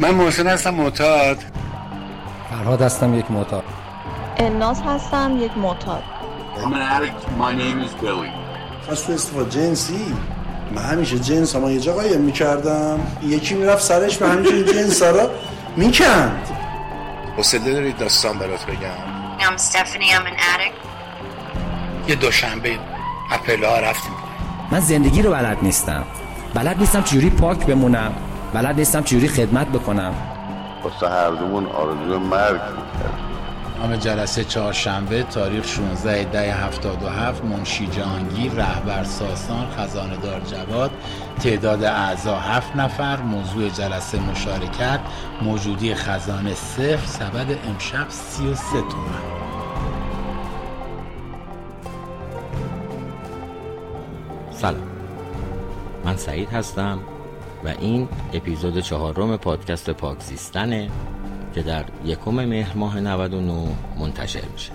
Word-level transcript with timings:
من 0.00 0.10
محسن 0.10 0.46
هستم 0.46 0.70
معتاد. 0.70 1.38
فرهاد 2.50 2.82
هستم 2.82 3.18
یک 3.18 3.30
معتاد. 3.30 3.64
الناس 4.36 4.80
هستم 4.82 5.38
یک 5.40 5.58
معتاد. 5.58 6.02
I'm 6.56 6.72
an 6.72 6.76
addict. 6.76 7.28
My 7.38 7.52
name 7.52 7.84
is 7.86 8.04
Billy. 8.04 8.30
پس 8.90 9.00
تو 9.00 9.12
استفاده 9.12 9.50
جنسی؟ 9.50 10.14
من 10.74 10.82
همیشه 10.82 11.18
جنس 11.18 11.56
ما 11.56 11.70
یه 11.70 11.80
جا 11.80 11.92
قایم 11.92 12.20
می‌کردم. 12.20 13.00
یکی 13.22 13.54
می‌رفت 13.54 13.82
سرش 13.82 14.18
به 14.18 14.28
همیشه 14.28 14.54
این 14.54 14.64
جنس 14.64 15.02
را 15.02 15.30
می‌کند. 15.76 16.48
حوصله 17.36 17.72
دارید 17.72 17.98
داستان 17.98 18.38
برات 18.38 18.66
بگم؟ 18.66 18.78
I'm 19.38 19.58
Stephanie. 19.58 20.12
I'm 20.12 20.26
an 20.26 20.38
addict. 20.38 22.08
یه 22.08 22.14
دوشنبه 22.14 22.78
اپلا 23.32 23.70
ها 23.70 23.78
رفتیم. 23.78 24.12
من 24.70 24.80
زندگی 24.80 25.22
رو 25.22 25.30
بلد 25.30 25.58
نیستم. 25.62 26.04
بلد 26.54 26.78
نیستم 26.78 27.02
چجوری 27.02 27.30
پاک 27.30 27.66
بمونم. 27.66 28.12
بلد 28.54 28.76
نیستم 28.76 29.02
چجوری 29.02 29.28
خدمت 29.28 29.66
بکنم. 29.66 30.14
واسه 30.84 31.08
هر 31.08 31.30
دومون 31.30 31.66
آرزو 31.66 32.18
مرگ 32.18 32.60
می‌کرد 32.60 33.20
نام 33.80 33.96
جلسه 33.96 34.44
چهارشنبه 34.44 35.22
تاریخ 35.22 35.66
16 35.66 36.24
ده 36.24 36.54
77 36.54 37.44
منشی 37.44 37.86
جهانگیر 37.86 38.52
رهبر 38.52 39.04
ساسان 39.04 39.66
خزانه 39.78 40.16
دار 40.16 40.40
جواد 40.40 40.90
تعداد 41.42 41.84
اعضا 41.84 42.36
هفت 42.36 42.76
نفر 42.76 43.16
موضوع 43.16 43.68
جلسه 43.68 44.20
مشارکت 44.20 45.00
موجودی 45.42 45.94
خزانه 45.94 46.54
صفر 46.54 47.06
سبد 47.06 47.58
امشب 47.68 48.06
33 48.08 48.70
تومن. 48.72 49.40
سلام. 54.52 54.88
من 56.04 56.16
سعید 56.16 56.48
هستم. 56.48 56.98
و 57.64 57.68
این 57.80 58.08
اپیزود 58.32 58.78
چهارم 58.78 59.36
پادکست 59.36 59.90
پاکزیستنه 59.90 60.90
که 61.54 61.62
در 61.62 61.84
یکم 62.04 62.30
مهر 62.30 62.76
ماه 62.76 63.00
99 63.00 63.68
منتشر 63.98 64.44
میشه. 64.52 64.72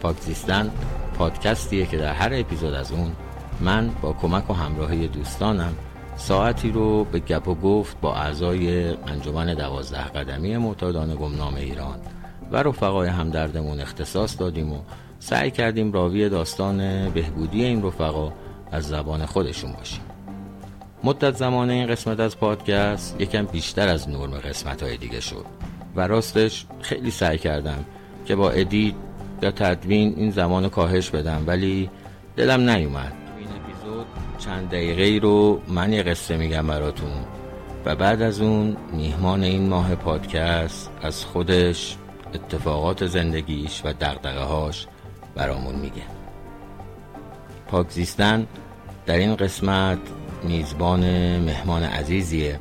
پاکزیستن 0.00 0.70
پادکستیه 1.18 1.86
که 1.86 1.96
در 1.96 2.12
هر 2.12 2.30
اپیزود 2.32 2.74
از 2.74 2.92
اون 2.92 3.12
من 3.60 3.90
با 4.02 4.12
کمک 4.12 4.50
و 4.50 4.52
همراهی 4.52 5.08
دوستانم 5.08 5.74
ساعتی 6.16 6.70
رو 6.70 7.04
به 7.04 7.18
گپ 7.18 7.48
و 7.48 7.54
گفت 7.54 8.00
با 8.00 8.14
اعضای 8.14 8.88
انجمن 9.06 9.54
دوازده 9.54 10.04
قدمی 10.04 10.56
معتادان 10.56 11.14
گمنام 11.16 11.54
ایران 11.54 11.98
و 12.52 12.56
رفقای 12.56 13.08
همدردمون 13.08 13.80
اختصاص 13.80 14.40
دادیم 14.40 14.72
و 14.72 14.78
سعی 15.18 15.50
کردیم 15.50 15.92
راوی 15.92 16.28
داستان 16.28 17.10
بهبودی 17.10 17.64
این 17.64 17.82
رفقا 17.82 18.32
از 18.72 18.88
زبان 18.88 19.26
خودشون 19.26 19.72
باشیم. 19.72 20.13
مدت 21.04 21.36
زمان 21.36 21.70
این 21.70 21.86
قسمت 21.86 22.20
از 22.20 22.38
پادکست 22.38 23.20
یکم 23.20 23.44
بیشتر 23.44 23.88
از 23.88 24.08
نرم 24.08 24.30
قسمت 24.30 24.82
های 24.82 24.96
دیگه 24.96 25.20
شد. 25.20 25.44
و 25.96 26.06
راستش 26.06 26.66
خیلی 26.80 27.10
سعی 27.10 27.38
کردم 27.38 27.84
که 28.26 28.36
با 28.36 28.50
edit 28.50 28.94
یا 29.42 29.50
تدوین 29.50 30.14
این 30.16 30.30
زمان 30.30 30.68
کاهش 30.68 31.10
بدم 31.10 31.44
ولی 31.46 31.90
دلم 32.36 32.70
نیومد. 32.70 33.12
این 33.38 33.48
اپیزود 33.48 34.06
چند 34.38 34.68
دقیقه 34.68 35.02
ای 35.02 35.20
رو 35.20 35.62
من 35.68 35.92
یه 35.92 36.02
قصه 36.02 36.36
میگم 36.36 36.66
براتون 36.66 37.24
و 37.84 37.96
بعد 37.96 38.22
از 38.22 38.40
اون 38.40 38.76
میهمان 38.92 39.42
این 39.42 39.68
ماه 39.68 39.94
پادکست 39.94 40.90
از 41.02 41.24
خودش 41.24 41.96
اتفاقات 42.34 43.06
زندگیش 43.06 43.82
و 43.84 43.92
دقدقه 43.92 44.42
هاش 44.42 44.86
برامون 45.34 45.74
میگه. 45.74 46.02
پاکزیستن 47.68 48.46
در 49.06 49.16
این 49.16 49.36
قسمت 49.36 49.98
میزبان 50.44 51.00
مهمان 51.38 51.82
عزیزیه 51.82 52.60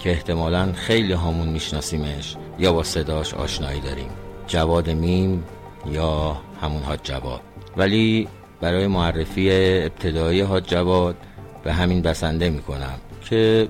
که 0.00 0.10
احتمالا 0.10 0.72
خیلی 0.72 1.12
همون 1.12 1.48
میشناسیمش 1.48 2.36
یا 2.58 2.72
با 2.72 2.82
صداش 2.82 3.34
آشنایی 3.34 3.80
داریم. 3.80 4.10
جواد 4.46 4.90
میم 4.90 5.44
یا 5.92 6.36
همون 6.62 6.82
حاج 6.82 7.00
جواد. 7.02 7.40
ولی 7.76 8.28
برای 8.60 8.86
معرفی 8.86 9.50
ابتدایی 9.84 10.40
حاج 10.40 10.64
جواد 10.64 11.16
به 11.64 11.72
همین 11.72 12.02
بسنده 12.02 12.50
می‌کنم 12.50 12.94
که 13.24 13.68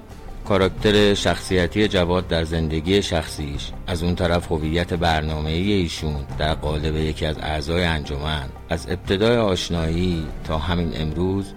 کاراکتر 0.49 1.15
شخصیتی 1.15 1.89
جواد 1.89 2.29
در 2.29 2.45
زندگی 2.45 3.03
شخصیش 3.03 3.71
از 3.87 4.03
اون 4.03 4.15
طرف 4.15 4.53
هویت 4.53 4.95
برنامه 4.95 5.51
ایشون 5.51 6.27
در 6.39 6.55
قالب 6.55 6.97
یکی 6.97 7.27
از 7.27 7.39
اعضای 7.39 7.85
انجمن 7.85 8.45
از 8.69 8.87
ابتدای 8.91 9.37
آشنایی 9.37 10.27
تا 10.45 10.59
همین 10.59 10.93
امروز 10.95 11.53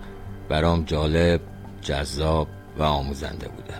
برام 0.50 0.84
جالب 0.84 1.42
جذاب 1.81 2.47
و 2.78 2.84
آموزنده 2.84 3.47
بوده 3.47 3.74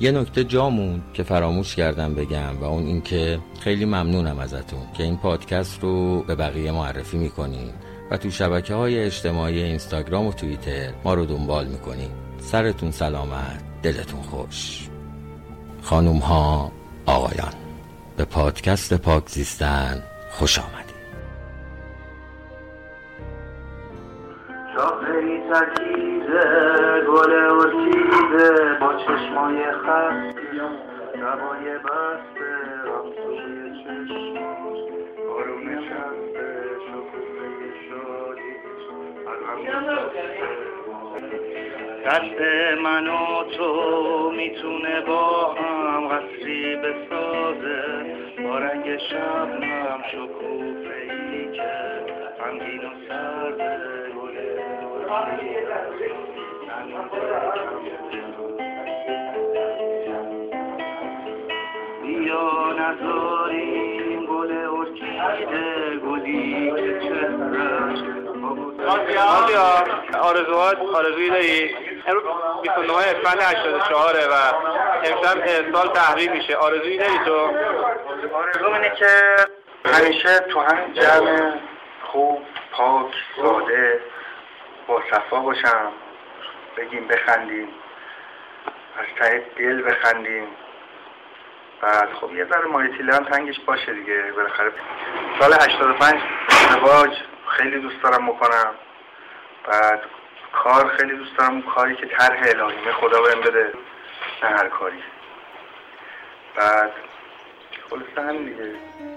یه 0.00 0.10
نکته 0.10 0.44
جامون 0.44 1.02
که 1.14 1.22
فراموش 1.22 1.74
کردم 1.74 2.14
بگم 2.14 2.58
و 2.60 2.64
اون 2.64 2.86
اینکه 2.86 3.38
خیلی 3.60 3.84
ممنونم 3.84 4.38
ازتون 4.38 4.82
که 4.94 5.02
این 5.02 5.16
پادکست 5.16 5.80
رو 5.80 6.22
به 6.22 6.34
بقیه 6.34 6.72
معرفی 6.72 7.18
می‌کنین 7.18 7.70
و 8.10 8.16
تو 8.16 8.30
شبکه 8.30 8.74
های 8.74 9.04
اجتماعی 9.04 9.62
اینستاگرام 9.62 10.26
و 10.26 10.32
توییتر 10.32 10.92
ما 11.04 11.14
رو 11.14 11.26
دنبال 11.26 11.66
می‌کنین. 11.66 12.10
سرتون 12.40 12.90
سلامت 12.90 13.62
دلتون 13.82 14.22
خوش. 14.22 14.88
خانوم 15.82 16.18
ها 16.18 16.72
آقایان 17.06 17.52
به 18.16 18.24
پادکست 18.24 18.94
پاک 18.94 19.28
زیستن 19.28 20.02
خوش 20.30 20.58
آمدید. 20.58 20.91
ترکیزه 25.52 27.00
گل 27.08 27.32
ارکیده 27.32 28.78
با 28.80 28.94
چشمای 28.94 29.72
خست 29.72 30.38
لبای 31.16 31.78
بسته 31.78 32.50
رمزوی 32.84 33.84
چشماش 33.84 34.78
آروم 35.38 35.68
نشسته 35.68 36.46
شکوفه 36.86 37.46
شادی 37.88 38.52
دست 42.06 42.40
من 42.82 43.06
و 43.06 43.44
تو 43.56 44.32
می‌تونه 44.36 45.00
با 45.00 45.54
هم 45.54 46.08
قصری 46.08 46.76
بسازه. 46.76 47.82
با 48.44 48.58
رنگ 48.58 48.98
شبنم 48.98 50.00
شکوفه 50.12 50.96
ای 51.02 51.52
که 51.52 51.70
غمگین 52.38 52.84
و 52.84 52.90
سرده. 53.08 54.01
بیا 62.02 62.72
نذاریم 62.72 64.26
گل 64.26 64.52
ارکیده 64.52 65.96
گلی 65.96 66.72
که 69.12 69.20
آسیا 69.20 69.84
آرزوات 70.20 70.78
آرزویی 70.94 71.30
داری 71.30 71.76
امروز 72.06 72.22
29 72.62 72.92
اسفند 72.98 73.40
84 73.40 74.14
و 74.30 74.34
امشب 75.04 75.72
سال 75.72 75.88
تحویل 75.88 76.32
میشه. 76.32 76.56
آرزویی 76.56 76.98
داری 76.98 77.18
تو. 77.24 77.36
آرزوم 78.36 78.74
اینه 78.74 78.90
که 78.96 79.06
همیشه 79.84 80.38
تو 80.38 80.60
همین 80.60 80.92
جمع 80.94 81.52
خوب 82.02 82.42
پاک 82.72 83.06
ساده 83.36 84.00
با 84.92 85.02
صفا 85.10 85.40
باشم. 85.40 85.92
بگیم 86.76 87.08
بخندیم. 87.08 87.68
از 88.98 89.06
ته 89.18 89.46
دل 89.56 89.82
بخندیم. 89.82 90.46
بعد 91.80 92.12
خب 92.12 92.34
یه 92.34 92.44
ذره 92.44 92.66
مایتیله 92.66 93.14
هم 93.14 93.24
تنگش 93.24 93.60
باشه 93.60 93.92
دیگه. 93.92 94.32
بالاخره 94.32 94.72
سال 95.40 95.52
85 95.52 96.20
ازدواج 96.48 97.10
خیلی 97.48 97.80
دوست 97.80 98.02
دارم 98.02 98.26
بکنم. 98.26 98.74
بعد 99.68 100.02
کار 100.52 100.88
خیلی 100.96 101.16
دوست 101.16 101.36
دارم. 101.38 101.62
کاری 101.62 101.96
که 101.96 102.06
طرح 102.06 102.40
الهیمه 102.40 102.92
خدا 102.92 103.22
بهم 103.22 103.40
بده 103.40 103.72
نه 104.42 104.48
هر 104.48 104.68
کاری. 104.68 105.02
بعد 106.54 106.92
خلاصه 107.90 108.28
همین 108.28 108.44
دیگه. 108.44 109.11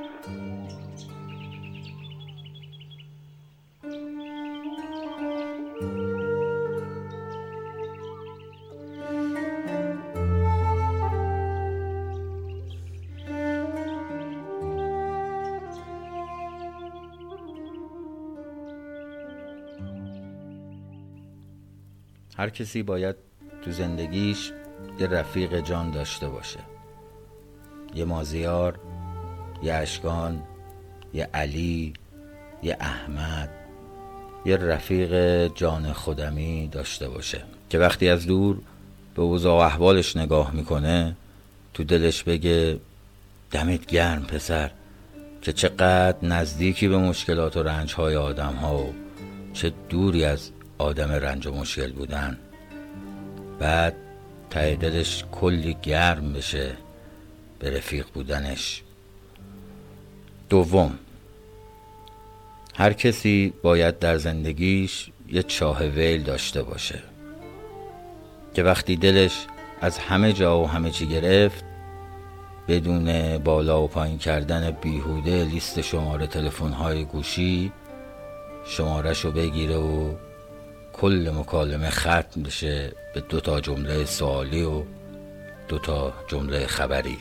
هر 22.38 22.50
کسی 22.50 22.84
باید 22.84 23.16
تو 23.62 23.72
زندگیش 23.72 24.52
یه 25.00 25.08
رفیق 25.08 25.60
جان 25.60 25.92
داشته 25.92 26.28
باشه. 26.28 26.60
یه 27.96 28.06
مازیار 28.06 28.80
یه 29.64 29.74
اشکان 29.74 30.44
یه 31.14 31.30
علی 31.34 31.94
یه 32.64 32.78
احمد 32.80 33.50
یه 34.46 34.58
رفیق 34.58 35.46
جان 35.48 35.94
خودمی 35.94 36.68
داشته 36.68 37.10
باشه. 37.10 37.44
که 37.70 37.80
وقتی 37.80 38.10
از 38.10 38.26
دور 38.26 38.58
به 39.16 39.22
اوضاع 39.22 39.54
و 39.54 39.66
احوالش 39.66 40.18
نگاه 40.18 40.52
می‌کنه 40.52 41.16
تو 41.74 41.84
دلش 41.84 42.24
بگه 42.24 42.80
دمت 43.52 43.86
گرم 43.86 44.24
پسر 44.24 44.72
که 45.42 45.54
چقدر 45.54 46.18
نزدیکی 46.22 46.88
به 46.88 46.98
مشکلات 46.98 47.58
و 47.58 47.64
رنج 47.64 47.94
های 47.94 48.16
آدم 48.16 48.54
ها 48.54 48.78
و 48.78 48.94
چه 49.54 49.74
دوری 49.90 50.26
از 50.26 50.52
آدم 50.78 51.12
رنج 51.12 51.48
و 51.48 51.52
مشکل 51.52 51.92
بودن. 51.92 52.38
بعد 53.60 53.96
ته 54.50 54.76
دلش 54.76 55.24
کلی 55.32 55.78
گرم 55.82 56.34
بشه 56.34 56.72
به 57.60 57.78
رفیق 57.78 58.06
بودنش. 58.14 58.84
دوم 60.50 61.00
هر 62.76 62.94
کسی 62.94 63.54
باید 63.64 64.00
در 64.00 64.18
زندگیش 64.18 65.10
یه 65.28 65.44
چاه 65.44 65.84
ویل 65.84 66.24
داشته 66.24 66.64
باشه. 66.64 67.00
که 68.54 68.64
وقتی 68.64 68.96
دلش 68.96 69.46
از 69.82 69.98
همه 69.98 70.34
جا 70.34 70.60
و 70.60 70.70
همه 70.70 70.92
چی 70.92 71.08
گرفت 71.08 71.64
بدون 72.68 73.38
بالا 73.38 73.84
و 73.84 73.88
پایین 73.88 74.18
کردن 74.18 74.72
بیهوده 74.72 75.44
لیست 75.44 75.82
شماره 75.82 76.28
تلفن 76.28 76.72
های 76.72 77.06
گوشی 77.06 77.72
شمارش 78.66 79.26
رو 79.26 79.32
بگیره 79.32 79.76
و 79.76 80.14
کل 80.98 81.32
مکالمه 81.36 81.90
ختم 81.90 82.44
بشه 82.44 82.92
به 83.14 83.22
دو 83.22 83.40
تا 83.40 83.62
جمله 83.62 84.06
سوالی 84.06 84.64
و 84.64 84.84
دو 85.68 85.80
تا 85.80 86.14
جمله 86.28 86.68
خبری. 86.68 87.18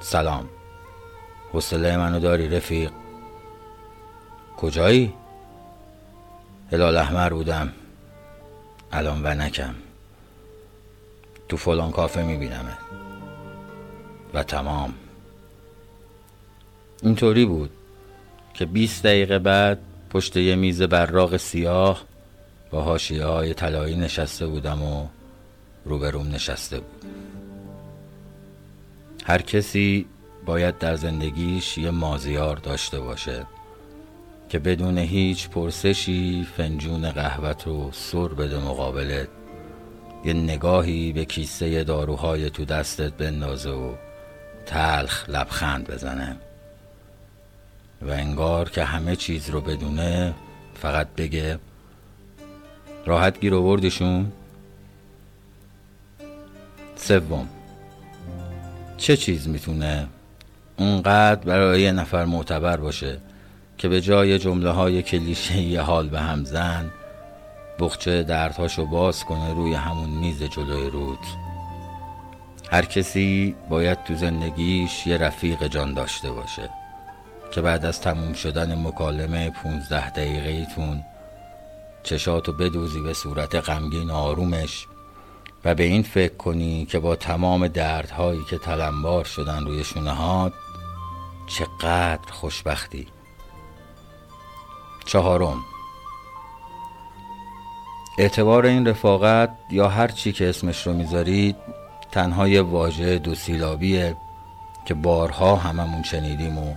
سلام. 0.00 0.48
حوصله 1.52 1.96
منو 1.96 2.20
داری 2.20 2.48
رفیق؟ 2.48 2.90
کجایی؟ 4.56 5.14
هلال 6.72 6.96
احمر 6.96 7.30
بودم. 7.30 7.72
الان 8.92 9.22
ونکم 9.22 9.74
تو 11.48 11.56
فلان 11.56 11.90
کافه 11.90 12.22
میبینمه 12.22 12.78
و 14.34 14.42
تمام. 14.42 14.94
اینطوری 17.02 17.44
بود 17.44 17.70
که 18.54 18.66
20 18.66 19.02
دقیقه 19.02 19.38
بعد 19.38 19.78
پشت 20.10 20.36
یه 20.36 20.54
میز 20.56 20.82
براق 20.82 21.36
سیاه 21.36 22.04
با 22.70 22.82
حاشیه 22.82 23.24
های 23.24 23.54
طلایی 23.54 23.96
نشسته 23.96 24.46
بودم 24.46 24.82
و 24.82 25.06
روبروم 25.84 26.28
نشسته 26.28 26.80
بود. 26.80 27.04
هر 29.24 29.42
کسی 29.42 30.06
باید 30.46 30.78
در 30.78 30.96
زندگیش 30.96 31.78
یه 31.78 31.90
مازیار 31.90 32.56
داشته 32.56 33.00
باشه 33.00 33.46
که 34.48 34.58
بدون 34.58 34.98
هیچ 34.98 35.48
پرسشی 35.48 36.46
فنجون 36.56 37.10
قهوت 37.10 37.66
رو 37.66 37.90
سر 37.92 38.28
بده 38.28 38.58
مقابلت 38.58 39.28
یه 40.24 40.32
نگاهی 40.32 41.12
به 41.12 41.24
کیسه 41.24 41.84
داروهای 41.84 42.50
تو 42.50 42.64
دستت 42.64 43.12
بندازه 43.12 43.70
و 43.70 43.94
تلخ 44.66 45.28
لبخند 45.28 45.90
بزنه. 45.90 46.36
و 48.02 48.10
انگار 48.10 48.70
که 48.70 48.84
همه 48.84 49.16
چیز 49.16 49.50
رو 49.50 49.60
بدونه 49.60 50.34
فقط 50.74 51.08
بگه 51.16 51.58
راحت 53.06 53.40
گیر 53.40 53.54
آوردیشون 53.54 54.32
سوم 56.96 57.48
چه 58.96 59.16
چیز 59.16 59.48
می‌تونه 59.48 60.06
اونقدر 60.76 61.44
برای 61.44 61.82
یه 61.82 61.92
نفر 61.92 62.24
معتبر 62.24 62.76
باشه 62.76 63.20
که 63.78 63.88
به 63.88 64.00
جای 64.00 64.38
جمله 64.38 64.70
های 64.70 65.02
کلیشه 65.02 65.80
حال 65.80 66.08
به 66.08 66.20
هم 66.20 66.44
زن 66.44 66.90
بخچه 67.78 68.22
دردهاشو 68.22 68.86
باز 68.86 69.24
کنه 69.24 69.54
روی 69.54 69.74
همون 69.74 70.10
میز 70.10 70.42
جلوی 70.42 70.90
رود؟ 70.90 71.18
هر 72.70 72.84
کسی 72.84 73.54
باید 73.68 74.04
تو 74.04 74.14
زندگیش 74.14 75.06
یه 75.06 75.16
رفیق 75.16 75.66
جان 75.66 75.94
داشته 75.94 76.30
باشه. 76.30 76.79
که 77.50 77.60
بعد 77.60 77.84
از 77.84 78.00
تموم 78.00 78.32
شدن 78.32 78.86
مکالمه 78.86 79.50
15 79.50 80.10
دقیقه 80.10 80.66
تون 80.74 81.04
چشاتو 82.02 82.52
بدوزی 82.52 83.00
به 83.00 83.14
صورت 83.14 83.54
غمگین 83.54 84.10
آرومش 84.10 84.86
و 85.64 85.74
به 85.74 85.82
این 85.82 86.02
فکر 86.02 86.34
کنی 86.34 86.86
که 86.86 86.98
با 86.98 87.16
تمام 87.16 87.68
دردهایی 87.68 88.44
که 88.50 88.58
تلمبار 88.58 89.24
شدن 89.24 89.66
روی 89.66 89.84
شونه 89.84 90.50
چقدر 91.46 92.32
خوشبختی. 92.32 93.06
چهارم. 95.04 95.58
اعتبار 98.18 98.66
این 98.66 98.86
رفاقت 98.86 99.50
یا 99.70 99.88
هر 99.88 100.08
چی 100.08 100.32
که 100.32 100.48
اسمش 100.48 100.86
رو 100.86 100.92
می‌ذارید 100.92 101.56
تنها 102.12 102.48
یه 102.48 102.62
واژه 102.62 103.18
دو 103.18 103.34
سیلابیه 103.34 104.16
که 104.84 104.94
بارها 104.94 105.56
هممون 105.56 106.02
شنیدیم 106.02 106.58
و 106.58 106.74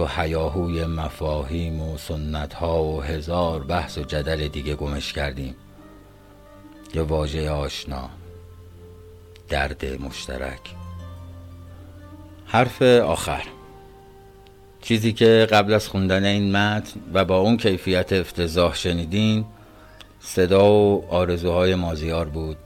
تو 0.00 0.06
حیاهوی 0.06 0.84
مفاهیم 0.84 1.80
و 1.80 1.98
سنت 1.98 2.54
ها 2.54 2.84
و 2.84 3.02
هزار 3.02 3.62
بحث 3.62 3.98
و 3.98 4.02
جدل 4.02 4.48
دیگه 4.48 4.74
گمش 4.74 5.12
کردیم. 5.12 5.54
یه 6.94 7.02
واژه 7.02 7.50
آشنا. 7.50 8.10
درد 9.48 9.84
مشترک. 9.84 10.60
حرف 12.46 12.82
آخر. 12.82 13.42
چیزی 14.82 15.12
که 15.12 15.48
قبل 15.52 15.72
از 15.72 15.88
خوندن 15.88 16.24
این 16.24 16.56
متن 16.56 17.00
و 17.14 17.24
با 17.24 17.38
اون 17.38 17.56
کیفیت 17.56 18.12
افتضاح 18.12 18.74
شنیدین 18.74 19.44
صدا 20.20 20.72
و 20.72 21.04
آرزوهای 21.10 21.74
مازیار 21.74 22.28
بود. 22.28 22.56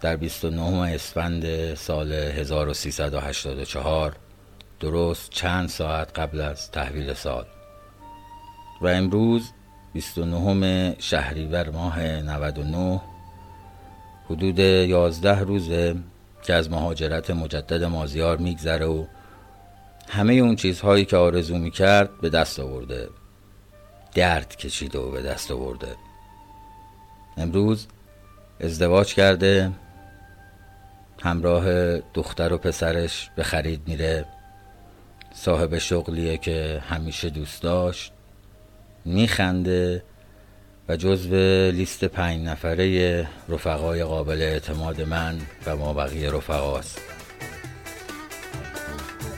در 0.00 0.16
29 0.16 0.94
اسفند 0.94 1.74
سال 1.74 2.12
1384 2.12 4.16
درست 4.80 5.30
چند 5.30 5.68
ساعت 5.68 6.18
قبل 6.18 6.40
از 6.40 6.70
تحویل 6.70 7.14
سال. 7.14 7.46
و 8.80 8.86
امروز 8.86 9.50
29 9.92 10.96
شهریور 10.98 11.70
ماه 11.70 12.00
99 12.00 13.00
حدود 14.30 14.58
11 14.58 15.40
روزه 15.40 15.96
که 16.42 16.54
از 16.54 16.70
مهاجرت 16.70 17.30
مجدد 17.30 17.84
مازیار 17.84 18.36
میگذره 18.36 18.86
و 18.86 19.06
همه 20.08 20.32
اون 20.32 20.56
چیزهایی 20.56 21.04
که 21.04 21.16
آرزو 21.16 21.58
می‌کرد 21.58 22.20
به 22.20 22.30
دست 22.30 22.60
آورده. 22.60 23.08
درد 24.14 24.56
کشیده 24.56 24.98
و 24.98 25.10
به 25.10 25.22
دست 25.22 25.50
آورده. 25.50 25.96
امروز 27.36 27.86
ازدواج 28.60 29.14
کرده 29.14 29.72
همراه 31.22 31.98
دختر 31.98 32.52
و 32.52 32.58
پسرش 32.58 33.30
به 33.36 33.42
خرید 33.42 33.80
میره. 33.86 34.24
صاحب 35.38 35.78
شغلیه 35.78 36.38
که 36.38 36.82
همیشه 36.88 37.30
دوست 37.30 37.62
داشت 37.62 38.12
میخنده 39.04 40.02
و 40.88 40.96
جزو 40.96 41.36
لیست 41.70 42.04
پنج 42.04 42.46
نفره 42.46 43.28
رفقای 43.48 44.04
قابل 44.04 44.42
اعتماد 44.42 45.02
من 45.02 45.38
و 45.66 45.76
ما 45.76 45.92
بقیه 45.92 46.30
رفقاست. 46.30 47.00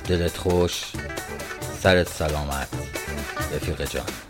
دلت 0.09 0.37
خوش 0.37 0.85
سرت 1.78 2.09
سلامت 2.09 2.69
رفیق 3.55 3.90
جان. 3.90 4.27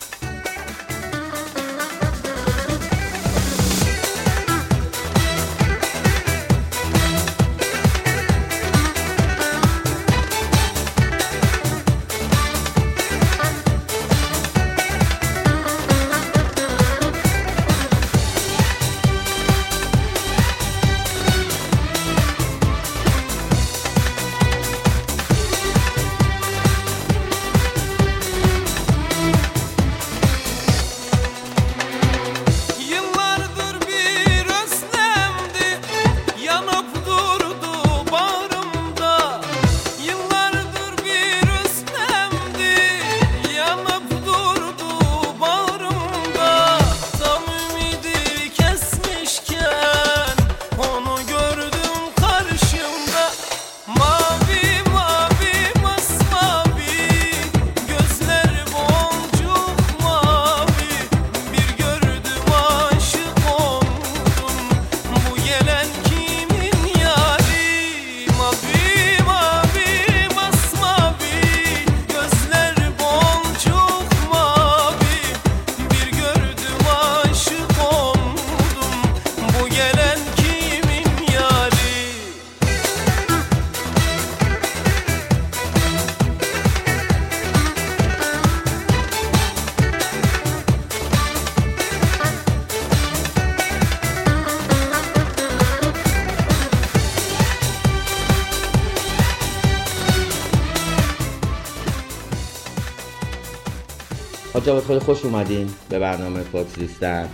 خوش 105.08 105.24
اومدین 105.24 105.66
به 105.90 105.98
برنامه 105.98 106.40
لیستن 106.78 107.28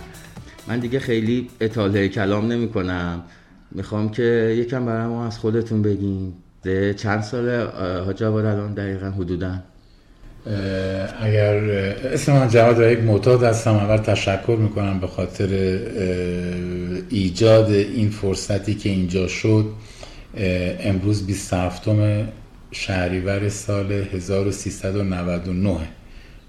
من 0.67 0.79
دیگه 0.79 0.99
خیلی 0.99 1.47
اطاله 1.61 2.07
کلام 2.07 2.51
نمی 2.51 2.69
کنم 2.69 3.23
می‌خوام 3.71 4.09
که 4.09 4.55
یکم 4.57 4.85
برای 4.85 5.07
ما 5.07 5.25
از 5.25 5.39
خودتون 5.39 5.81
بگین. 5.81 6.33
چند 6.97 7.23
سال 7.23 7.49
حاج 8.05 8.17
جواد 8.17 8.45
الان 8.45 8.73
دقیقا 8.73 9.05
حدودا؟ 9.09 9.59
اگر 11.21 11.55
اسم 12.13 12.33
من 12.33 12.47
جواد 12.49 12.91
یک 12.91 12.99
معتاد 12.99 13.43
هستم. 13.43 13.73
اول 13.73 13.97
تشکر 13.97 14.57
می‌کنم 14.59 14.99
به 14.99 15.07
خاطر 15.07 15.47
ایجاد 17.09 17.71
این 17.71 18.09
فرصتی 18.09 18.75
که 18.75 18.89
اینجا 18.89 19.27
شد. 19.27 19.65
امروز 20.79 21.27
27 21.27 21.83
شهریور 22.71 23.49
سال 23.49 23.91
1399 23.91 25.77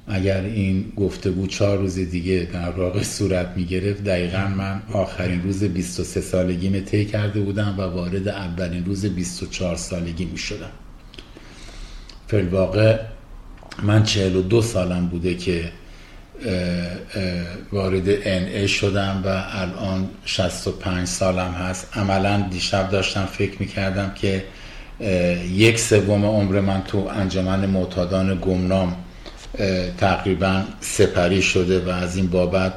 اگر 0.09 0.41
این 0.41 0.93
گفتگو 0.97 1.47
چهار 1.47 1.79
روز 1.79 1.95
دیگه 1.95 2.49
در 2.53 2.71
واقع 2.71 3.03
صورت 3.03 3.49
می 3.57 3.65
گرفت 3.65 4.05
دقیقا 4.05 4.49
من 4.49 4.83
آخرین 4.93 5.43
روز 5.43 5.65
23 5.65 6.21
سالگی 6.21 6.81
طی 6.81 7.05
کرده 7.05 7.41
بودم 7.41 7.75
و 7.79 7.83
وارد 7.83 8.29
اولین 8.29 8.85
روز 8.85 9.07
24 9.07 9.77
سالگی 9.77 10.25
می 10.25 10.39
شدم 10.39 10.71
واقع 12.51 12.99
من 13.83 14.03
42 14.03 14.63
سالم 14.63 15.07
بوده 15.07 15.35
که 15.35 15.73
وارد 17.73 18.23
NA 18.23 18.69
شدم 18.69 19.23
و 19.25 19.45
الان 19.51 20.09
65 20.25 21.07
سالم 21.07 21.53
هست. 21.53 21.97
عملا 21.97 22.49
دیشب 22.51 22.91
داشتم 22.91 23.27
فکر 23.27 23.57
می 23.61 23.67
کردم 23.67 24.15
که 24.15 24.45
یک 25.53 25.79
سوم 25.79 26.25
عمر 26.25 26.61
من 26.61 26.83
تو 26.83 26.99
انجمن 26.99 27.67
معتادان 27.67 28.39
گمنام 28.41 28.97
تقریبا 29.99 30.63
سپری 30.81 31.43
شده 31.43 31.81
و 31.81 31.89
از 31.89 32.17
این 32.17 32.27
بابت 32.27 32.73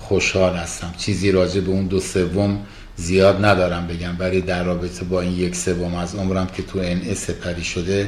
خوشحال 0.00 0.56
هستم. 0.56 0.94
چیزی 0.98 1.32
راجع 1.32 1.60
به 1.60 1.70
اون 1.70 1.86
دو 1.86 2.00
سوم 2.00 2.58
زیاد 2.96 3.44
ندارم 3.44 3.86
بگم 3.86 4.16
ولی 4.18 4.40
در 4.40 4.64
رابطه 4.64 5.04
با 5.04 5.20
این 5.20 5.32
یک 5.32 5.56
سوم 5.56 5.94
از 5.94 6.14
عمرم 6.14 6.46
که 6.46 6.62
تو 6.62 6.78
ان 6.78 7.14
سپری 7.14 7.64
شده 7.64 8.06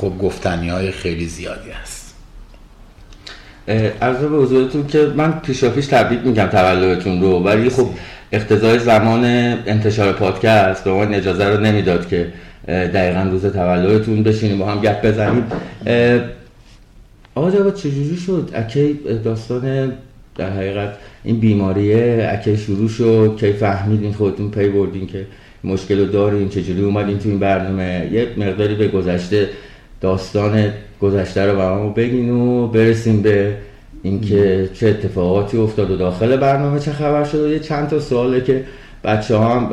خب 0.00 0.12
گفتنی 0.18 0.68
های 0.68 0.90
خیلی 0.90 1.26
زیادی 1.26 1.70
هست. 1.70 2.14
عرض 4.02 4.16
به 4.16 4.36
حضورتون 4.36 4.86
که 4.86 5.12
من 5.16 5.40
پیشافیش 5.40 5.86
تبریک 5.86 6.20
میگم 6.24 6.46
تولدتون 6.46 7.22
رو 7.22 7.38
ولی 7.38 7.70
خب 7.70 7.88
اقتضای 8.32 8.78
زمان 8.78 9.24
انتشار 9.66 10.12
پادکست 10.12 10.84
به 10.84 10.92
من 10.92 11.14
اجازه 11.14 11.48
رو 11.48 11.60
نمی‌داد 11.60 12.08
که 12.08 12.32
دقیقا 12.68 13.22
روز 13.30 13.46
تولدتون 13.46 14.22
بشینیم 14.22 14.58
با 14.58 14.66
هم 14.66 14.80
گپ 14.80 15.06
بزنیم. 15.06 15.44
آقا 17.34 17.50
جواد 17.50 17.74
چجوری 17.74 18.16
شد؟ 18.16 18.50
اکی 18.54 18.98
داستان 19.24 19.92
در 20.36 20.50
حقیقت 20.50 20.94
این 21.24 21.40
بیماریه 21.40 22.28
اکی 22.32 22.56
شروع 22.56 22.88
شد 22.88 23.36
کی 23.40 23.52
فهمیدین 23.52 24.12
خودتون 24.12 24.50
پی 24.50 24.68
بردین 24.68 25.06
که 25.06 25.26
مشکل 25.64 25.98
رو 25.98 26.06
دارین 26.06 26.48
چجوری 26.48 26.82
اومدین 26.82 27.18
تو 27.18 27.28
این 27.28 27.38
برنامه؟ 27.38 28.08
یه 28.12 28.28
مقداری 28.36 28.74
به 28.74 28.88
گذشته 28.88 29.48
داستان 30.00 30.72
گذشته 31.00 31.46
رو 31.46 31.58
برامو 31.58 31.92
بگین 31.92 32.30
و 32.30 32.66
برسیم 32.66 33.22
به 33.22 33.56
اینکه 34.02 34.70
چه 34.74 34.88
اتفاقاتی 34.88 35.56
افتاد 35.56 35.90
و 35.90 35.96
داخل 35.96 36.36
برنامه 36.36 36.80
چه 36.80 36.92
خبر 36.92 37.24
شد 37.24 37.40
و 37.40 37.48
یه 37.48 37.58
چند 37.58 37.88
تا 37.88 38.00
سواله 38.00 38.40
که 38.40 38.64
بچه 39.04 39.38
هم 39.38 39.68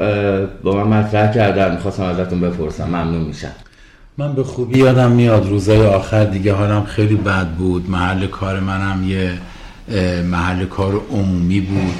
با 0.63 0.85
من 0.85 0.99
مطرح 0.99 1.33
کردن. 1.33 1.71
می‌خواستم 1.75 2.03
ازتون 2.03 2.41
بپرسم. 2.41 2.87
ممنون 2.87 3.21
میشم. 3.21 3.51
من 4.19 4.33
به 4.33 4.43
خوبی 4.43 4.79
یادم 4.79 5.11
میاد 5.11 5.49
روزای 5.49 5.85
آخر 5.85 6.25
دیگه 6.25 6.53
حالم 6.53 6.85
خیلی 6.85 7.15
بد 7.15 7.47
بود. 7.47 7.89
محل 7.89 8.27
کار 8.27 8.59
منم 8.59 9.09
یه 9.09 9.37
محل 10.23 10.65
کار 10.65 11.01
عمومی 11.11 11.59
بود 11.59 11.99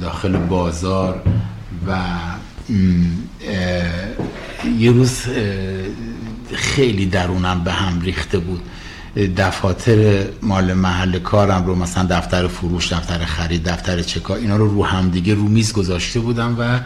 داخل 0.00 0.36
بازار 0.36 1.22
و 1.88 1.96
یه 4.78 4.92
روز 4.92 5.22
خیلی 6.52 7.06
درونم 7.06 7.64
به 7.64 7.72
هم 7.72 8.00
ریخته 8.00 8.38
بود. 8.38 8.60
دفاتر 9.36 10.24
مال 10.42 10.74
محل 10.74 11.18
کارم 11.18 11.66
رو 11.66 11.74
مثلا 11.74 12.06
دفتر 12.10 12.46
فروش 12.46 12.92
دفتر 12.92 13.24
خرید 13.24 13.68
دفتر 13.68 14.02
چکا 14.02 14.34
اینا 14.34 14.56
رو 14.56 14.68
رو 14.68 14.84
هم 14.84 15.10
دیگه 15.10 15.34
رو 15.34 15.42
میز 15.42 15.72
گذاشته 15.72 16.20
بودم 16.20 16.56
و 16.58 16.80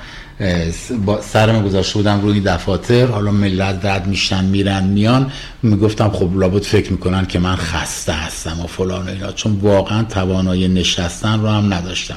سرم 1.20 1.62
گذاشته 1.62 1.94
بودم 1.94 2.20
روی 2.20 2.40
دفاتر. 2.40 3.06
حالا 3.06 3.30
ملت 3.30 3.84
رد 3.84 4.06
میشن 4.06 4.44
میرن 4.44 4.84
میان. 4.84 5.32
می‌گفتم 5.62 6.10
خب 6.10 6.38
لابد 6.38 6.62
فکر 6.62 6.92
می‌کنن 6.92 7.26
که 7.26 7.38
من 7.38 7.56
خسته 7.56 8.12
هستم 8.12 8.60
و 8.64 8.66
فلان 8.66 9.06
و 9.06 9.08
اینا. 9.08 9.32
چون 9.32 9.52
واقعا 9.62 10.04
توانایی 10.04 10.68
نشستن 10.68 11.40
رو 11.40 11.48
هم 11.48 11.74
نداشتم. 11.74 12.16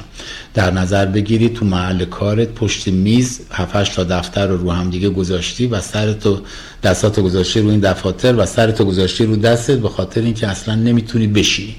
در 0.54 0.70
نظر 0.70 1.06
بگیری 1.06 1.48
تو 1.48 1.64
محل 1.64 2.04
کارت 2.04 2.48
پشت 2.48 2.88
میز 2.88 3.40
7 3.52 3.94
تا 3.94 4.04
دفتر 4.04 4.46
رو 4.46 4.56
رو 4.56 4.70
هم 4.70 4.90
دیگه 4.90 5.10
گذاشتی 5.10 5.66
و 5.66 5.80
سرتو 5.80 6.40
دستاتو 6.82 7.22
گذاشتی 7.22 7.60
رو 7.60 7.68
این 7.68 7.80
دفاتر 7.80 8.34
و 8.36 8.46
سرتو 8.46 8.84
گذاشتی 8.84 9.24
رو 9.24 9.36
دستت 9.36 9.78
به 9.78 9.88
خاطر 9.88 10.20
اینکه 10.20 10.46
اصلا 10.46 10.74
نمی‌تونی 10.74 11.26
بشینی. 11.26 11.76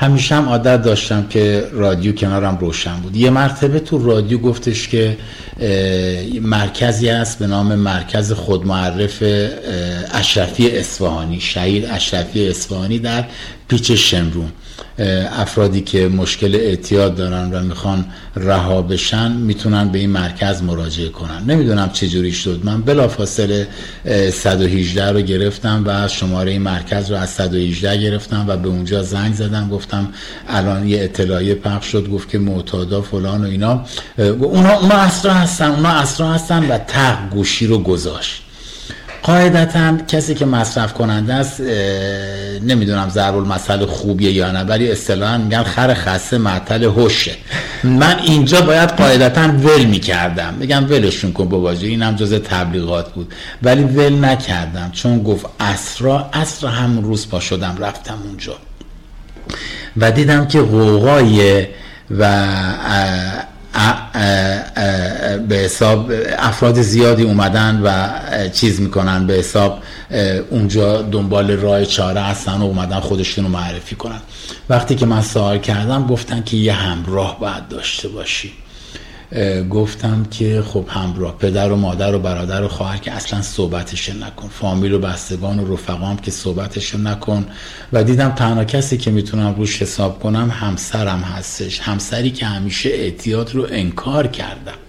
همیشه 0.00 0.34
هم 0.34 0.48
عادت 0.48 0.82
داشتم 0.82 1.26
که 1.26 1.68
رادیو 1.72 2.12
کنارم 2.12 2.58
روشن 2.58 2.96
بود. 2.96 3.16
یه 3.16 3.30
مرتبه 3.30 3.80
تو 3.80 3.98
رادیو 4.06 4.38
گفتش 4.38 4.88
که 4.88 5.16
مرکزی 6.42 7.08
هست 7.08 7.38
به 7.38 7.46
نام 7.46 7.74
مرکز 7.74 8.32
خودمعرف 8.32 9.22
اشرفی 10.12 10.70
اصفهانی 10.70 11.40
شهید 11.40 11.84
اشرفی 11.84 12.48
اصفهانی 12.48 12.98
در 12.98 13.24
پیچ 13.68 13.92
شمرون. 13.92 14.52
افرادی 15.32 15.80
که 15.80 16.08
مشکل 16.08 16.54
اعتیاد 16.54 17.14
دارن 17.14 17.50
و 17.50 17.62
می‌خوان 17.62 18.04
رها 18.36 18.82
بشن 18.82 19.32
می‌تونن 19.32 19.88
به 19.88 19.98
این 19.98 20.10
مرکز 20.10 20.62
مراجعه 20.62 21.08
کنن. 21.08 21.44
نمی‌دونم 21.46 21.90
چه 21.92 22.08
جوری 22.08 22.32
شد. 22.32 22.60
من 22.64 22.82
بلافاصله 22.82 23.68
118 24.32 25.12
رو 25.12 25.20
گرفتم 25.20 25.82
و 25.86 26.08
شماره 26.08 26.50
این 26.50 26.62
مرکز 26.62 27.10
رو 27.10 27.16
از 27.16 27.30
118 27.30 27.96
گرفتم 27.96 28.44
و 28.48 28.56
به 28.56 28.68
اونجا 28.68 29.02
زنگ 29.02 29.34
زدم. 29.34 29.68
گفتم 29.68 30.08
الان 30.48 30.88
یه 30.88 31.02
اطلاعیه 31.02 31.54
پخش 31.54 31.86
شد. 31.86 32.08
گفت 32.08 32.28
که 32.28 32.38
معتادا 32.38 33.02
فلان 33.02 33.44
و 33.44 33.48
اینا. 33.48 33.84
اونا 34.18 34.78
اونا 34.78 34.96
هستن 34.96 35.70
اونا 35.70 35.88
اسرا 35.88 36.32
هستن 36.32 36.68
و 36.70 36.78
تق 36.78 37.30
گوشی 37.30 37.66
رو 37.66 37.78
گذاشت. 37.78 38.42
قاعدتا 39.22 39.96
کسی 40.08 40.34
که 40.34 40.46
مصرف 40.46 40.92
کننده 40.92 41.34
است 41.34 41.60
نمی‌دونم 42.62 43.08
ضرب 43.08 43.36
المثل 43.36 43.86
خوبیه 43.86 44.32
یا 44.32 44.52
نه 44.52 44.62
ولی 44.62 44.92
اصطلاحا 44.92 45.38
میگن 45.38 45.62
خر 45.62 45.94
خسته 45.94 46.38
معطل 46.38 46.84
هوشه. 46.84 47.32
من 47.84 48.18
اینجا 48.18 48.60
باید 48.60 48.88
قاعدتا 48.88 49.40
ول 49.40 49.84
می‌کردم. 49.84 50.54
میگم 50.54 50.90
ولشون 50.90 51.32
کن 51.32 51.48
باباجی 51.48 51.86
اینم 51.86 52.16
جز 52.16 52.32
تبلیغات 52.34 53.12
بود. 53.12 53.34
ولی 53.62 53.82
ول 53.82 54.24
نکردم 54.24 54.90
چون 54.92 55.22
گفت 55.22 55.46
اسرا 55.60 56.30
اسرا 56.32 56.70
همون 56.70 57.04
روز 57.04 57.28
پا 57.28 57.40
شدم 57.40 57.76
رفتم 57.80 58.18
اونجا. 58.24 58.56
و 59.96 60.10
دیدم 60.12 60.46
که 60.46 60.60
قوقای 60.60 61.66
و 62.10 62.46
به 65.48 65.56
حساب 65.56 66.12
افراد 66.38 66.82
زیادی 66.82 67.22
اومدن 67.22 67.80
و 67.84 68.08
چیز 68.48 68.80
می‌کنن. 68.80 69.26
به 69.26 69.34
حساب 69.34 69.78
اونجا 70.50 71.02
دنبال 71.02 71.50
راه 71.50 71.84
چاره 71.84 72.20
هستن 72.20 72.52
و 72.52 72.64
اومدن 72.64 73.00
خودشون 73.00 73.44
رو 73.44 73.50
معرفی 73.50 73.96
کنن. 73.96 74.20
وقتی 74.68 74.94
که 74.94 75.06
من 75.06 75.22
سوال 75.22 75.58
کردم 75.58 76.06
گفتن 76.06 76.42
که 76.42 76.56
یه 76.56 76.72
همراه 76.72 77.40
باید 77.40 77.68
داشته 77.68 78.08
باشی. 78.08 78.52
گفتم 79.70 80.24
که 80.30 80.62
خب 80.66 80.84
همراه 80.88 81.38
پدر 81.38 81.72
و 81.72 81.76
مادر 81.76 82.14
و 82.14 82.18
برادر 82.18 82.62
و 82.62 82.68
خواهر 82.68 82.98
که 82.98 83.12
اصلا 83.12 83.42
صحبتش 83.42 84.08
نکن. 84.08 84.48
فامیل 84.48 84.92
و 84.92 84.98
بستگان 84.98 85.58
و 85.58 85.74
رفقام 85.74 86.16
که 86.16 86.30
صحبتش 86.30 86.94
نکن. 86.94 87.46
و 87.92 88.04
دیدم 88.04 88.30
تنها 88.30 88.64
کسی 88.64 88.96
که 88.98 89.10
می‌تونم 89.10 89.54
روش 89.54 89.82
حساب 89.82 90.20
کنم 90.20 90.50
همسرم 90.50 91.20
هستش. 91.20 91.80
همسری 91.80 92.30
که 92.30 92.46
همیشه 92.46 92.88
اعتیاد 92.88 93.54
رو 93.54 93.66
انکار 93.70 94.26
کردم. 94.26 94.87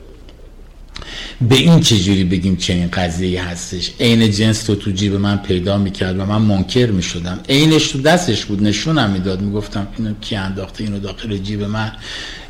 به 1.50 1.56
این 1.56 1.80
چجوری 1.80 2.24
بگیم 2.24 2.56
چنین 2.56 2.90
قضیه 2.94 3.44
هستش؟ 3.44 3.92
عین 4.00 4.32
جنس 4.32 4.64
تو 4.64 4.76
تو 4.76 4.92
جیب 4.92 5.16
من 5.16 5.38
پیدا 5.38 5.78
می‌کرد 5.78 6.20
و 6.20 6.26
من 6.26 6.42
منکر 6.42 6.92
می‌شدم. 6.92 7.40
عینش 7.50 7.88
تو 7.88 8.02
دستش 8.02 8.46
بود 8.46 8.64
نشونم 8.64 9.10
می‌داد. 9.10 9.42
می‌گفتم 9.42 9.88
اینو 9.98 10.14
کی 10.22 10.36
انداخته؟ 10.36 10.84
اینو 10.84 11.00
داخل 11.00 11.38
جیب 11.38 11.64
من. 11.64 11.92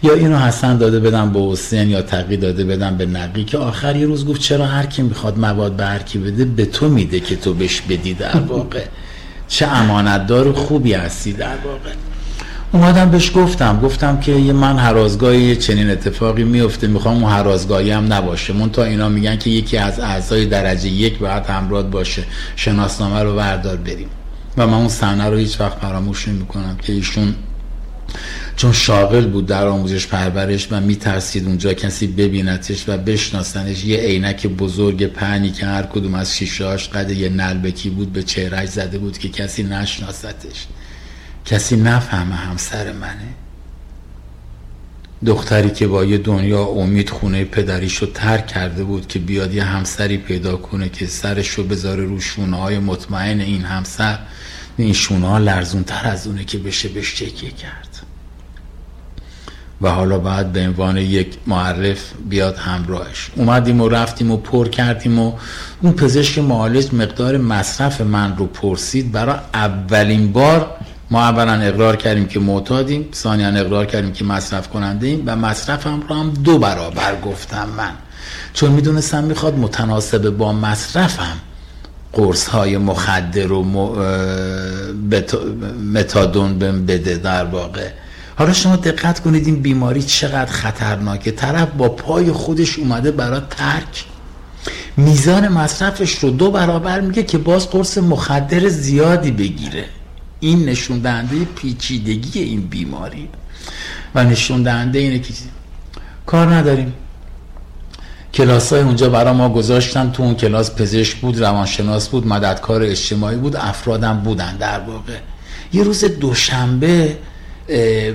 یا 0.03 0.13
اینو 0.13 0.37
حسن 0.37 0.77
داده 0.77 0.99
بدم 0.99 1.33
به 1.33 1.39
حسین 1.51 1.89
یا 1.89 2.01
تقی 2.01 2.37
داده 2.37 2.63
بدم 2.63 2.97
به 2.97 3.05
نقی 3.05 3.43
که 3.43 3.57
آخر 3.57 3.95
یه 3.95 4.05
روز 4.05 4.25
گفت 4.25 4.41
چرا 4.41 4.65
هر 4.65 4.85
کی 4.85 5.01
می‌خواد 5.01 5.39
مواد 5.39 5.75
به 5.75 5.85
هر 5.85 5.99
کی 5.99 6.17
بده 6.17 6.45
به 6.45 6.65
تو 6.65 6.89
میده 6.89 7.19
که 7.19 7.35
تو 7.35 7.53
بهش 7.53 7.81
بدی. 7.81 8.13
در 8.13 8.39
واقع 8.39 8.83
چه 9.47 9.67
امانتدار 9.67 10.53
خوبی 10.53 10.93
هستی 10.93 11.33
در 11.33 11.57
واقع. 11.65 12.08
اومدم 12.71 13.11
بهش 13.11 13.31
گفتم 13.35 13.79
گفتم 13.79 14.19
که 14.19 14.31
یه 14.31 14.53
من 14.53 14.77
هرازگاهی 14.77 15.55
چنین 15.55 15.89
اتفاقی 15.89 16.43
میفته 16.43 16.87
می‌خوام 16.87 17.23
اون 17.23 17.31
هرازگاهی 17.31 17.91
هم 17.91 18.13
نباشه. 18.13 18.53
من 18.53 18.69
تا 18.69 18.83
اینا 18.83 19.09
میگن 19.09 19.37
که 19.37 19.49
یکی 19.49 19.77
از 19.77 19.99
اعضای 19.99 20.45
درجه 20.45 20.87
یک 20.87 21.19
باید 21.19 21.45
همراه 21.45 21.83
باشه. 21.83 22.23
شناسنامه 22.55 23.23
رو 23.23 23.35
وردار 23.35 23.77
بریم. 23.77 24.09
و 24.57 24.67
من 24.67 24.73
اون 24.73 24.89
صحنه 24.89 25.25
رو 25.25 25.37
هیچ 25.37 25.61
وقت 25.61 25.77
فراموش 25.77 26.27
نمی‌کنم 26.27 26.77
که 26.81 26.93
ایشون 26.93 27.35
چون 28.55 28.71
شاغل 28.71 29.27
بود 29.27 29.45
در 29.45 29.67
آموزش 29.67 30.07
پرورش 30.07 30.67
و 30.71 30.79
میترسید 30.79 31.45
اونجا 31.45 31.73
کسی 31.73 32.07
ببینتش 32.07 32.89
و 32.89 32.97
بشناسنش 32.97 33.85
یه 33.85 33.97
عینک 33.97 34.47
بزرگ 34.47 35.05
پنی 35.05 35.51
که 35.51 35.65
هر 35.65 35.83
کدوم 35.83 36.15
از 36.15 36.37
شیشهاش 36.37 36.89
قد 36.89 37.11
یه 37.11 37.29
نلبکی 37.29 37.89
بود 37.89 38.13
به 38.13 38.23
چهرهش 38.23 38.69
زده 38.69 38.97
بود 38.97 39.17
که 39.17 39.29
کسی 39.29 39.63
نشناستش 39.63 40.67
کسی 41.49 41.75
نفهمه 41.75 42.35
همسر 42.35 42.91
منه؟ 42.91 43.33
دختری 45.25 45.69
که 45.69 45.87
با 45.87 46.05
یه 46.05 46.17
دنیا 46.17 46.63
امید 46.63 47.09
خونه 47.09 47.43
پدریشو 47.45 48.05
ترک 48.05 48.47
کرده 48.47 48.83
بود 48.83 49.07
که 49.07 49.19
بیاد 49.19 49.53
یه 49.53 49.63
همسری 49.63 50.17
پیدا 50.17 50.57
کنه 50.57 50.89
که 50.89 51.07
سرشو 51.07 51.63
بذاره 51.63 52.03
رو 52.03 52.19
شونه 52.19 52.57
های 52.57 52.79
مطمئن 52.79 53.41
این 53.41 53.61
همسر 53.61 54.19
این 54.77 54.93
شونه 54.93 55.27
ها 55.27 55.37
لرزون 55.37 55.83
تر 55.83 56.07
از 56.07 56.27
اونه 56.27 56.43
که 56.45 56.57
بشه 56.57 56.89
بهش 56.89 57.15
چکیه 57.15 57.51
کرد. 57.51 57.89
و 59.81 59.89
حالا 59.89 60.19
بعد 60.19 60.51
به 60.51 60.59
عنوان 60.67 60.97
یک 60.97 61.37
معرف 61.47 62.11
بیاد 62.29 62.57
همراهش. 62.57 63.31
اومدیم 63.35 63.81
و 63.81 63.89
رفتیم 63.89 64.31
و 64.31 64.37
پر 64.37 64.69
کردیم 64.69 65.19
و 65.19 65.33
اون 65.81 65.93
پزشک 65.93 66.39
معالج 66.39 66.93
مقدار 66.93 67.37
مصرف 67.37 68.01
من 68.01 68.37
رو 68.37 68.45
پرسید. 68.45 69.11
برای 69.11 69.35
اولین 69.53 70.31
بار 70.31 70.78
ما 71.11 71.21
اولا 71.21 71.53
اقرار 71.53 71.95
کردیم 71.95 72.25
که 72.25 72.39
معتادیم 72.39 73.09
ثانیا 73.13 73.47
اقرار 73.47 73.85
کردیم 73.85 74.13
که 74.13 74.25
مصرف 74.25 74.69
کننده 74.69 75.07
ایم 75.07 75.23
و 75.25 75.35
مصرفم 75.35 76.01
رو 76.09 76.15
هم 76.15 76.29
دو 76.29 76.57
برابر 76.57 77.21
گفتم 77.21 77.69
من. 77.77 77.91
چون 78.53 78.71
می‌دونستم 78.71 79.23
می‌خواد 79.23 79.57
متناسب 79.57 80.29
با 80.29 80.53
مصرفم 80.53 81.37
قرص 82.13 82.47
های 82.47 82.77
مخدر 82.77 83.51
و 83.51 83.63
متادون 85.93 86.59
بهم 86.59 86.85
بده 86.85 87.17
در 87.17 87.45
واقع. 87.45 87.89
حالا 88.35 88.53
شما 88.53 88.75
دقت 88.75 89.19
کنید 89.19 89.45
این 89.45 89.61
بیماری 89.61 90.03
چقدر 90.03 90.51
خطرناکه. 90.51 91.31
طرف 91.31 91.67
با 91.77 91.89
پای 91.89 92.31
خودش 92.31 92.79
اومده 92.79 93.11
برای 93.11 93.41
ترک. 93.49 94.05
میزان 94.97 95.47
مصرفش 95.47 96.19
رو 96.19 96.29
دو 96.29 96.51
برابر 96.51 97.01
میگه 97.01 97.23
که 97.23 97.37
باز 97.37 97.69
قرص 97.69 97.97
مخدر 97.97 98.67
زیادی 98.67 99.31
بگیره. 99.31 99.85
این 100.39 100.65
نشون 100.65 100.99
دهنده 100.99 101.45
پیچیدگی 101.45 102.39
این 102.39 102.61
بیماری. 102.61 103.29
و 104.15 104.23
نشون 104.23 104.63
دهنده 104.63 104.99
اینه 104.99 105.19
که 105.19 105.33
کار 106.25 106.47
نداریم. 106.47 106.93
کلاس 108.33 108.73
های 108.73 108.81
اونجا 108.81 109.09
برای 109.09 109.33
ما 109.33 109.49
گذاشتن 109.49 110.11
تو 110.11 110.23
اون 110.23 110.35
کلاس 110.35 110.75
پزشک 110.75 111.17
بود 111.17 111.39
روانشناس 111.39 112.09
بود 112.09 112.27
مددکار 112.27 112.83
اجتماعی 112.83 113.37
بود 113.37 113.55
افرادم 113.55 114.19
بودن 114.19 114.57
در 114.57 114.79
واقع. 114.79 115.17
یه 115.73 115.83
روز 115.83 116.03
دوشنبه 116.05 117.17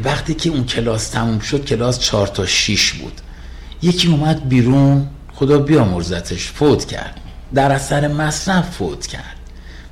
وقتی 0.05 0.35
که 0.35 0.51
اون 0.51 0.65
کلاس 0.65 1.09
تموم 1.09 1.39
شد 1.39 1.65
کلاس 1.65 1.99
چهار 1.99 2.27
تا 2.27 2.47
شیش 2.47 2.93
بود. 2.93 3.21
یکی 3.83 4.09
اومد 4.09 4.49
بیرون 4.49 5.07
خدا 5.35 5.59
بیامرزتش 5.59 6.47
فوت 6.47 6.85
کرد. 6.85 7.21
در 7.55 7.73
اثر 7.73 8.09
مصرف 8.09 8.71
فوت 8.71 9.07
کرد. 9.07 9.34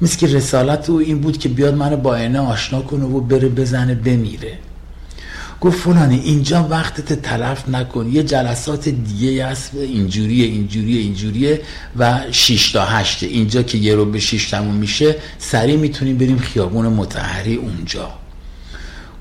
مثل 0.02 0.18
که 0.18 0.26
رسالت 0.26 0.90
او 0.90 0.98
این 0.98 1.20
بود 1.20 1.38
که 1.38 1.48
بیاد 1.48 1.74
منو 1.74 1.96
با 1.96 2.16
اینه 2.16 2.38
آشنا 2.38 2.82
کنه 2.82 3.04
و 3.04 3.20
بره 3.20 3.48
بزنه 3.48 3.94
بمیره. 3.94 4.58
گفت 5.60 5.78
فلانی 5.78 6.20
اینجا 6.24 6.68
وقتت 6.70 7.12
تلف 7.12 7.68
نکن. 7.68 8.08
یه 8.12 8.22
جلسات 8.22 8.88
دیگه 8.88 9.46
هست 9.46 9.70
اینجوریه 9.74 10.44
اینجوریه 10.44 11.00
اینجوریه 11.00 11.60
و 11.98 12.20
6 12.30 12.72
تا 12.72 12.84
8 12.84 13.22
اینجا 13.22 13.62
که 13.62 13.78
یه 13.78 13.94
رو 13.94 14.04
به 14.04 14.18
6 14.20 14.50
تموم 14.50 14.74
میشه 14.74 15.16
سریع 15.38 15.76
می‌تونیم 15.76 16.18
بریم 16.18 16.38
خیابون 16.38 16.86
متحری 16.86 17.54
اونجا. 17.54 18.10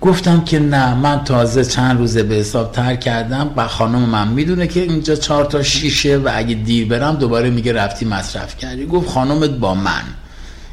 گفتم 0.02 0.44
که 0.44 0.60
نه 0.60 0.96
من 0.96 1.24
تازه 1.24 1.66
چند 1.66 1.98
روزه 1.98 2.24
به 2.24 2.36
حساب 2.36 2.72
تر 2.72 2.96
کردم. 2.96 3.50
و 3.56 3.68
خانم 3.68 4.02
من 4.02 4.28
می‌دونه 4.28 4.68
که 4.68 4.82
اینجا 4.82 5.16
چهار 5.16 5.46
تا 5.46 5.64
شیشه 5.64 6.18
و 6.18 6.32
اگه 6.34 6.56
دیر 6.56 6.88
برم 6.88 7.16
دوباره 7.16 7.50
میگه 7.50 7.74
رفتی 7.74 8.06
مصرف 8.06 8.58
کردی. 8.58 8.86
گفت 8.86 9.10
خانمت 9.10 9.50
با 9.50 9.76
من. 9.76 10.04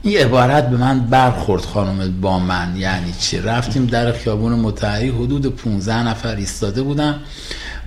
این 0.02 0.18
عبارت 0.18 0.70
به 0.70 0.76
من 0.76 1.00
برخورد 1.00 1.62
خانمت 1.62 2.10
با 2.10 2.38
من. 2.38 2.76
یعنی 2.76 3.12
چی؟ 3.12 3.38
رفتیم 3.38 3.86
در 3.86 4.12
خیابون 4.12 4.52
متحری 4.52 5.08
حدود 5.08 5.46
15 5.46 6.08
نفر 6.08 6.36
ایستاده 6.36 6.82
بودن 6.82 7.20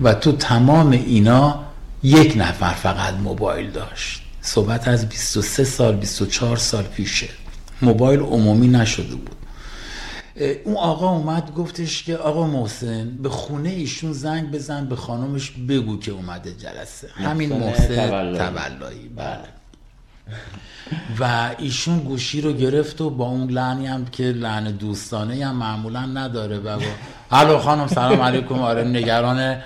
و 0.00 0.14
تو 0.14 0.32
تمام 0.32 0.90
اینا 0.90 1.60
یک 2.02 2.34
نفر 2.36 2.72
فقط 2.72 3.14
موبایل 3.14 3.70
داشت. 3.70 4.22
صحبت 4.40 4.88
از 4.88 5.08
23 5.08 5.64
سال 5.64 5.96
24 5.96 6.56
سال 6.56 6.82
پیشه. 6.82 7.28
موبایل 7.82 8.20
عمومی 8.20 8.68
نشده 8.68 9.14
بود. 9.14 9.36
اون 10.64 10.76
آقا 10.76 11.10
اومد 11.10 11.54
گفتش 11.54 12.02
که 12.02 12.16
آقا 12.16 12.46
محسن 12.46 13.10
به 13.22 13.28
خونه 13.28 13.68
ایشون 13.68 14.12
زنگ 14.12 14.50
بزن 14.50 14.86
به 14.86 14.96
خانمش 14.96 15.50
بگو 15.50 15.98
که 15.98 16.12
اومده 16.12 16.52
جلسه. 16.52 17.08
همین 17.14 17.52
محسن 17.52 18.08
تولایی. 18.34 19.08
بله. 19.16 19.61
و 21.18 21.50
ایشون 21.58 21.98
گوشی 21.98 22.40
رو 22.40 22.52
گرفت 22.52 23.00
و 23.00 23.10
با 23.10 23.24
اون 23.24 23.50
لعنی 23.50 23.86
هم 23.86 24.04
که 24.04 24.22
لعن 24.22 24.64
دوستانه 24.64 25.46
هم 25.46 25.56
معمولا 25.56 26.06
نداره 26.06 26.58
و 26.58 26.76
با 26.76 26.86
الو 27.30 27.58
خانم 27.58 27.86
سلام 27.86 28.20
علیکم. 28.20 28.54
آره 28.54 28.84
نگران 28.84 29.62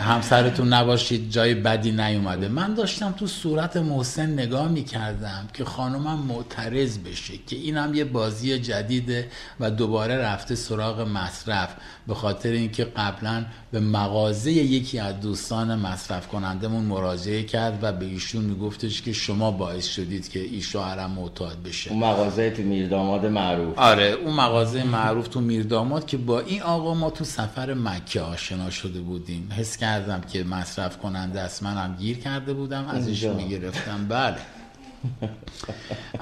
همسرتون 0.00 0.72
نباشید. 0.72 1.30
جای 1.30 1.54
بدی 1.54 1.92
نیومده. 1.92 2.48
من 2.48 2.74
داشتم 2.74 3.12
تو 3.12 3.26
صورت 3.26 3.76
محسن 3.76 4.32
نگاه 4.32 4.68
می‌کردم 4.68 5.48
که 5.54 5.64
خانمم 5.64 6.18
معترض 6.18 6.98
بشه 6.98 7.34
که 7.46 7.56
اینم 7.56 7.94
یه 7.94 8.04
بازی 8.04 8.58
جدیده 8.58 9.30
و 9.60 9.70
دوباره 9.70 10.16
رفته 10.16 10.54
سراغ 10.54 11.00
مصرف. 11.00 11.68
به 12.06 12.14
خاطر 12.14 12.48
اینکه 12.48 12.84
قبلا 12.84 13.44
به 13.72 13.80
مغازه 13.80 14.52
یکی 14.52 14.98
از 14.98 15.20
دوستان 15.20 15.78
مصرف 15.78 16.28
کنندمون 16.28 16.84
مراجعه 16.84 17.42
کرد 17.42 17.78
و 17.82 17.92
به 17.92 18.04
ایشون 18.04 18.44
میگفتش 18.44 19.02
که 19.02 19.12
شما 19.12 19.50
باعث 19.50 19.86
شدید 19.86 20.28
که 20.28 20.40
این 20.40 20.60
شوهرم 20.60 21.10
معتاد 21.10 21.62
بشه. 21.62 21.90
اون 21.90 22.04
مغازه 22.04 22.50
تو 22.50 22.62
میرداماد 22.62 23.26
معروف. 23.26 23.78
آره 23.78 24.04
اون 24.04 24.34
مغازه 24.34 24.84
معروف 24.84 25.28
تو 25.28 25.40
میرداماد 25.40 26.06
که 26.06 26.16
با 26.16 26.40
این 26.40 26.62
آقا 26.62 26.94
ما 26.94 27.10
تو 27.10 27.24
سفر 27.24 27.74
مکه 27.74 28.20
آشنا 28.20 28.70
شده 28.70 29.00
بودیم. 29.00 29.48
حس 29.58 29.76
کردم 29.76 30.20
که 30.20 30.44
مصرف 30.44 30.98
کننده 30.98 31.40
است. 31.40 31.62
منم 31.62 31.96
گیر 31.98 32.18
کرده 32.18 32.52
بودم 32.52 32.86
ازش 32.88 33.24
می‌گرفتم. 33.24 34.06
بله. 34.08 34.36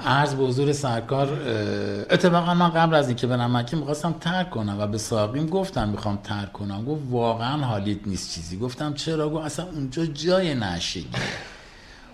عرض 0.05 0.33
به 0.33 0.43
حضور 0.43 0.73
سرکار 0.73 1.27
اتفاقا 2.09 2.53
من 2.53 2.69
قبل 2.69 2.95
از 2.95 3.07
اینکه 3.07 3.27
برم 3.27 3.57
مکه 3.57 3.77
می‌خواستم 3.77 4.15
ترک 4.21 4.49
کنم 4.49 4.75
و 4.79 4.87
به 4.87 4.97
ساقیم 4.97 5.45
گفتم 5.45 5.89
می‌خوام 5.89 6.19
ترک 6.23 6.53
کنم. 6.53 6.85
گفت 6.85 7.01
واقعا 7.09 7.57
حالیت 7.65 8.07
نیست 8.07 8.35
چیزی. 8.35 8.57
گفتم 8.57 8.93
چرا؟ 8.93 9.29
گفت 9.29 9.45
اصلا 9.45 9.65
اونجا 9.65 10.05
جای 10.05 10.55
نشگی 10.55 11.07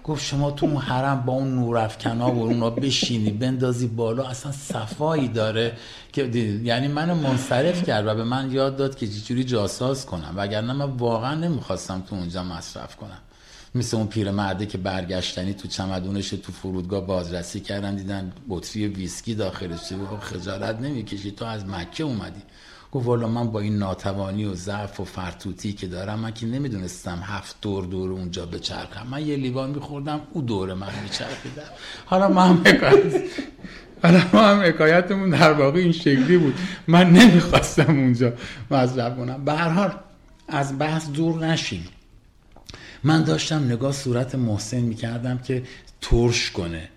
گفت 0.03 0.25
شما 0.25 0.51
تو 0.51 0.65
اون 0.65 0.77
حرم 0.77 1.21
با 1.21 1.33
اون 1.33 1.55
نورافکنا 1.55 2.31
و 2.31 2.43
اونا 2.43 2.69
بشینی 2.69 3.31
بندازی 3.31 3.87
بالا 3.87 4.27
اصلا 4.27 4.51
صفایی 4.51 5.27
داره 5.27 5.77
که 6.13 6.25
یعنی 6.63 6.87
منو 6.87 7.15
منصرف 7.15 7.83
کرد 7.83 8.07
و 8.07 8.15
به 8.15 8.23
من 8.23 8.51
یاد 8.51 8.77
داد 8.77 8.95
که 8.95 9.07
چجوری 9.07 9.43
جاساز 9.43 10.05
کنم. 10.05 10.33
وگرنه 10.35 10.73
من 10.73 10.85
واقعا 10.85 11.35
نمی‌خواستم 11.35 12.03
تو 12.09 12.15
اونجا 12.15 12.43
مصرف 12.43 12.95
کنم. 12.95 13.17
مثل 13.75 13.97
اون 13.97 14.07
پیرمرده 14.07 14.65
که 14.65 14.77
برگشتنی 14.77 15.53
تو 15.53 15.67
چمدونش 15.67 16.29
تو 16.29 16.51
فرودگاه 16.51 17.05
بازرسی 17.05 17.59
کردن 17.59 17.95
دیدن 17.95 18.31
بطری 18.49 18.87
ویسکی 18.87 19.35
داخلش. 19.35 19.79
خجالت 20.21 20.79
نمی‌کشی؟ 20.79 21.31
تو 21.31 21.45
از 21.45 21.65
مکه 21.65 22.03
اومدی. 22.03 22.41
گفت 22.91 23.05
والا 23.05 23.27
من 23.27 23.51
با 23.51 23.59
این 23.59 23.77
ناتوانی 23.77 24.45
و 24.45 24.53
ضعف 24.53 24.99
و 24.99 25.03
فرتوتی 25.03 25.73
که 25.73 25.87
دارم 25.87 26.19
من 26.19 26.31
که 26.31 26.45
نمی‌دونستم 26.45 27.19
هفت 27.23 27.55
دور 27.61 27.85
دور 27.85 28.11
اونجا 28.11 28.45
بچرخم. 28.45 29.07
من 29.11 29.27
یه 29.27 29.35
لیوان 29.35 29.69
میخوردم 29.69 30.21
او 30.33 30.41
دور 30.41 30.73
من 30.73 30.87
میچرخیدم. 31.03 31.63
حالا 32.05 32.29
ما 32.29 32.43
هم 32.43 32.63
حالا 34.03 34.21
ما 34.33 34.41
هم 34.41 34.61
حکایتمون 34.61 35.29
در 35.29 35.53
واقع 35.53 35.79
این 35.79 35.91
شکلی 35.91 36.37
بود. 36.37 36.55
من 36.87 37.09
نمی‌خواستم 37.09 37.99
اونجا 37.99 38.33
مصرف 38.71 39.17
کنم 39.17 39.45
به 39.45 39.53
هر 39.53 39.69
حال 39.69 39.93
از 40.47 40.79
بحث 40.79 41.09
دور 41.09 41.45
نشیم 41.45 41.87
من 43.03 43.23
داشتم 43.23 43.63
نگاه 43.63 43.91
صورت 43.91 44.35
محسن 44.35 44.79
می‌کردم 44.79 45.37
که 45.37 45.63
ترش 46.01 46.51
کنه 46.51 46.89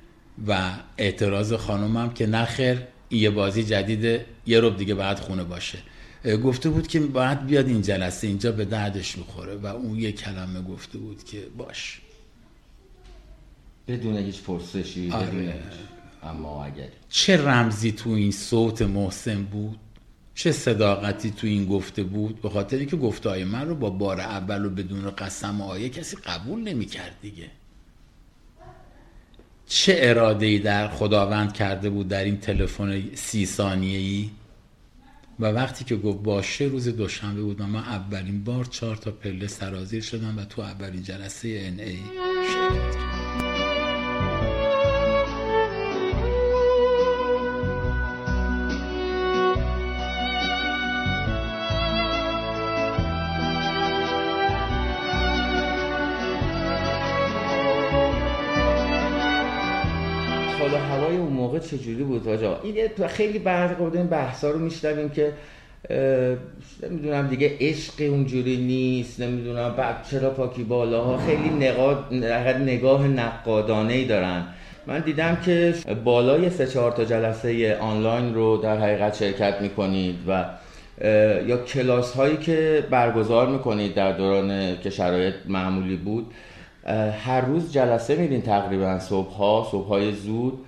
و 0.46 0.72
اعتراض 0.98 1.52
خانومم 1.52 2.10
که 2.12 2.26
نخیر 2.26 2.78
یه 3.10 3.30
بازی 3.30 3.64
جدیده 3.64 4.26
یه 4.46 4.60
روب 4.60 4.76
دیگه 4.76 4.94
بعد 4.94 5.18
خونه 5.18 5.44
باشه. 5.44 5.78
گفته 6.44 6.70
بود 6.70 6.86
که 6.86 7.00
باید 7.00 7.46
بیاد 7.46 7.66
این 7.66 7.82
جلسه 7.82 8.26
اینجا 8.26 8.52
به 8.52 8.64
دردش 8.64 9.18
می‌خوره 9.18 9.54
و 9.54 9.66
اون 9.66 9.98
یه 9.98 10.12
کلمه 10.12 10.62
گفته 10.62 10.98
بود 10.98 11.24
که 11.24 11.42
باش. 11.56 12.00
بدون 13.88 14.16
هیچ 14.16 14.42
پرسشی 14.42 15.10
آره. 15.10 15.26
بدون 15.26 15.52
اما 16.22 16.64
اگر 16.64 16.88
چه 17.08 17.36
رمزی 17.36 17.92
تو 17.92 18.10
این 18.10 18.32
صوت 18.32 18.82
محسن 18.82 19.42
بود؟ 19.42 19.78
چه 20.34 20.52
صداقتی 20.52 21.30
تو 21.30 21.46
این 21.46 21.66
گفته 21.66 22.02
بود؟ 22.02 22.42
به 22.42 22.50
خاطر 22.50 22.76
اینکه 22.76 22.96
گفته 22.96 23.28
های 23.28 23.44
من 23.44 23.68
رو 23.68 23.74
با 23.74 23.90
بار 23.90 24.20
اول 24.20 24.64
و 24.64 24.70
بدون 24.70 25.10
قسم 25.10 25.60
آیه 25.60 25.88
کسی 25.88 26.16
قبول 26.16 26.60
نمی 26.60 26.86
کرد 26.86 27.16
دیگه. 27.22 27.50
چه 29.66 29.96
اراده 30.02 30.46
ای 30.46 30.58
در 30.58 30.88
خداوند 30.88 31.52
کرده 31.52 31.90
بود 31.90 32.08
در 32.08 32.24
این 32.24 32.40
تلفن 32.40 33.14
سی 33.14 33.46
ثانیه 33.46 33.98
ای 33.98 34.30
و 35.40 35.44
وقتی 35.46 35.84
که 35.84 35.96
گفت 35.96 36.22
باشه 36.22 36.64
روز 36.64 36.88
دوشنبه 36.88 37.42
بود 37.42 37.62
من 37.62 37.76
اولین 37.76 38.44
بار 38.44 38.64
چهار 38.64 38.96
تا 38.96 39.10
پله 39.10 39.46
سرازیر 39.46 40.02
شدم 40.02 40.38
و 40.38 40.44
تو 40.44 40.62
اولین 40.62 41.02
جلسه 41.02 41.48
ای 41.48 41.98
شرکت 42.52 42.96
کردم. 42.96 43.51
چجوری 61.62 62.04
بود 62.04 62.28
آجا 62.28 62.60
این 62.62 63.06
خیلی 63.06 63.38
بعد 63.38 63.82
این 63.94 64.06
بحثا 64.06 64.50
رو 64.50 64.58
میشنویم 64.58 65.08
که 65.08 65.32
نمی‌دونم 66.82 67.28
دیگه 67.28 67.56
عشق 67.60 67.94
اونجوری 68.00 68.56
نیست 68.56 69.20
نمی‌دونم 69.20 69.74
بعد 69.76 70.06
چرا 70.10 70.30
پاکی 70.30 70.64
بالاها 70.64 71.18
خیلی 71.18 71.48
نگاه 71.48 72.12
نگاه 72.58 73.08
نقادانه 73.08 73.92
ای 73.92 74.04
دارن. 74.04 74.44
من 74.86 75.00
دیدم 75.00 75.38
که 75.44 75.74
بالای 76.04 76.50
سه 76.50 76.66
چهار 76.66 76.90
تا 76.90 77.04
جلسه 77.04 77.76
آنلاین 77.80 78.34
رو 78.34 78.56
در 78.56 78.76
حقیقت 78.76 79.16
شرکت 79.16 79.60
می‌کنید 79.60 80.16
و 80.28 80.44
یا 81.46 81.56
کلاس 81.56 82.12
هایی 82.12 82.36
که 82.36 82.84
برگزار 82.90 83.48
می‌کنید 83.48 83.94
در 83.94 84.12
دوران 84.12 84.78
که 84.80 84.90
شرایط 84.90 85.34
معمولی 85.48 85.96
بود 85.96 86.26
هر 87.24 87.40
روز 87.40 87.72
جلسه 87.72 88.16
میدین 88.16 88.42
تقریبا 88.42 88.98
صبح 88.98 89.30
ها 89.30 89.68
صبح 89.70 89.86
های 89.86 90.12
زود. 90.12 90.58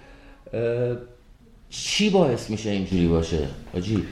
چی 1.70 2.10
باعث 2.10 2.50
میشه 2.50 2.70
اینجوری 2.70 3.06
باشه؟ 3.06 3.38
آجی. 3.76 4.02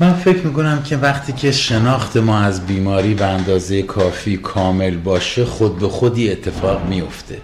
من 0.00 0.12
فکر 0.12 0.46
می‌کنم 0.46 0.82
که 0.82 0.96
وقتی 0.96 1.32
که 1.32 1.52
شناخت 1.52 2.16
ما 2.16 2.38
از 2.38 2.66
بیماری 2.66 3.14
به 3.14 3.24
اندازه 3.24 3.82
کافی 3.82 4.36
کامل 4.36 4.96
باشه 4.96 5.44
خود 5.44 5.78
به 5.78 5.88
خودی 5.88 6.30
اتفاق 6.30 6.86
میفته 6.86 7.38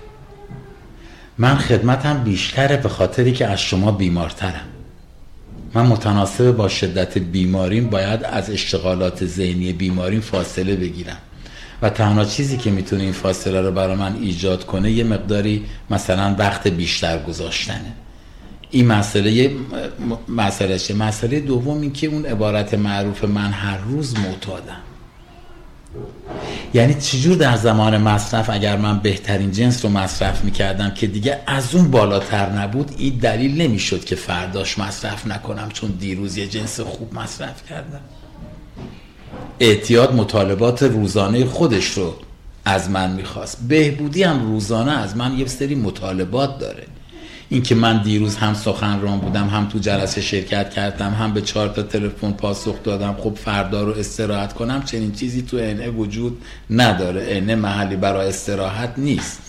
من 1.38 1.56
خدمتم 1.56 2.24
بیشتره 2.24 2.76
به 2.76 2.88
خاطری 2.88 3.32
که 3.32 3.46
از 3.46 3.60
شما 3.60 3.92
بیمارترم. 3.92 4.68
من 5.74 5.86
متناسب 5.86 6.50
با 6.50 6.68
شدت 6.68 7.18
بیماریم 7.18 7.90
باید 7.90 8.24
از 8.24 8.50
اشتغالات 8.50 9.26
ذهنی 9.26 9.72
بیماریم 9.72 10.20
فاصله 10.20 10.76
بگیرم. 10.76 11.18
و 11.82 11.90
تنها 11.90 12.24
چیزی 12.24 12.56
که 12.56 12.70
می‌تونه 12.70 13.02
این 13.02 13.12
فاصله 13.12 13.60
رو 13.60 13.72
برای 13.72 13.96
من 13.96 14.16
ایجاد 14.16 14.66
کنه 14.66 14.90
یه 14.90 15.04
مقداری 15.04 15.64
مثلا 15.90 16.34
وقت 16.38 16.68
بیشتر 16.68 17.18
گذاشتنه. 17.18 17.92
این 18.74 18.86
مسئله 18.86 19.50
مسئله 20.28 20.78
مسئله 20.94 21.40
دوم 21.40 21.80
این 21.80 21.92
که 21.92 22.06
اون 22.06 22.26
عبارت 22.26 22.74
معروف 22.74 23.24
من 23.24 23.50
هر 23.50 23.78
روز 23.78 24.18
معتادم. 24.18 24.80
یعنی 26.74 26.94
چجور 26.94 27.36
در 27.36 27.56
زمان 27.56 27.96
مصرف 27.96 28.50
اگر 28.50 28.76
من 28.76 28.98
بهترین 28.98 29.52
جنس 29.52 29.84
رو 29.84 29.90
مصرف 29.90 30.44
می‌کردم 30.44 30.90
که 30.90 31.06
دیگه 31.06 31.38
از 31.46 31.74
اون 31.74 31.90
بالاتر 31.90 32.50
نبود 32.50 32.90
این 32.98 33.18
دلیل 33.18 33.62
نمی‌شد 33.62 34.04
که 34.04 34.16
فرداش 34.16 34.78
مصرف 34.78 35.26
نکنم 35.26 35.68
چون 35.68 35.90
دیروز 35.90 36.36
یه 36.36 36.46
جنس 36.46 36.80
خوب 36.80 37.14
مصرف 37.14 37.68
کردم. 37.68 38.00
اعتیاد 39.60 40.14
مطالبات 40.14 40.82
روزانه 40.82 41.44
خودش 41.44 41.86
رو 41.86 42.14
از 42.64 42.90
من 42.90 43.12
می‌خواست. 43.12 43.58
بهبودی 43.68 44.22
هم 44.22 44.42
روزانه 44.52 44.92
از 44.92 45.16
من 45.16 45.38
یه 45.38 45.46
سری 45.46 45.74
مطالبات 45.74 46.58
داره. 46.58 46.86
اینکه 47.52 47.74
من 47.74 48.02
دیروز 48.02 48.36
هم 48.36 48.54
سخنران 48.54 49.18
بودم 49.18 49.48
هم 49.48 49.68
تو 49.68 49.78
جلسه 49.78 50.20
شرکت 50.20 50.70
کردم 50.70 51.10
هم 51.10 51.32
به 51.32 51.40
چهار 51.40 51.68
تا 51.68 51.82
تلفن 51.82 52.32
پاسخ 52.32 52.82
دادم. 52.82 53.16
خب 53.20 53.34
فردا 53.34 53.82
رو 53.82 53.92
استراحت 53.92 54.52
کنم 54.52 54.82
چنین 54.82 55.12
چیزی 55.12 55.42
تو 55.42 55.56
انه 55.56 55.88
وجود 55.88 56.42
نداره. 56.70 57.26
انه 57.28 57.54
محلی 57.54 57.96
برای 57.96 58.28
استراحت 58.28 58.94
نیست. 58.96 59.40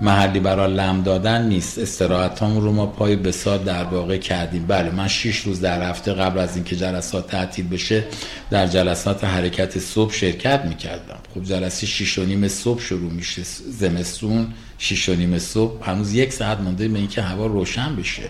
محلی 0.00 0.40
برای 0.40 0.74
لم 0.74 1.02
دادن 1.02 1.48
نیست. 1.48 1.78
استراحت 1.78 2.42
رو 2.42 2.72
ما 2.72 2.86
پای 2.86 3.16
بساد 3.16 3.64
در 3.64 3.84
واقع 3.84 4.16
کردیم. 4.16 4.66
بله 4.66 4.90
من 4.90 5.08
شیش 5.08 5.38
روز 5.38 5.60
در 5.60 5.90
هفته 5.90 6.12
قبل 6.12 6.38
از 6.38 6.56
اینکه 6.56 6.76
جلسات 6.76 7.26
تعطیل 7.26 7.68
بشه 7.68 8.04
در 8.50 8.66
جلسات 8.66 9.24
حرکت 9.24 9.78
صبح 9.78 10.12
شرکت 10.12 10.64
می‌کردم. 10.64 11.18
خب 11.34 11.42
جلسه 11.42 11.86
شیش 11.86 12.18
و 12.18 12.24
نیم 12.24 12.48
صبح 12.48 12.80
شروع 12.80 13.12
میشه 13.12 13.42
زمستون 13.70 14.46
شیش 14.78 15.08
و 15.08 15.14
نیم 15.14 15.38
صبح 15.38 15.90
هنوز 15.90 16.14
یک 16.14 16.32
ساعت 16.32 16.60
مونده 16.60 16.88
به 16.88 16.98
اینکه 16.98 17.22
هوا 17.22 17.46
روشن 17.46 17.96
بشه. 17.96 18.22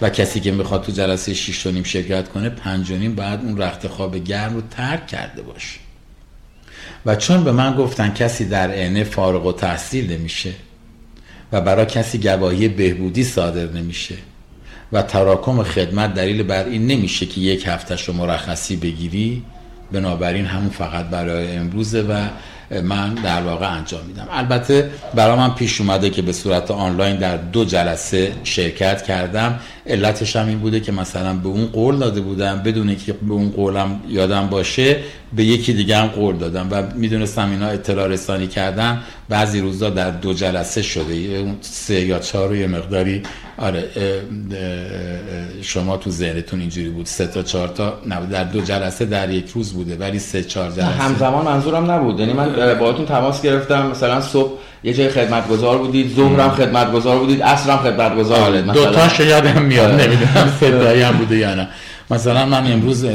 و 0.00 0.10
کسی 0.10 0.40
که 0.40 0.52
می‌خواد 0.52 0.82
تو 0.82 0.92
جلسه 0.92 1.34
شیش 1.34 1.66
و 1.66 1.70
نیم 1.70 1.82
شرکت 1.82 2.28
کنه 2.28 2.48
پنج 2.48 2.90
و 2.90 2.96
نیم 2.96 3.14
بعد 3.14 3.44
اون 3.44 3.58
رخت 3.58 3.86
خواب 3.86 4.16
گرم 4.16 4.54
رو 4.54 4.62
ترک 4.70 5.06
کرده 5.06 5.42
باشه. 5.42 5.78
و 7.06 7.16
چون 7.16 7.44
به 7.44 7.52
من 7.52 7.76
گفتن 7.76 8.14
کسی 8.14 8.48
در 8.48 8.70
عینه 8.70 9.04
فارغ 9.04 9.46
و 9.46 9.52
تحصیل 9.52 10.12
نمیشه 10.12 10.52
و 11.52 11.60
برای 11.60 11.86
کسی 11.86 12.18
گواهی 12.18 12.68
بهبودی 12.68 13.24
صادر 13.24 13.72
نمیشه 13.72 14.14
و 14.92 15.02
تراکم 15.02 15.62
خدمت 15.62 16.14
دلیل 16.14 16.42
بر 16.42 16.64
این 16.64 16.86
نمیشه 16.86 17.26
که 17.26 17.40
یک 17.40 17.66
هفتهش 17.66 18.04
رو 18.04 18.14
مرخصی 18.14 18.76
بگیری 18.76 19.42
بنابراین 19.92 20.46
همون 20.46 20.68
فقط 20.68 21.06
برای 21.06 21.56
امروزه 21.56 22.02
و 22.02 22.28
من 22.70 23.14
در 23.14 23.42
واقع 23.42 23.76
انجام 23.76 24.00
میدم. 24.06 24.28
البته 24.30 24.90
برای 25.14 25.36
من 25.36 25.50
پیش 25.50 25.80
اومده 25.80 26.10
که 26.10 26.22
به 26.22 26.32
صورت 26.32 26.70
آنلاین 26.70 27.16
در 27.16 27.36
دو 27.36 27.64
جلسه 27.64 28.32
شرکت 28.44 29.02
کردم. 29.02 29.60
علتش 29.86 30.36
هم 30.36 30.48
این 30.48 30.58
بوده 30.58 30.80
که 30.80 30.92
مثلا 30.92 31.34
به 31.34 31.48
اون 31.48 31.66
قول 31.66 31.98
داده 31.98 32.20
بودم. 32.20 32.62
بدون 32.62 32.96
که 32.96 33.12
به 33.12 33.32
اون 33.32 33.50
قولم 33.50 34.00
یادم 34.08 34.46
باشه 34.46 34.96
به 35.32 35.44
یکی 35.44 35.72
دیگه 35.72 35.96
هم 35.96 36.06
قول 36.06 36.36
دادم 36.36 36.68
و 36.70 36.82
می‌دونستم 36.94 37.50
اینا 37.50 37.66
اطلاع 37.66 38.06
رسانی 38.08 38.46
کردن. 38.46 39.02
بعضی 39.28 39.60
روزا 39.60 39.90
در 39.90 40.10
دو 40.10 40.32
جلسه 40.32 40.82
شده. 40.82 41.46
سه 41.60 42.00
یا 42.00 42.18
چهار 42.18 42.56
یه 42.56 42.66
مقداری 42.66 43.22
آره 43.58 43.84
شما 45.62 45.96
تو 45.96 46.10
ذهنتون 46.10 46.60
اینجوری 46.60 46.88
بود. 46.88 47.06
سه 47.06 47.26
تا 47.26 47.42
چهار 47.42 47.68
تا 47.68 47.98
نه 48.06 48.26
در 48.26 48.44
دو 48.44 48.60
جلسه 48.60 49.04
در 49.04 49.30
یک 49.30 49.48
روز 49.48 49.72
بوده 49.72 49.96
ولی 49.96 50.18
سه 50.18 50.42
چهار 50.42 50.70
جلسه. 50.70 50.84
همزمان 50.84 51.44
منظورم 51.44 51.90
نبود. 51.90 52.20
یعنی 52.20 52.32
من 52.32 52.74
باهاتون 52.78 53.06
تماس 53.06 53.42
گرفتم. 53.42 53.86
مثلا 53.86 54.20
صبح 54.20 54.52
یه 54.84 54.94
جای 54.94 55.08
خدمتگزار 55.08 55.78
بودید 55.78 56.16
ظهرم 56.16 56.50
خدمتگزار 56.50 57.18
بودید 57.18 57.42
عصرم 57.42 57.76
خدمتگزار 57.76 58.40
آره 58.40 58.62
بودید 58.62 58.82
دو 58.82 58.90
تا 58.90 59.24
یادم 59.24 59.62
میاد 59.62 60.00
نمی‌دونم 60.00 60.56
فدایی 60.60 61.02
هم 61.08 61.16
بوده 61.16 61.36
یا 61.36 61.54
نه. 61.54 61.68
مثلا 62.10 62.46
من 62.46 62.72
امروز 62.72 63.06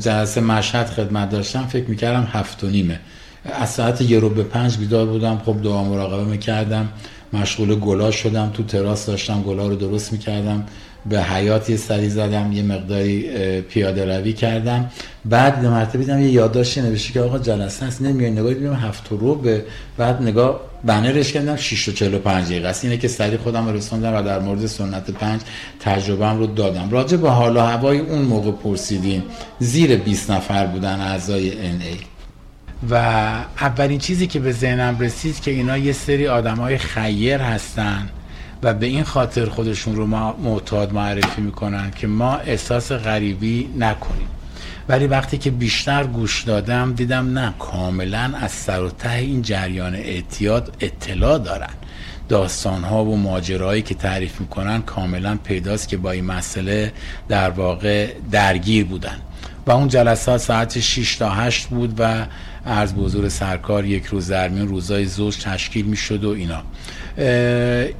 جلسه 0.00 0.40
مشهد 0.40 0.86
خدمت 0.86 1.30
داشتم. 1.30 1.66
فکر 1.66 1.84
می‌کردم 1.90 2.28
هفت 2.32 2.64
و 2.64 2.66
نیمه. 2.66 3.00
از 3.44 3.70
ساعت 3.70 4.00
یه 4.00 4.18
رو 4.18 4.28
به 4.28 4.42
پنج 4.42 4.76
بیدار 4.76 5.06
بودم. 5.06 5.42
خب 5.46 5.62
دعا 5.62 5.84
مراقبه 5.84 6.24
می‌کردم. 6.24 6.88
مشغول 7.32 7.74
گلا 7.74 8.10
شدم. 8.10 8.50
تو 8.54 8.62
تراس 8.62 9.06
داشتم. 9.06 9.42
گلا 9.42 9.68
رو 9.68 9.76
درست 9.76 10.12
می‌کردم. 10.12 10.66
به 11.06 11.22
حیات 11.22 11.70
یه 11.70 11.76
سری 11.76 12.08
زدم. 12.08 12.52
یه 12.52 12.62
مقداری 12.62 13.20
پیاده 13.60 14.18
روی 14.18 14.32
کردم. 14.32 14.90
بعد 15.24 15.62
دو 15.62 15.70
مرتبه 15.70 15.98
دیدم 15.98 16.20
یه 16.20 16.30
یادداشتی 16.30 16.80
نوشته 16.80 17.12
که 17.12 17.20
آقا 17.20 17.38
جلسه 17.38 17.86
هست 17.86 18.02
نمیای 18.02 18.30
نگاه 18.30 18.54
دیدم 18.54 18.74
هفت 18.74 19.08
رو 19.10 19.34
به 19.34 19.64
بعد 19.96 20.22
نگاه 20.22 20.60
بنرش 20.84 21.32
کردم 21.32 21.56
6 21.56 21.88
و 21.88 21.92
45 21.92 22.46
دقیقه 22.46 22.68
است. 22.68 22.84
اینه 22.84 22.96
که 22.96 23.08
سری 23.08 23.36
خودم 23.36 23.68
رسوندم 23.68 24.14
و 24.14 24.22
در 24.22 24.38
مورد 24.38 24.66
سنت 24.66 25.10
پنج 25.10 25.40
تجربهم 25.80 26.38
رو 26.38 26.46
دادم. 26.46 26.90
راجع 26.90 27.16
به 27.16 27.30
حال 27.30 27.56
و 27.56 27.60
هوای 27.60 27.98
اون 27.98 28.22
موقع 28.22 28.50
پرسیدیم 28.50 29.22
زیر 29.58 29.96
20 29.96 30.30
نفر 30.30 30.66
بودن 30.66 31.00
اعضای 31.00 31.50
ای 31.50 31.96
و 32.90 32.94
اولین 33.60 33.98
چیزی 33.98 34.26
که 34.26 34.40
به 34.40 34.52
ذهنم 34.52 34.98
رسید 34.98 35.40
که 35.40 35.50
اینا 35.50 35.78
یه 35.78 35.92
سری 35.92 36.28
آدم 36.28 36.56
های 36.56 36.78
خیر 36.78 37.40
هستن 37.40 38.08
و 38.62 38.74
به 38.74 38.86
این 38.86 39.04
خاطر 39.04 39.46
خودشون 39.46 39.96
رو 39.96 40.06
ما 40.06 40.36
معتاد 40.42 40.92
معرفی 40.92 41.42
می‌کنن 41.42 41.90
که 41.90 42.06
ما 42.06 42.36
احساس 42.36 42.92
غریبی 42.92 43.70
نکنیم. 43.78 44.28
ولی 44.88 45.06
وقتی 45.06 45.38
که 45.38 45.50
بیشتر 45.50 46.04
گوش 46.04 46.42
دادم 46.42 46.92
دیدم 46.92 47.38
نه 47.38 47.54
کاملا 47.58 48.32
از 48.40 48.50
سر 48.50 48.82
و 48.82 48.90
ته 48.90 49.10
این 49.10 49.42
جریان 49.42 49.94
اعتیاد 49.94 50.76
اطلاع 50.80 51.38
دارن. 51.38 51.70
داستان 52.28 52.84
ها 52.84 53.04
و 53.04 53.16
ماجرایی 53.16 53.82
که 53.82 53.94
تعریف 53.94 54.40
می‌کنن 54.40 54.82
کاملا 54.82 55.38
پیداست 55.44 55.88
که 55.88 55.96
با 55.96 56.10
این 56.10 56.24
مسئله 56.24 56.92
در 57.28 57.50
واقع 57.50 58.12
درگیر 58.30 58.84
بودن. 58.84 59.16
و 59.66 59.70
اون 59.70 59.88
جلسات 59.88 60.40
ساعت 60.40 60.80
6 60.80 61.16
تا 61.16 61.30
8 61.30 61.66
بود 61.66 61.94
و 61.98 62.26
عرض 62.66 62.92
به 62.92 63.02
حضور 63.02 63.28
سرکار 63.28 63.84
یک 63.84 64.06
روز 64.06 64.30
در 64.30 64.48
میون 64.48 64.68
روزای 64.68 65.04
زوج 65.04 65.36
تشکیل 65.36 65.86
می‌شد 65.86 66.24
و 66.24 66.28
اینا. 66.30 66.62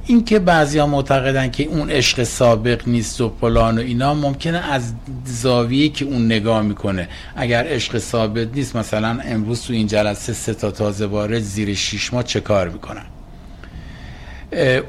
این 0.05 0.25
که 0.25 0.39
بعضی 0.39 0.79
ها 0.79 0.87
معتقدن 0.87 1.51
که 1.51 1.63
اون 1.63 1.89
عشق 1.89 2.23
سابق 2.23 2.87
نیست 2.87 3.21
و 3.21 3.29
پلان 3.29 3.77
و 3.77 3.81
اینا 3.81 4.13
ممکنه 4.13 4.57
از 4.71 4.93
زاویه 5.25 5.89
که 5.89 6.05
اون 6.05 6.25
نگاه 6.25 6.61
می‌کنه. 6.61 7.07
اگر 7.35 7.63
عشق 7.67 7.97
ثابت 7.97 8.47
نیست 8.55 8.75
مثلا 8.75 9.19
امروز 9.25 9.61
تو 9.61 9.73
این 9.73 9.87
جلسه 9.87 10.33
سه 10.33 10.53
تا 10.53 10.71
تازه 10.71 11.05
وارد 11.05 11.39
زیر 11.39 11.73
شیش 11.73 12.13
ماه 12.13 12.23
چه 12.23 12.39
کار 12.39 12.69
می‌کنن؟ 12.69 13.05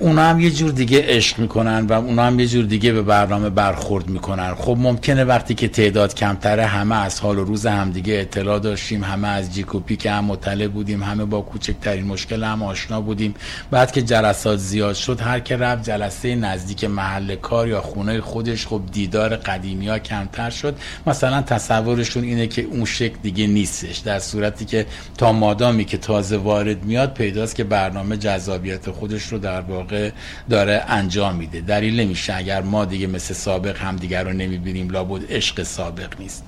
اونا 0.01 0.23
هم 0.23 0.41
یه 0.41 0.51
جور 0.51 0.71
دیگه 0.71 1.05
عشق 1.07 1.39
می‌کنن 1.39 1.87
و 1.87 1.93
اونا 1.93 2.23
هم 2.23 2.41
یه 2.41 2.47
جور 2.47 2.65
دیگه 2.65 2.93
به 2.93 3.03
برنامه 3.03 3.51
برخورد 3.51 4.09
می‌کنن. 4.09 4.55
خب 4.55 4.77
ممکنه 4.81 5.25
وقتی 5.25 5.55
که 5.55 5.69
تعداد 5.69 6.15
کمتره 6.15 6.67
همه 6.67 6.97
از 6.97 7.21
حال 7.21 7.39
و 7.39 7.45
روز 7.45 7.67
همدیگه 7.67 8.15
اطلاع 8.15 8.59
داشتیم 8.59 9.05
همه 9.05 9.29
از 9.29 9.55
جیکوپی 9.55 9.97
که 9.97 10.11
هم 10.11 10.25
مطلع 10.25 10.67
بودیم 10.69 11.03
همه 11.03 11.25
با 11.25 11.41
کوچکترین 11.41 12.07
مشکل 12.07 12.45
هم 12.45 12.63
آشنا 12.63 13.01
بودیم. 13.01 13.35
بعد 13.71 13.93
که 13.93 14.03
جلسات 14.03 14.59
زیاد 14.59 14.95
شد 14.95 15.21
هر 15.21 15.41
که 15.41 15.57
رفت 15.57 15.85
جلسه 15.85 16.35
نزدیک 16.35 16.85
محل 16.85 17.37
کار 17.37 17.69
یا 17.69 17.81
خونه 17.81 18.21
خودش 18.21 18.67
خب 18.67 18.83
دیدار 18.93 19.37
قدیمی 19.37 19.89
ها 19.89 19.99
کمتر 19.99 20.51
شد. 20.51 20.77
مثلا 21.07 21.43
تصورشون 21.43 22.23
اینه 22.23 22.47
که 22.47 22.63
اون 22.63 22.85
شکل 22.85 23.17
دیگه 23.23 23.47
نیستش. 23.47 23.99
در 23.99 24.19
صورتی 24.19 24.65
که 24.65 24.87
تا 25.19 25.33
مادامی 25.33 25.85
که 25.85 25.97
تازه 25.97 26.37
وارد 26.37 26.85
میاد 26.85 27.15
پیداست 27.15 27.57
که 27.57 27.65
برنامه 27.65 28.17
جذابیت 28.17 28.91
خودش 28.91 29.23
رو 29.23 29.39
در 29.39 29.52
واقع 29.61 30.11
داره 30.51 30.85
انجام 30.89 31.37
میده. 31.37 31.61
دلیل 31.61 32.01
نمیشه 32.01 32.35
اگر 32.35 32.63
ما 32.63 32.85
دیگه 32.85 33.07
مثل 33.07 33.35
سابق 33.35 33.77
هم 33.79 33.97
دیگر 33.97 34.25
رو 34.25 34.33
نمی‌بینیم 34.33 34.91
لابد 34.91 35.33
عشق 35.33 35.63
سابق 35.63 36.21
نیست. 36.21 36.45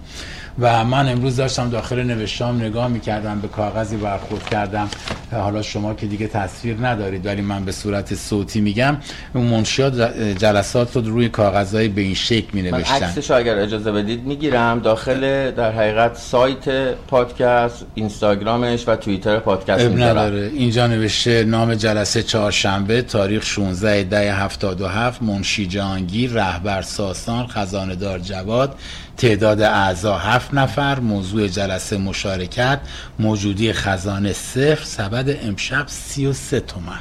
و 0.58 0.84
من 0.84 1.08
امروز 1.08 1.36
داشتم 1.36 1.70
داخل 1.70 2.02
نوشتام 2.02 2.62
نگاه 2.62 2.88
می‌کردم 2.88 3.40
به 3.40 3.48
کاغذی 3.48 3.96
برخورد 3.96 4.50
کردم. 4.50 4.88
حالا 5.32 5.62
شما 5.62 5.94
که 5.94 6.06
دیگه 6.06 6.26
تصویر 6.26 6.76
ندارید 6.86 7.26
ولی 7.26 7.42
من 7.42 7.64
به 7.64 7.72
صورت 7.72 8.14
صوتی 8.14 8.60
میگم 8.60 8.96
اون 9.34 9.46
منشیات 9.46 10.18
جلسات 10.38 10.96
رو 10.96 11.02
روی 11.02 11.28
کاغذهای 11.28 11.88
به 11.88 12.00
این 12.00 12.14
شکل 12.14 12.48
می 12.52 12.62
نوشتن 12.62 13.00
من 13.00 13.06
عکسش 13.06 13.30
اگر 13.30 13.58
اجازه 13.58 13.92
بدید 13.92 14.24
می‌گیرم. 14.24 14.78
داخل 14.78 15.50
در 15.50 15.72
حقیقت 15.72 16.16
سایت 16.16 16.94
پادکست 16.94 17.86
اینستاگرامش 17.94 18.88
و 18.88 18.96
توییتر 18.96 19.38
پادکست 19.38 19.84
نداره. 19.84 20.50
اینجا 20.54 20.86
نوشته 20.86 21.44
نام 21.44 21.74
جلسه 21.74 22.22
چهارشنبه 22.22 23.02
تاریخ 23.02 23.44
16 23.44 24.04
ده 24.04 24.34
77 24.34 25.22
منشی 25.22 25.66
جهانگیر 25.66 26.30
رهبر 26.30 26.82
ساسان 26.82 27.46
خزانه 27.46 27.94
دار 27.94 28.18
جواد. 28.18 28.74
تعداد 29.16 29.60
اعضا 29.60 30.18
هفت 30.18 30.54
نفر 30.54 31.00
موضوع 31.00 31.48
جلسه 31.48 31.98
مشارکت 31.98 32.80
موجودی 33.18 33.72
خزانه 33.72 34.32
صفر 34.32 34.84
سبد 34.84 35.46
امشب 35.46 35.84
سی 35.88 36.26
و 36.26 36.32
سه 36.32 36.60
تومن. 36.60 37.00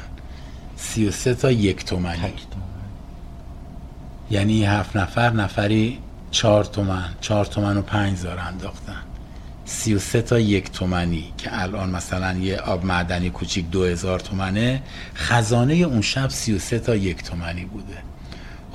سی 0.76 1.08
و 1.08 1.10
سه 1.10 1.34
تا 1.34 1.50
یک 1.50 1.84
تومنی. 1.84 2.32
یعنی 4.30 4.64
هفت 4.64 4.96
نفر 4.96 5.30
نفری 5.30 5.98
چهار 6.30 6.64
تومن 6.64 7.08
چهار 7.20 7.44
تومن 7.44 7.76
و 7.76 7.82
پنج 7.82 8.16
زار 8.16 8.38
انداختن. 8.38 9.02
سی 9.64 9.94
و 9.94 9.98
سه 9.98 10.22
تا 10.22 10.38
یک 10.38 10.70
تومنی 10.72 11.32
که 11.38 11.62
الان 11.62 11.90
مثلا 11.90 12.32
یه 12.32 12.56
آب 12.56 12.84
معدنی 12.84 13.30
کوچیک 13.30 13.70
دو 13.70 13.84
هزار 13.84 14.20
تومنه 14.20 14.82
خزانه 15.14 15.74
اون 15.74 16.00
شب 16.00 16.30
سی 16.30 16.52
و 16.52 16.58
سه 16.58 16.78
تا 16.78 16.96
یک 16.96 17.22
تومنی 17.22 17.64
بوده. 17.64 18.13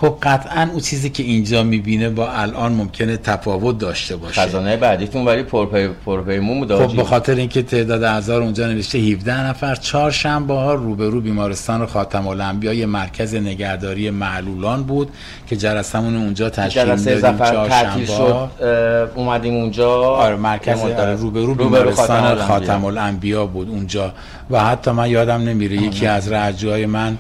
خب 0.02 0.18
قطعا 0.22 0.68
اون 0.72 0.80
چیزی 0.80 1.10
که 1.10 1.24
اینجا 1.24 1.64
می‌بینه 1.64 2.10
با 2.10 2.32
الان 2.32 2.72
ممکنه 2.72 3.18
تفاوت 3.18 3.78
داشته 3.78 4.16
باشه. 4.16 4.42
خزانه 4.42 4.78
بعدیتون 4.78 5.26
ولی 5.26 5.44
پرپی 5.44 5.88
پرپیمون 6.06 6.60
بود 6.60 6.76
خب 6.76 6.96
به 6.96 7.04
خاطر 7.04 7.36
اینکه 7.36 7.64
تعداد 7.64 8.04
اعضا 8.04 8.38
اونجا 8.38 8.68
نوشته 8.68 8.98
17 8.98 9.48
نفر 9.48 9.76
چهار 9.76 10.12
شنبه 10.12 10.54
ها 10.54 10.74
روبرو 10.74 11.22
بیمارستان 11.22 11.86
خاتم 11.86 12.28
الانبیا 12.28 12.74
یه 12.74 12.86
مرکز 12.86 13.36
نگهداری 13.36 14.10
معلولان 14.10 14.84
بود 14.84 15.10
که 15.48 15.56
جلسمون 15.56 16.16
اونجا 16.16 16.50
تشکیل 16.50 16.86
دادیم 16.86 17.38
چهار 17.38 17.70
شنبه 17.70 19.10
اومدیم 19.16 19.54
اونجا. 19.54 19.92
آره 20.02 20.36
مرکز 20.36 20.80
روبرو 21.20 21.56
بیمارستان 21.56 22.36
خاتم 22.36 22.86
الانبیا. 22.86 23.46
بود 23.46 23.70
اونجا. 23.70 24.14
و 24.50 24.64
حتی 24.64 24.92
من 24.92 25.10
یادم 25.10 25.42
نمیره 25.42 25.76
یکی 25.76 26.08
از 26.08 26.32
رجوهای 26.32 26.86
من 26.86 27.18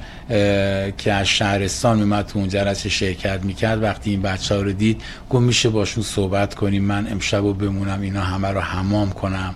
که 0.98 1.14
از 1.14 1.28
شهرستان 1.28 2.00
میمد 2.00 2.26
تو 2.26 2.40
اون 2.40 2.50
جلسه 2.50 2.90
شرکت 2.90 3.44
می‌کرد. 3.44 3.84
وقتی 3.84 4.10
این 4.10 4.22
بچه 4.22 4.56
ها 4.56 4.62
رو 4.62 4.72
دید 4.72 5.02
گفت 5.30 5.44
میشه 5.44 5.70
باشون 5.70 6.04
صحبت 6.04 6.56
کنیم 6.56 6.84
من 6.84 7.08
امشب 7.12 7.38
رو 7.38 7.54
بمونم 7.54 8.02
اینا 8.02 8.22
همه 8.22 8.48
رو 8.48 8.60
حمام 8.60 9.10
کنم. 9.10 9.56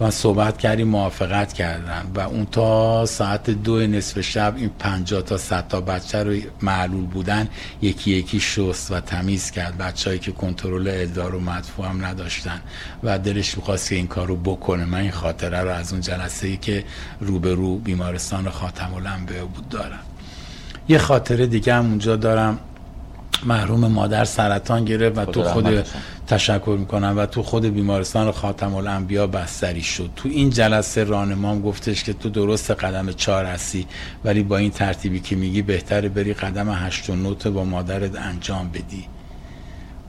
با 0.00 0.10
صحبت 0.10 0.58
کردیم 0.58 0.88
موافقت 0.88 1.52
کردن 1.52 2.02
و 2.14 2.20
اون 2.20 2.46
تا 2.46 3.06
ساعت 3.06 3.50
دو 3.50 3.86
نصف 3.86 4.20
شب 4.20 4.54
این 4.56 4.70
پنجاه 4.78 5.22
تا 5.22 5.38
صد 5.38 5.68
تا 5.68 5.80
بچه 5.80 6.22
رو 6.22 6.36
معلول 6.62 7.04
بودن 7.04 7.48
یکی 7.82 8.10
یکی 8.10 8.40
شست 8.40 8.90
و 8.90 9.00
تمیز 9.00 9.50
کرد. 9.50 9.78
بچههایی 9.78 10.20
که 10.20 10.32
کنترل 10.32 10.90
ادار 10.92 11.34
و 11.34 11.40
مدفوع 11.40 11.86
هم 11.86 12.04
نداشتن 12.04 12.60
و 13.02 13.18
دلش 13.18 13.56
می‌خواست 13.56 13.88
که 13.88 13.94
این 13.94 14.06
کار 14.06 14.26
رو 14.26 14.36
بکنه. 14.36 14.84
من 14.84 14.98
این 14.98 15.10
خاطره 15.10 15.60
رو 15.60 15.70
از 15.70 15.92
اون 15.92 16.00
جلسه 16.00 16.46
ای 16.46 16.56
که 16.56 16.84
روبرو 17.20 17.76
بیمارستان 17.76 18.50
خاتم 18.50 18.94
الانبیا 18.94 19.46
بود 19.46 19.68
دارم. 19.68 20.00
یه 20.88 20.98
خاطره 20.98 21.46
دیگه 21.46 21.74
هم 21.74 21.86
اونجا 21.86 22.16
دارم. 22.16 22.58
محروم 23.44 23.86
مادر 23.86 24.24
سرطان 24.24 24.84
گرفت 24.84 25.18
و 25.18 25.24
تو 25.24 25.42
خود 25.42 25.86
تشکر 26.26 26.76
می‌کنم 26.80 27.14
و 27.16 27.26
تو 27.26 27.42
خود 27.42 27.64
بیمارستان 27.64 28.32
خاتم 28.32 28.74
الانبیا 28.74 29.26
بستری 29.26 29.82
شد. 29.82 30.10
تو 30.16 30.28
این 30.28 30.50
جلسه 30.50 31.04
رانمام 31.04 31.62
گفتش 31.62 32.04
که 32.04 32.12
تو 32.12 32.28
درست 32.28 32.70
قدم 32.70 33.12
چهار 33.12 33.44
هستی 33.44 33.86
ولی 34.24 34.42
با 34.42 34.56
این 34.56 34.70
ترتیبی 34.70 35.20
که 35.20 35.36
میگی 35.36 35.62
بهتره 35.62 36.08
بری 36.08 36.34
قدم 36.34 36.72
هشت 36.72 37.10
و 37.10 37.16
نوت 37.16 37.46
با 37.46 37.64
مادرت 37.64 38.16
انجام 38.16 38.70
بدی. 38.70 39.04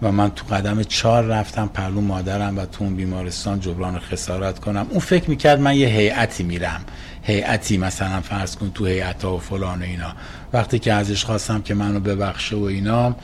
و 0.01 0.11
من 0.11 0.31
تو 0.31 0.55
قدم 0.55 0.83
چهار 0.83 1.23
رفتم 1.23 1.69
پرلو 1.73 2.01
مادرم 2.01 2.57
و 2.57 2.65
تو 2.65 2.83
اون 2.83 2.95
بیمارستان 2.95 3.59
جبران 3.59 3.99
خسارت 3.99 4.59
کنم. 4.59 4.87
اون 4.89 4.99
فکر 4.99 5.29
می‌کرد 5.29 5.59
من 5.59 5.75
یه 5.75 5.87
هیئتی 5.87 6.43
میرم. 6.43 6.81
هیئتی 7.23 7.77
مثلا 7.77 8.21
فرض 8.21 8.55
کن 8.55 8.71
تو 8.73 8.85
هیئت 8.85 9.25
و 9.25 9.37
فلان 9.37 9.81
و 9.81 9.85
اینا. 9.85 10.13
وقتی 10.53 10.79
که 10.79 10.93
ازش 10.93 11.25
خواستم 11.25 11.61
که 11.61 11.73
منو 11.73 11.99
ببخشه 11.99 12.55
و 12.55 12.63
اینا 12.63 13.15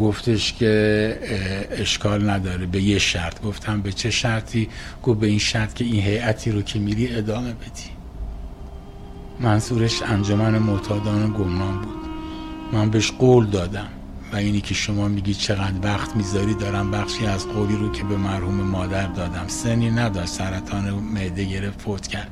گفتش 0.00 0.52
که 0.52 1.18
اشکال 1.70 2.30
نداره 2.30 2.66
به 2.66 2.82
یه 2.82 2.98
شرط. 2.98 3.42
گفتم 3.42 3.80
به 3.80 3.92
چه 3.92 4.10
شرطی؟ 4.10 4.68
گفت 5.02 5.20
به 5.20 5.26
این 5.26 5.38
شرط 5.38 5.74
که 5.74 5.84
این 5.84 6.02
هیئتی 6.02 6.50
رو 6.50 6.62
که 6.62 6.78
میری 6.78 7.16
ادامه 7.16 7.52
بدی. 7.52 7.90
منظورش 9.40 10.02
انجمن 10.02 10.58
معتادان 10.58 11.32
گمنام 11.32 11.82
بود. 11.82 11.98
من 12.72 12.90
بهش 12.90 13.10
قول 13.10 13.46
دادم. 13.46 13.88
و 14.32 14.36
اینی 14.36 14.60
که 14.60 14.74
شما 14.74 15.08
میگی 15.08 15.34
چقدر 15.34 15.74
وقت 15.82 16.16
می‌ذاری 16.16 16.54
دارم 16.54 16.90
بخشی 16.90 17.26
از 17.26 17.46
قولی 17.46 17.76
رو 17.76 17.92
که 17.92 18.04
به 18.04 18.16
مرحوم 18.16 18.54
مادر 18.54 19.06
دادم. 19.06 19.44
سنی 19.48 19.90
نداشت. 19.90 20.28
سرطان 20.28 20.90
معده 20.90 21.44
گرفت 21.44 21.80
فوت 21.80 22.06
کرد. 22.06 22.30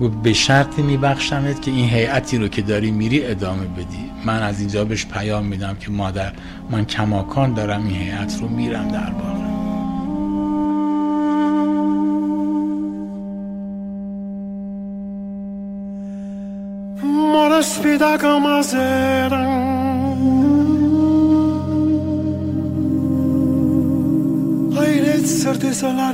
گفت 0.00 0.14
به 0.22 0.32
شرط 0.32 0.78
میبخشمت 0.78 1.62
که 1.62 1.70
این 1.70 1.88
هیئتی 1.88 2.38
رو 2.38 2.48
که 2.48 2.62
داری 2.62 2.90
میری 2.90 3.26
ادامه 3.26 3.66
بدی. 3.66 4.10
من 4.24 4.42
از 4.42 4.60
اینجا 4.60 4.84
بهش 4.84 5.06
پیام 5.06 5.44
میدم 5.44 5.76
که 5.80 5.90
مادر 5.90 6.32
من 6.70 6.84
کماکان 6.84 7.54
دارم 7.54 7.86
این 7.86 7.96
هیئت 7.96 8.38
رو 8.40 8.48
میرم 8.48 8.88
در 8.88 9.10
واقع 9.10 9.38
certeza 25.48 25.88
la 25.98 26.08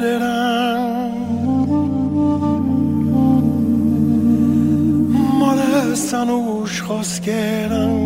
sanús 6.15 6.75
hoszkéran 6.87 7.99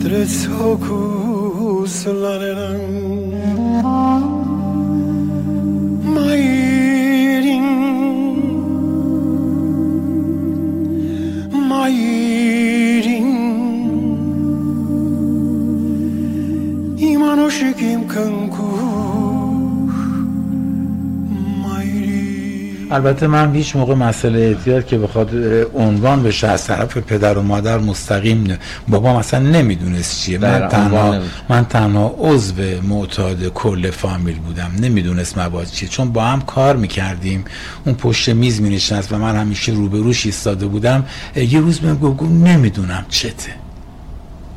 Adres 0.00 0.46
hokuslarının 0.46 3.27
البته 22.90 23.26
من 23.26 23.54
هیچ 23.54 23.76
موقع 23.76 23.94
مسئله 23.94 24.38
اعتیاد 24.38 24.86
که 24.86 24.98
بخواد 24.98 25.30
عنوان 25.74 26.22
بشه 26.22 26.46
از 26.46 26.66
طرف 26.66 26.96
پدر 26.96 27.38
و 27.38 27.42
مادر 27.42 27.78
مستقیم 27.78 28.42
نه. 28.42 28.58
بابا 28.88 29.18
مثلا 29.18 29.40
نمی‌دونست 29.40 30.20
چیه. 30.20 30.38
من 30.38 30.58
بله، 30.58 30.68
تنها. 30.68 31.20
من 31.48 31.64
تنها 31.64 32.14
عضو 32.18 32.62
معتاد 32.88 33.48
کل 33.48 33.90
فامیل 33.90 34.38
بودم. 34.38 34.70
نمی‌دونست 34.80 35.38
مواد 35.38 35.66
چیه. 35.66 35.88
چون 35.88 36.12
با 36.12 36.24
هم 36.24 36.40
کار 36.40 36.76
می‌کردیم. 36.76 37.44
اون 37.86 37.94
پشت 37.94 38.28
میز 38.28 38.60
مینشست 38.60 39.12
و 39.12 39.18
من 39.18 39.36
همیشه 39.36 39.72
روبروش 39.72 40.26
ایستاده 40.26 40.66
بودم. 40.66 41.04
یه 41.36 41.60
روز 41.60 41.80
بهم 41.80 41.98
گفت 41.98 42.22
نمی‌دونم 42.22 43.04
چته. 43.08 43.52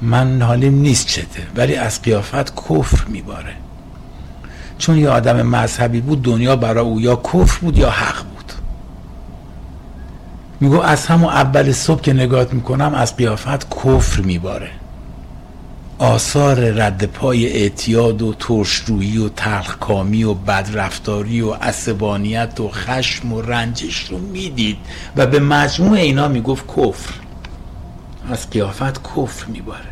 من 0.02 0.42
حالیم 0.42 0.76
نیست 0.76 1.08
چته. 1.08 1.44
ولی 1.56 1.76
از 1.76 2.02
قیافت 2.02 2.56
کفر 2.56 3.06
میباره. 3.08 3.54
چون 4.82 4.98
یه 4.98 5.10
آدم 5.10 5.42
مذهبی 5.42 6.02
بود 6.02 6.22
دنیا 6.22 6.56
برای 6.56 6.84
او 6.84 7.02
یا 7.02 7.16
کفر 7.16 7.60
بود 7.62 7.78
یا 7.78 7.90
حق 7.90 8.24
بود. 8.24 8.54
میگو 10.60 10.82
از 10.82 11.06
همون 11.06 11.30
اول 11.30 11.72
صبح 11.72 12.02
که 12.02 12.14
نگاه 12.14 12.46
می‌کنم 12.52 12.94
از 12.94 13.16
قیافت 13.16 13.76
کفر 13.76 14.22
میباره. 14.22 14.70
آثار 16.00 16.56
رد 16.60 17.06
پای 17.06 17.48
اعتیاد 17.48 18.22
و 18.22 18.34
ترشرویی 18.34 19.18
و 19.18 19.30
تلخکامی 19.30 20.24
و 20.24 20.34
بدرفتاری 20.34 21.42
و 21.42 21.52
عصبانیت 21.52 22.60
و 22.60 22.70
خشم 22.70 23.34
و 23.34 23.42
رنجش 23.42 24.08
رو 24.10 24.18
می‌دید 24.18 24.78
و 25.16 25.28
به 25.28 25.40
مجموع 25.40 25.98
اینا 25.98 26.28
می‌گفت 26.28 26.68
کفر. 26.68 27.14
از 28.32 28.50
قیافت 28.50 29.04
کفر 29.04 29.46
میباره. 29.48 29.91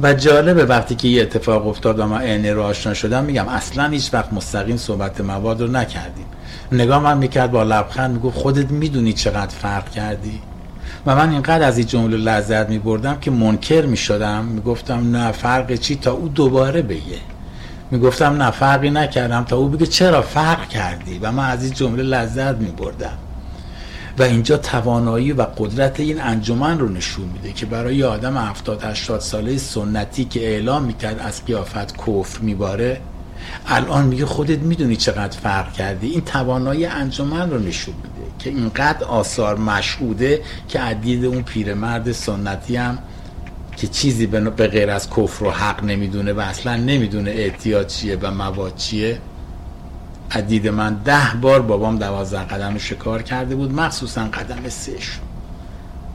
و 0.00 0.14
جالبه 0.14 0.64
وقتی 0.64 0.94
که 0.94 1.08
یه 1.08 1.22
اتفاق 1.22 1.66
افتاد 1.66 1.98
و 1.98 2.06
من 2.06 2.20
عین 2.20 2.46
رو 2.46 2.62
آشنا 2.62 2.94
شدم 2.94 3.24
میگم 3.24 3.48
اصلا 3.48 3.88
هیچ 3.88 4.14
وقت 4.14 4.32
مستقیم 4.32 4.76
صحبت 4.76 5.20
مواد 5.20 5.60
رو 5.60 5.66
نکردیم. 5.66 6.26
نگاه 6.72 7.02
من 7.02 7.18
می‌کرد 7.18 7.50
با 7.50 7.62
لبخند 7.62 8.10
می‌گفت 8.10 8.38
خودت 8.38 8.70
می‌دونی 8.70 9.12
چقدر 9.12 9.54
فرق 9.54 9.90
کردی؟ 9.90 10.40
و 11.06 11.16
من 11.16 11.30
اینقدر 11.30 11.66
از 11.66 11.78
این 11.78 11.86
جمله 11.86 12.16
لذت 12.16 12.68
میبردم 12.68 13.20
که 13.20 13.30
منکر 13.30 13.82
می‌شدم. 13.82 14.44
می‌گفتم 14.44 15.16
نه 15.16 15.32
فرق 15.32 15.74
چی؟ 15.74 15.96
تا 15.96 16.12
او 16.12 16.28
دوباره 16.28 16.82
بگه. 16.82 17.20
می‌گفتم 17.90 18.42
نه 18.42 18.50
فرقی 18.50 18.90
نکردم. 18.90 19.44
تا 19.44 19.56
او 19.56 19.68
بگه 19.68 19.86
چرا 19.86 20.22
فرق 20.22 20.68
کردی؟ 20.68 21.18
و 21.18 21.32
من 21.32 21.50
از 21.50 21.64
این 21.64 21.72
جمله 21.72 22.02
لذت 22.02 22.54
میبردم. 22.54 23.18
و 24.18 24.22
اینجا 24.22 24.56
توانایی 24.56 25.32
و 25.32 25.42
قدرت 25.42 26.00
این 26.00 26.20
انجمن 26.20 26.78
رو 26.78 26.88
نشون 26.88 27.24
میده 27.24 27.52
که 27.52 27.66
برای 27.66 28.04
آدم 28.04 28.36
70 28.36 28.84
80 28.84 29.20
ساله 29.20 29.56
سنتی 29.58 30.24
که 30.24 30.40
اعلام 30.40 30.84
می‌کرد 30.84 31.18
از 31.18 31.44
قیافت 31.44 31.96
کفر 31.96 32.40
میباره 32.40 33.00
الان 33.66 34.04
میگه 34.04 34.26
خودت 34.26 34.58
می‌دونی 34.58 34.96
چقدر 34.96 35.38
فرق 35.38 35.72
کردی. 35.72 36.06
این 36.06 36.20
توانایی 36.20 36.86
انجمن 36.86 37.50
رو 37.50 37.58
نشون 37.58 37.94
میده 37.94 38.32
که 38.38 38.50
اینقدر 38.50 39.04
آثار 39.04 39.58
مشهوده 39.58 40.42
که 40.68 40.80
عدید 40.80 41.24
اون 41.24 41.42
پیرمرد 41.42 42.12
سنتی 42.12 42.76
هم 42.76 42.98
که 43.76 43.86
چیزی 43.86 44.26
به 44.26 44.66
غیر 44.66 44.90
از 44.90 45.10
کفر 45.10 45.44
و 45.44 45.50
حق 45.50 45.84
نمی‌دونه 45.84 46.32
و 46.32 46.40
اصلا 46.40 46.76
نمی‌دونه 46.76 47.30
اعتیاد 47.30 47.86
چیه 47.86 48.18
و 48.22 48.30
مواد 48.30 48.76
چیه. 48.76 49.18
عدید 50.30 50.68
من 50.68 50.94
ده 50.94 51.34
بار 51.40 51.62
بابام 51.62 51.98
دوازده 51.98 52.40
قدم 52.40 52.78
شکار 52.78 53.22
کرده 53.22 53.54
بود 53.54 53.72
مخصوصا 53.72 54.24
قدم 54.24 54.68
سهش 54.68 55.18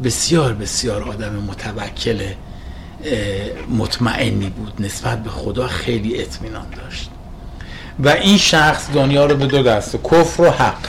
بسیار 0.03 0.53
بسیار 0.53 1.03
آدم 1.03 1.33
متوکل 1.33 2.21
مطمئنی 3.77 4.49
بود 4.49 4.73
نسبت 4.79 5.23
به 5.23 5.29
خدا 5.29 5.67
خیلی 5.67 6.21
اطمینان 6.21 6.65
داشت. 6.83 7.09
و 7.99 8.09
این 8.09 8.37
شخص 8.37 8.91
دنیا 8.93 9.25
رو 9.25 9.35
به 9.35 9.45
دو 9.45 9.63
دسته 9.63 9.97
کفر 9.97 10.41
و 10.41 10.49
حق. 10.49 10.87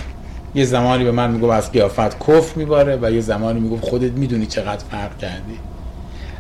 یه 0.55 0.65
زمانی 0.65 1.05
به 1.05 1.13
من 1.13 1.31
می‌گفت 1.31 1.53
از 1.53 1.73
قیافت 1.73 2.19
کفر 2.19 2.57
میباره 2.57 2.99
و 3.03 3.11
یه 3.11 3.21
زمانی 3.21 3.61
می‌گفت 3.61 3.85
خودت 3.85 4.13
می‌دونی 4.13 4.47
چقدر 4.47 4.85
فرق 4.91 5.19
کردی. 5.19 5.59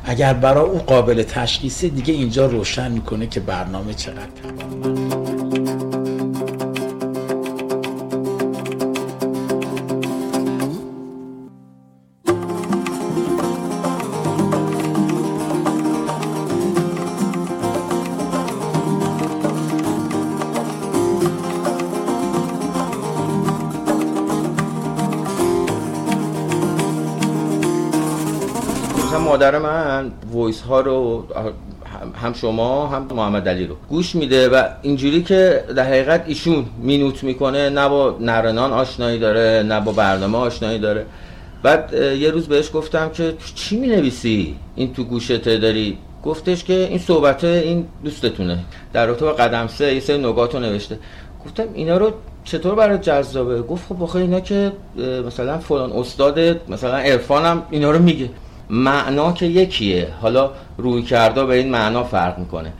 اگر 0.04 0.34
برای 0.34 0.64
او 0.64 0.78
قابل 0.78 1.22
تشخیصه 1.22 1.88
دیگه 1.88 2.14
اینجا 2.14 2.46
روشن 2.46 2.92
می‌کنه 2.92 3.26
که 3.26 3.40
برنامه 3.40 3.94
چقدر 3.94 4.28
مثلا 4.44 5.43
وایس 30.54 30.62
ها 30.62 30.80
رو 30.80 31.24
هم 32.22 32.32
شما 32.32 32.86
هم 32.86 33.06
محمد 33.14 33.48
علی 33.48 33.66
رو 33.66 33.76
گوش 33.88 34.14
میده 34.14 34.48
و 34.48 34.68
اینجوری 34.82 35.22
که 35.22 35.64
در 35.76 35.84
حقیقت 35.84 36.24
ایشون 36.26 36.66
مینوت 36.78 37.24
می‌کنه 37.24 37.70
نه 37.70 37.88
با 37.88 38.16
نرنان 38.20 38.72
آشنایی 38.72 39.18
داره 39.18 39.62
نه 39.68 39.80
با 39.80 39.92
برنامه 39.92 40.38
آشنایی 40.38 40.78
داره. 40.78 41.06
بعد 41.62 41.92
یه 41.92 42.30
روز 42.30 42.48
بهش 42.48 42.70
گفتم 42.74 43.10
که 43.10 43.34
چی 43.54 43.76
می‌نویسی 43.76 44.56
این 44.76 44.94
تو 44.94 45.04
گوشته 45.04 45.58
داری؟ 45.58 45.98
گفتش 46.24 46.64
که 46.64 46.72
این 46.90 46.98
صحبت 46.98 47.44
این 47.44 47.86
دوستتونه. 48.04 48.58
در 48.92 49.06
رابطه 49.06 49.24
با 49.24 49.32
قدم 49.32 49.66
سه 49.66 49.94
یه 49.94 50.00
سری 50.00 50.18
نگات 50.18 50.54
رو 50.54 50.60
نوشته. 50.60 50.98
گفتم 51.44 51.64
اینا 51.74 51.96
رو 51.96 52.12
چطور 52.44 52.74
برای 52.74 52.98
جذابه؟ 52.98 53.62
گفت 53.62 53.88
خب 53.88 54.02
آخه 54.02 54.16
اینا 54.18 54.40
که 54.40 54.72
مثلا 55.26 55.58
فلان 55.58 55.92
استاد 55.92 56.38
مثلا 56.68 56.96
عرفان 56.96 57.44
هم 57.44 57.62
اینا 57.70 57.90
رو 57.90 57.98
میگه. 57.98 58.30
معنا 58.70 59.32
که 59.32 59.46
یکیه. 59.46 60.08
حالا 60.20 60.50
روی 60.78 61.02
کرده 61.02 61.44
به 61.44 61.54
این 61.54 61.70
معنا 61.70 62.04
فرق 62.04 62.38
می‌کنه. 62.38 62.72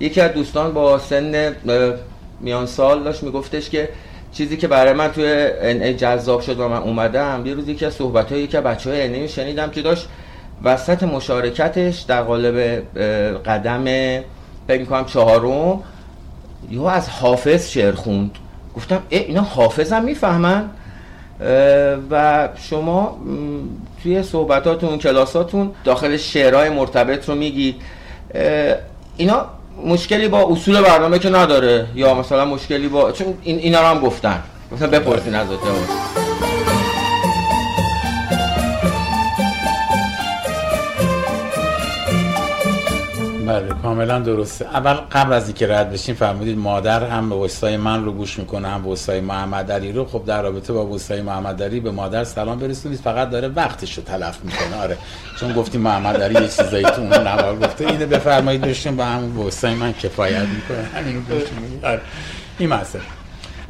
یکی 0.00 0.20
از 0.20 0.32
دوستان 0.32 0.72
با 0.72 0.98
سن 0.98 1.54
میان 2.40 2.66
سال 2.66 3.02
داشت 3.02 3.22
میگفتش 3.22 3.70
که 3.70 3.88
چیزی 4.32 4.56
که 4.56 4.68
برای 4.68 4.92
من 4.92 5.12
توی 5.12 5.48
NA 5.80 6.00
جذاب 6.00 6.40
شد 6.40 6.60
و 6.60 6.68
من 6.68 6.76
اومدم 6.76 7.42
یه 7.46 7.54
روز 7.54 7.68
یکی 7.68 7.84
از 7.84 7.94
صحبت 7.94 8.32
های 8.32 8.40
یکی 8.40 8.56
از 8.56 8.64
بچه 8.64 8.90
های 8.90 9.26
NA 9.26 9.30
شنیدم 9.30 9.70
که 9.70 9.82
داشت 9.82 10.08
وسط 10.64 11.02
مشارکتش 11.02 12.00
در 12.00 12.22
قالب 12.22 12.82
قدم 13.46 13.84
فکر 14.68 14.80
می‌کنم 14.80 15.04
چهارم 15.04 15.80
یهو 16.70 16.84
از 16.84 17.08
حافظ 17.08 17.70
شعر 17.70 17.94
خوند. 17.94 18.30
گفتم 18.76 19.02
اه 19.10 19.20
اینا 19.20 19.42
حافظ 19.42 19.92
هم 19.92 20.04
می‌فهمن؟ 20.04 20.70
و 22.10 22.48
شما 22.56 23.18
توی 24.02 24.22
صحبتاتون 24.22 24.98
کلاساتون 24.98 25.70
داخل 25.84 26.16
شعرهای 26.16 26.70
مرتبط 26.70 27.28
رو 27.28 27.34
میگید. 27.34 27.76
اینا 29.16 29.46
مشکلی 29.86 30.28
با 30.28 30.48
اصول 30.50 30.80
برنامه 30.80 31.18
که 31.18 31.30
نداره 31.30 31.86
یا 31.94 32.14
مثلا 32.14 32.44
مشکلی 32.44 32.88
با 32.88 33.12
چون 33.12 33.34
این 33.42 33.58
اینا 33.58 33.80
رو 33.80 33.86
هم 33.86 34.00
گفتن. 34.00 34.42
مثلا 34.72 34.88
بپرسین 34.88 35.34
از 35.34 35.48
بله 43.46 43.68
کاملا 43.82 44.18
درسته. 44.18 44.64
اول 44.64 44.92
قبل 44.92 45.32
از 45.32 45.46
اینکه 45.46 45.66
رد 45.66 45.92
بشیم 45.92 46.14
فرمودید 46.14 46.58
مادر 46.58 47.04
هم 47.04 47.28
به 47.28 47.36
وسای 47.36 47.76
من 47.76 48.04
رو 48.04 48.12
گوش 48.12 48.38
می‌کنه 48.38 48.68
هم 48.68 48.82
به 48.82 48.88
وسای 48.88 49.20
محمد 49.20 49.72
علی 49.72 49.92
رو. 49.92 50.04
خب 50.04 50.24
در 50.24 50.42
رابطه 50.42 50.72
با 50.72 50.86
وسای 50.86 51.22
محمد 51.22 51.62
علی 51.62 51.80
به 51.80 51.90
مادر 51.90 52.24
سلام 52.24 52.58
برسونید. 52.58 52.98
فقط 52.98 53.30
داره 53.30 53.48
وقتش 53.48 53.98
رو 53.98 54.04
تلف 54.04 54.38
می‌کنه. 54.44 54.82
آره 54.82 54.98
چون 55.40 55.52
گفتیم 55.52 55.80
محمد 55.80 56.22
علی 56.22 56.34
یه 56.34 56.48
چیزایی 56.48 56.84
تو 56.84 57.00
اون 57.00 57.14
نوار 57.14 57.56
گفته. 57.58 57.86
اینو 57.86 58.06
بفرمایید 58.06 58.60
بشین 58.60 58.96
با 58.96 59.04
همون 59.04 59.46
وسای 59.46 59.74
من 59.74 59.92
کفایت 59.92 60.46
می‌کنه. 60.46 60.82
همین 60.94 61.20
گوش. 61.20 61.42
آره 61.84 62.00
این 62.58 62.68
مسئله. 62.68 63.02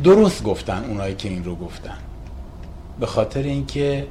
درست 0.04 0.42
گفتن 0.42 0.84
اونایی 0.88 1.14
که 1.14 1.28
این 1.28 1.44
رو 1.44 1.56
گفتن. 1.56 1.98
به 3.00 3.06
خاطر 3.06 3.42
اینکه 3.42 4.06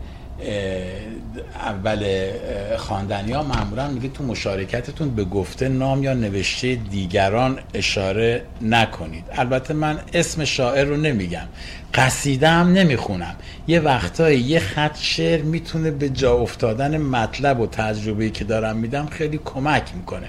اول 1.56 2.30
خواندنی 2.78 3.32
ها 3.32 3.44
معمولا 3.44 3.88
میگه 3.88 4.10
تو 4.10 4.24
مشارکتتون 4.24 5.10
به 5.10 5.24
گفته 5.24 5.70
نام 5.70 6.04
یا 6.04 6.14
نوشته 6.14 6.76
دیگران 6.76 7.60
اشاره 7.74 8.42
نکنید. 8.62 9.24
البته 9.32 9.74
من 9.74 10.00
اسم 10.14 10.46
شاعر 10.46 10.86
رو 10.86 10.98
نمیگم. 10.98 11.48
قصیده 11.94 12.48
هم 12.48 12.74
نمی‌خونم. 12.74 13.36
یه 13.68 13.80
وقتایی 13.80 14.40
یه 14.40 14.60
خط 14.60 14.98
شعر 14.98 15.42
می‌تونه 15.42 15.92
به 15.92 16.10
جا 16.10 16.34
افتادن 16.34 16.98
مطلب 16.98 17.60
و 17.60 17.68
تجربه‌ای 17.68 18.32
که 18.32 18.44
دارم 18.44 18.78
میدم 18.78 19.06
خیلی 19.06 19.40
کمک 19.46 19.84
می‌کنه. 19.96 20.28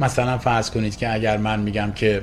مثلا 0.00 0.38
فرض 0.38 0.70
کنید 0.70 0.96
که 0.96 1.14
اگر 1.14 1.36
من 1.36 1.60
میگم 1.60 1.92
که 1.92 2.22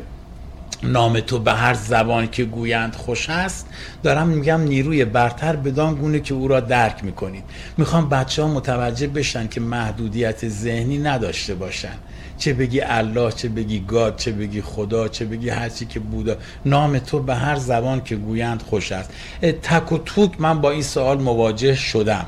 نام 0.84 1.20
تو 1.20 1.40
به 1.40 1.54
هر 1.54 1.74
زبان 1.74 2.28
که 2.28 2.46
گویند 2.46 2.96
خوش 2.96 3.30
است. 3.30 3.68
دارم 4.04 4.28
میگم 4.28 4.62
نیروی 4.62 5.06
برتر 5.06 5.56
بدان 5.56 5.96
گونه 5.96 6.20
که 6.20 6.34
او 6.34 6.48
را 6.48 6.60
درک 6.60 7.04
می‌کنید. 7.04 7.44
می‌خوام 7.78 8.10
بچه 8.10 8.42
ها 8.42 8.48
متوجه 8.48 9.08
بشن 9.08 9.48
که 9.48 9.62
محدودیت 9.62 10.48
ذهنی 10.48 10.98
نداشته 10.98 11.56
باشن. 11.56 11.94
چه 12.38 12.54
بگی 12.54 12.82
الله 12.82 13.32
چه 13.32 13.50
بگی 13.50 13.80
گاد 13.80 14.18
چه 14.18 14.32
بگی 14.32 14.62
خدا 14.62 15.08
چه 15.08 15.26
بگی 15.26 15.50
هرچی 15.50 15.86
که 15.86 16.00
بودا. 16.00 16.36
نام 16.66 17.00
تو 17.00 17.20
به 17.20 17.36
هر 17.36 17.56
زبان 17.56 18.04
که 18.04 18.16
گویند 18.16 18.62
خوش 18.62 18.92
است. 18.92 19.10
تک 19.42 19.92
و 19.92 19.98
توک 19.98 20.42
من 20.42 20.62
با 20.62 20.72
این 20.72 20.84
سوال 20.84 21.22
مواجه 21.22 21.76
شدم. 21.76 22.26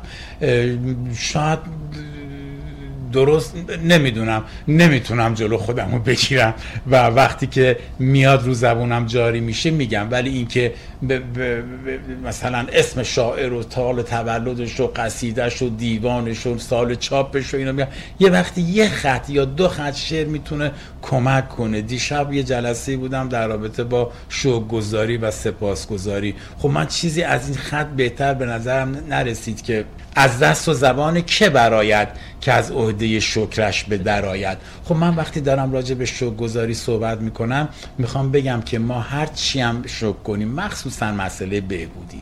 شاید 1.15 1.59
درست 3.11 3.53
نمی‌دونم 3.83 4.43
نمی‌تونم 4.67 5.33
جلو 5.33 5.57
خودم 5.57 5.91
رو 5.91 5.99
بگیرم 5.99 6.53
و 6.87 6.95
وقتی 7.07 7.47
که 7.47 7.77
میاد 7.99 8.45
رو 8.45 8.53
زبونم 8.53 9.05
جاری 9.05 9.39
میشه 9.39 9.71
میگم. 9.71 10.07
ولی 10.11 10.29
اینکه 10.29 10.73
مثلا 12.23 12.65
اسم 12.73 13.03
شاعر 13.03 13.53
و 13.53 13.63
تال 13.63 14.01
تولدش 14.01 14.79
و 14.79 14.87
قصیدش 14.95 15.61
و 15.61 15.69
دیوانش 15.69 16.47
و 16.47 16.57
سال 16.57 16.95
چاپش 16.95 17.53
و 17.53 17.57
اینا 17.57 17.71
میگم. 17.71 17.87
یه 18.19 18.29
وقتی 18.29 18.61
یه 18.61 18.89
خط 18.89 19.29
یا 19.29 19.45
دو 19.45 19.67
خط 19.67 19.95
شعر 19.95 20.27
می‌تونه 20.27 20.71
کمک 21.01 21.49
کنه. 21.49 21.81
دیشب 21.81 22.33
یه 22.33 22.43
جلسه 22.43 22.97
بودم 22.97 23.29
در 23.29 23.47
رابطه 23.47 23.83
با 23.83 24.11
شوگذاری 24.29 25.17
و 25.17 25.31
سپاسگذاری. 25.31 26.35
خب 26.57 26.69
من 26.69 26.87
چیزی 26.87 27.23
از 27.23 27.47
این 27.47 27.57
خط 27.57 27.87
بهتر 27.87 28.33
به 28.33 28.45
نظرم 28.45 28.97
نرسید 29.09 29.61
که 29.61 29.85
از 30.15 30.39
دست 30.39 30.69
و 30.69 30.73
زبان 30.73 31.21
که 31.21 31.49
براید 31.49 32.07
که 32.41 32.53
از 32.53 32.71
عهده 32.97 33.19
شکرش 33.19 33.83
به 33.83 33.97
درآید 33.97 34.57
خب 34.85 34.95
من 34.95 35.15
وقتی 35.15 35.41
دارم 35.41 35.71
راجع 35.71 35.95
به 35.95 36.05
شکرگزاری 36.05 36.73
صحبت 36.73 37.21
می‌کنم 37.21 37.69
می‌خوام 37.97 38.31
بگم 38.31 38.61
که 38.61 38.79
ما 38.79 39.01
هر 39.01 39.25
چی 39.25 39.59
هم 39.59 39.83
شکر 39.87 40.11
کنیم 40.11 40.47
مخصوصا 40.47 41.11
مسئله 41.11 41.61
بهبودی 41.61 42.21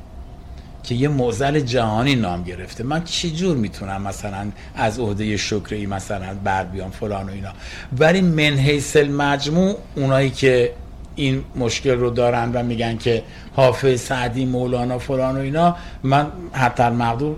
که 0.84 0.96
یه 0.96 1.08
موزل 1.08 1.60
جهانی 1.60 2.16
نام 2.16 2.44
گرفته. 2.44 2.84
من 2.84 3.04
چجور 3.04 3.58
می‌تونم 3.58 4.02
مثلا 4.02 4.52
از 4.76 5.00
عهده 5.00 5.38
شکری 5.38 5.86
مثلا 5.86 6.34
بر 6.44 6.64
بیام 6.64 6.92
فلان 6.92 7.30
و 7.30 7.32
اینا. 7.32 7.52
ولی 8.00 8.22
من 8.22 8.58
حیث 8.58 8.96
المجموع 8.96 9.78
اونایی 9.96 10.30
که 10.30 10.72
این 11.16 11.44
مشکل 11.56 11.92
رو 11.92 12.10
دارن 12.10 12.52
و 12.54 12.64
میگن 12.64 12.98
که 12.98 13.24
حافظ 13.56 14.02
سعدی 14.02 14.46
مولانا 14.46 15.00
فلان 15.00 15.38
و 15.38 15.40
اینا. 15.40 15.76
من 16.04 16.28
حتی 16.52 16.84
مقدور 16.84 17.36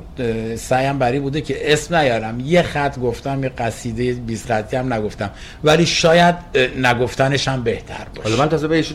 سعیم 0.56 1.00
بری 1.00 1.20
بوده 1.20 1.42
که 1.42 1.74
اسم 1.74 1.96
نیارم. 1.96 2.40
یه 2.40 2.62
خط 2.62 3.00
گفتم 3.00 3.44
یه 3.44 3.50
قصیده 3.50 4.14
20 4.14 4.48
خطی 4.48 4.76
هم 4.76 4.94
نگفتم. 4.94 5.30
ولی 5.64 5.86
شاید 5.86 6.36
نگفتنش 6.78 7.48
هم 7.48 7.64
بهتر 7.64 8.08
باشه. 8.16 8.30
حالا 8.30 8.44
من 8.44 8.50
تازه 8.50 8.68
به 8.68 8.86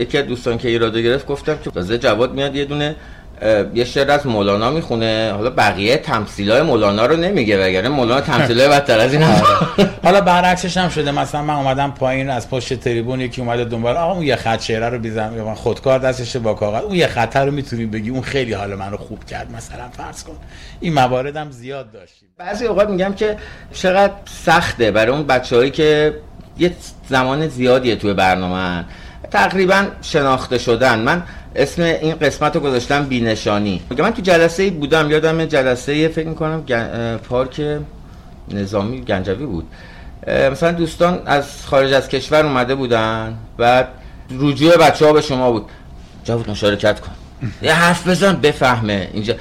یکی 0.00 0.18
از 0.18 0.26
دوستان 0.26 0.58
که 0.58 0.68
ایرادو 0.68 1.00
گرفت 1.00 1.26
گفتم 1.26 1.58
که 1.64 1.70
تازه 1.70 1.98
جواد 1.98 2.34
میاد 2.34 2.56
یه 2.56 2.64
دونه 2.64 2.96
یه 3.74 3.84
شعر 3.84 4.10
از 4.10 4.26
مولانا 4.26 4.70
می‌خونه. 4.70 5.32
حالا 5.36 5.50
بقیه 5.50 5.96
تمثیلای 5.96 6.62
مولانا 6.62 7.06
رو 7.06 7.16
نمیگه 7.16 7.66
وگرنه 7.66 7.88
مولانا 7.88 8.20
تمثیلای 8.20 8.68
بدتر 8.68 8.98
از 8.98 9.12
این. 9.12 9.22
حالا 10.04 10.20
برعکسش 10.20 10.76
هم 10.76 10.88
شده. 10.88 11.10
مثلا 11.10 11.42
من 11.42 11.54
اومدم 11.54 11.90
پایین 11.90 12.30
از 12.30 12.50
پشت 12.50 12.74
تریبون 12.74 13.20
یکی 13.20 13.40
اومده 13.40 13.64
دنبال 13.64 13.96
آقا 13.96 14.12
اون 14.12 14.22
یه 14.22 14.36
خط 14.36 14.60
شعر 14.60 14.90
رو 14.90 14.98
بیزم 14.98 15.28
من 15.28 15.54
خودکار 15.54 15.98
دستشه 15.98 16.38
با 16.38 16.54
کاغذ. 16.54 16.82
اون 16.82 16.94
یه 16.94 17.06
خط 17.06 17.36
رو 17.36 17.50
می‌تونی 17.50 17.86
بگی. 17.86 18.10
اون 18.10 18.22
خیلی 18.22 18.52
حال 18.52 18.74
منو 18.74 18.96
خوب 18.96 19.24
کرد. 19.24 19.52
مثلا 19.56 19.88
فرض 19.96 20.24
کن. 20.24 20.36
این 20.80 20.94
مواردم 20.94 21.50
زیاد 21.50 21.92
داشتیم. 21.92 22.28
بعضی 22.38 22.66
اوقات 22.66 22.88
میگم 22.88 23.12
که 23.12 23.36
چقدر 23.72 24.12
سخته 24.44 24.90
برای 24.90 25.12
اون 25.12 25.26
بچه‌هایی 25.26 25.70
که 25.70 26.14
یه 26.58 26.72
زمان 27.08 27.48
زیادیه 27.48 27.96
توی 27.96 28.14
برنامه. 28.14 28.84
تقریبا 29.30 29.84
شناخته 30.02 30.58
شدن. 30.58 30.98
من 30.98 31.22
اسم 31.56 31.82
این 31.82 32.14
قسمت 32.14 32.56
رو 32.56 32.60
گذاشتم 32.60 33.04
بینشانی. 33.04 33.82
من 33.98 34.10
تو 34.10 34.22
جلسه 34.22 34.70
بودم 34.70 35.10
یادم 35.10 35.44
جلسه 35.44 36.08
فکر 36.08 36.28
می‌کنم 36.28 36.64
پارک 37.28 37.62
نظامی 38.50 39.00
گنجوی 39.00 39.46
بود. 39.46 39.64
مثلا 40.26 40.72
دوستان 40.72 41.22
از 41.26 41.66
خارج 41.66 41.92
از 41.92 42.08
کشور 42.08 42.46
اومده 42.46 42.74
بودن 42.74 43.34
و 43.58 43.84
رجوع 44.30 44.76
بچه 44.76 45.06
ها 45.06 45.12
به 45.12 45.20
شما 45.20 45.52
بود. 45.52 45.64
جاود 46.24 46.50
مشارکت 46.50 47.00
کن. 47.00 47.12
یه 47.62 47.72
حرف 47.72 48.08
بزن 48.08 48.36
بفهمه. 48.36 49.08
اینجا 49.12 49.34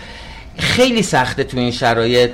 خیلی 0.58 1.04
سخته 1.04 1.44
تو 1.44 1.58
این 1.58 1.72
شرایط. 1.72 2.32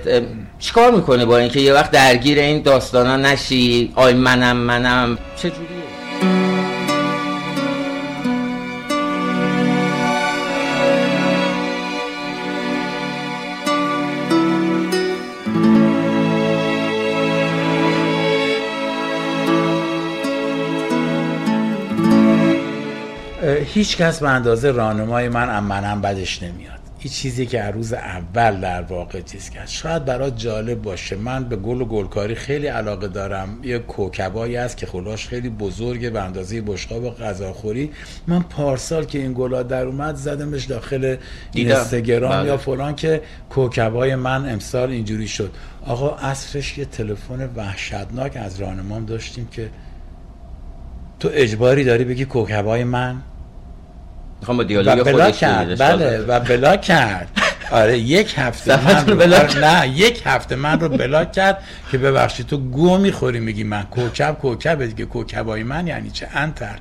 چیکار 0.59 0.91
می‌کنه 0.91 1.25
با 1.25 1.37
اینکه 1.37 1.59
یه 1.59 1.73
وقت 1.73 1.91
درگیر 1.91 2.39
این 2.39 2.61
داستانا 2.61 3.17
نشی؟ 3.17 3.91
آی 3.95 4.13
منم 4.13 4.57
منم. 4.57 5.17
چجوریه؟ 5.35 5.86
هیچ 23.77 23.97
کس 23.97 24.19
به 24.19 24.29
اندازه 24.29 24.71
راهنمای 24.71 25.29
من 25.29 25.49
ام 25.49 25.63
منم 25.63 26.01
بدش 26.01 26.43
نمیاد. 26.43 26.79
این 26.99 27.13
چیزی 27.13 27.45
که 27.45 27.63
روز 27.63 27.93
اول 27.93 28.59
در 28.61 28.81
واقع 28.81 29.21
چیز 29.21 29.49
کرد. 29.49 29.67
شاید 29.67 30.05
برات 30.05 30.37
جالب 30.37 30.81
باشه. 30.81 31.15
من 31.15 31.43
به 31.43 31.55
گل 31.55 31.81
و 31.81 31.85
گلکاری 31.85 32.35
خیلی 32.35 32.67
علاقه 32.67 33.07
دارم. 33.07 33.59
یه 33.63 33.79
کوکبایی 33.79 34.55
هست 34.55 34.77
که 34.77 34.85
خلاش 34.85 35.27
خیلی 35.27 35.49
بزرگه 35.49 36.09
به 36.09 36.21
اندازه 36.21 36.61
بشقاب 36.61 37.09
غذاخوری. 37.09 37.91
من 38.27 38.41
پارسال 38.41 39.05
که 39.05 39.19
این 39.19 39.33
گلا 39.33 39.63
در 39.63 39.85
اومد 39.85 40.15
زدمش 40.15 40.65
داخل 40.65 41.15
اینستاگرام 41.53 42.31
یا 42.31 42.55
بله. 42.55 42.57
فلان 42.57 42.95
که 42.95 43.21
کوکبای 43.49 44.15
من 44.15 44.49
امسال 44.49 44.89
اینجوری 44.89 45.27
شد. 45.27 45.51
آقا 45.85 46.15
اصرش 46.15 46.77
یه 46.77 46.85
تلفن 46.85 47.49
وحشتناک 47.55 48.37
از 48.37 48.61
راهنمام 48.61 49.05
داشتیم 49.05 49.47
که 49.51 49.69
تو 51.19 51.29
اجباری 51.31 51.83
داری 51.83 52.03
بگی 52.03 52.25
کوکبای 52.25 52.83
من؟ 52.83 53.21
می‌خوام 54.39 54.57
با 54.57 54.63
دیالوگ 54.63 55.11
خودش 55.11 55.39
کرد. 55.39 55.79
بله 55.79 56.17
و 56.17 56.39
بلاک 56.39 56.81
کرد. 56.81 57.41
آره 57.71 57.99
یک 57.99 58.33
هفته 58.37 58.85
من 58.85 59.07
رو 59.07 59.15
بلاک 59.15 59.57
نه 59.57 59.87
یک 59.95 60.21
هفته 60.25 60.55
من 60.55 60.79
رو 60.79 60.89
بلاک 60.89 61.31
کرد 61.31 61.63
که 61.91 61.97
ببخشید 61.97 62.47
تو 62.47 62.57
گو 62.57 62.97
می‌خوری 62.97 63.39
میگی 63.39 63.63
من 63.63 63.83
کوکب 63.83 64.37
کوکب 64.41 64.85
دیگه 64.85 65.05
کوکبای 65.05 65.63
من 65.63 65.87
یعنی 65.87 66.09
چه؟ 66.09 66.27
انتر. 66.33 66.79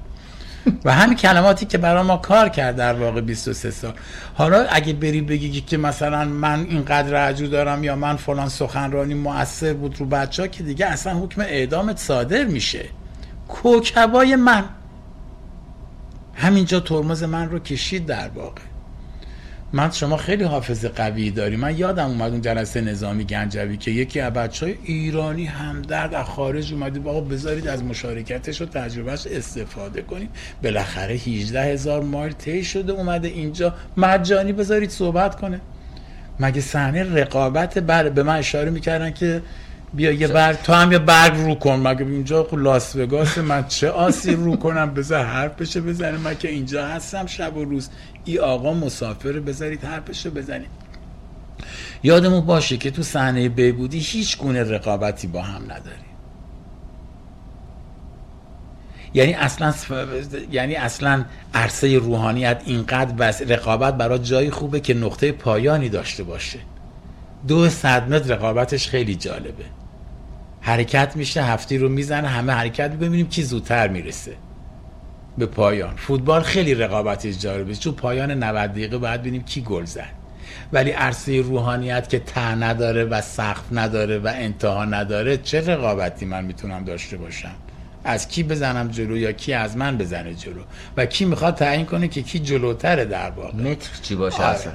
و 0.85 0.93
همین 0.93 1.17
کلماتی 1.17 1.67
که 1.67 1.79
برای 1.79 2.03
ما 2.03 2.17
کار 2.17 2.49
کرد 2.49 2.77
در 2.77 2.93
واقع 2.93 3.21
23 3.21 3.71
سال. 3.71 3.93
حالا 4.35 4.67
اگه 4.71 4.93
بری 4.93 5.21
بگی 5.21 5.61
که 5.61 5.77
مثلا 5.77 6.25
من 6.25 6.67
اینقدر 6.71 7.29
رجوع 7.29 7.49
دارم 7.49 7.85
یا 7.85 7.97
من 7.97 8.17
فلان 8.17 8.49
سخنرانی 8.49 9.15
مؤثر 9.15 9.73
بود 9.73 9.97
رو 9.99 10.07
بچه 10.07 10.43
ها 10.43 10.49
که 10.49 10.63
دیگه 10.63 10.87
اصلا 10.87 11.15
حکم 11.15 11.41
اعدامت 11.41 11.99
صادر 11.99 12.45
میشه. 12.45 12.85
کوکبای 13.49 14.37
من. 14.37 14.65
همینجا 16.37 16.81
ترمز 16.81 17.23
من 17.23 17.51
رو 17.51 17.59
کشید 17.59 18.07
در 18.07 18.29
واقع. 18.29 18.63
من 19.73 19.91
شما 19.91 20.17
خیلی 20.17 20.45
حافظه 20.45 20.89
قوی 20.89 21.31
داری 21.31 21.57
من 21.57 21.79
یادم 21.79 22.07
اومد 22.07 22.33
اون 22.33 22.41
جلسه 22.41 22.81
نظامی 22.81 23.25
گنجوی 23.25 23.77
که 23.77 23.91
یکی 23.91 24.21
از 24.21 24.33
بچه 24.33 24.67
های 24.67 24.75
ایرانی 24.85 25.45
همدرد 25.45 26.15
از 26.15 26.27
خارج 26.27 26.73
اومده 26.73 27.01
بابا 27.01 27.21
بذارید 27.21 27.69
از 27.69 27.85
مشارکتش 27.85 28.63
و 28.63 28.67
تجربهش 28.67 29.27
استفاده 29.27 30.03
کنید. 30.03 30.31
بالاخره 30.63 31.15
18 31.15 31.63
هزار 31.63 32.03
مایل 32.03 32.33
طی 32.33 32.65
شده 32.65 32.93
اومده 32.93 33.29
اینجا. 33.29 33.75
مجانی 33.97 34.53
بذارید 34.53 34.91
صحبت 34.91 35.41
کنه. 35.41 35.61
مگه 36.41 36.61
صحنه 36.61 37.03
رقابت 37.03 37.79
بله 37.79 38.11
به 38.11 38.23
من 38.23 38.37
اشاره 38.37 38.71
می‌کردن 38.71 39.11
که 39.11 39.43
بیا 39.97 40.13
یه 40.13 40.29
برگ 40.29 40.63
تو 40.63 40.73
هم 40.73 40.93
یه 40.93 40.99
برگ 40.99 41.37
رو 41.37 41.55
کن. 41.55 41.89
مگه 41.89 42.07
اینجا 42.07 42.45
خب 42.45 42.59
لاس 42.59 42.97
وگاس 42.97 43.39
من 43.39 43.67
چه 43.69 43.91
آسی 43.91 44.35
رو 44.35 44.57
کنم؟ 44.57 44.95
بذار 44.95 45.25
حرفشه 45.25 45.81
بزنه. 45.81 46.19
من 46.19 46.39
که 46.39 46.49
اینجا 46.49 46.87
هستم 46.87 47.27
شب 47.27 47.57
و 47.57 47.65
روز. 47.65 47.91
ای 48.25 48.39
آقا 48.39 48.75
مسافره 48.75 49.41
بذارید 49.41 49.85
حرفشو 49.85 50.31
بزنید 50.31 50.71
یادمون 52.03 52.41
باشه 52.41 52.77
که 52.77 52.91
تو 52.91 53.03
صحنه 53.03 53.49
بهبودی 53.49 53.99
هیچ 53.99 54.39
گونه 54.39 54.63
رقابتی 54.63 55.27
با 55.27 55.43
هم 55.43 55.63
نداریم 55.63 56.07
یعنی 59.15 59.35
اصلا 59.35 59.75
یعنی 60.51 60.75
اصلا 60.75 61.25
عرصه 61.55 61.99
روحانیت 61.99 62.63
اینقدر 62.67 63.13
بس 63.13 63.43
رقابت 63.43 63.95
برای 63.95 64.19
جایی 64.19 64.51
خوبه 64.51 64.81
که 64.81 64.95
نقطه 64.95 65.33
پایانی 65.33 65.89
داشته 65.89 66.23
باشه. 66.23 66.59
دو 67.49 67.69
صد 67.69 68.13
متر 68.13 68.35
رقابتش 68.35 68.89
خیلی 68.89 69.15
جالبه. 69.15 69.65
حرکت 70.67 71.17
میشه 71.17 71.43
هفتی 71.43 71.79
رو 71.79 71.89
می‌زنه 71.89 72.29
همه 72.29 72.53
حرکت 72.53 72.91
ببینیم 72.91 73.29
کی 73.29 73.43
زودتر 73.43 73.89
می‌رسه. 73.89 74.33
به 75.39 75.47
پایان. 75.47 75.97
فوتبال 75.97 76.43
خیلی 76.43 76.75
رقابتش 76.75 77.39
جالبه 77.39 77.75
چون 77.75 77.95
پایان 77.95 78.31
90 78.31 78.71
دقیقه 78.71 78.99
باید 78.99 79.21
ببینیم 79.21 79.43
کی 79.43 79.61
گل 79.61 79.85
زد. 79.85 80.13
ولی 80.73 80.91
عرصه 80.91 81.41
روحانیت 81.41 82.09
که 82.09 82.19
ته 82.19 82.55
نداره 82.55 83.05
و 83.05 83.21
سقف 83.21 83.63
نداره 83.73 84.19
و 84.19 84.33
انتها 84.35 84.85
نداره 84.85 85.37
چه 85.37 85.61
رقابتی 85.61 86.27
من 86.27 86.45
می‌تونم 86.45 86.85
داشته 86.85 87.17
باشم؟ 87.17 87.55
از 88.05 88.29
کی 88.29 88.43
بزنم 88.43 88.89
جلو 88.89 89.17
یا 89.17 89.33
کی 89.33 89.53
از 89.53 89.77
من 89.77 89.99
بزنه 89.99 90.35
جلو؟ 90.35 90.61
و 90.97 91.07
کی 91.07 91.25
می‌خواد 91.25 91.55
تعیین 91.55 91.87
کنه 91.87 92.09
که 92.09 92.23
کی 92.23 92.39
جلوتره 92.39 93.05
در 93.05 93.31
واقع؟ 93.31 93.57
متر 93.57 93.91
چی 94.03 94.15
باشه 94.15 94.43
آره. 94.43 94.47
اصلا؟ 94.47 94.73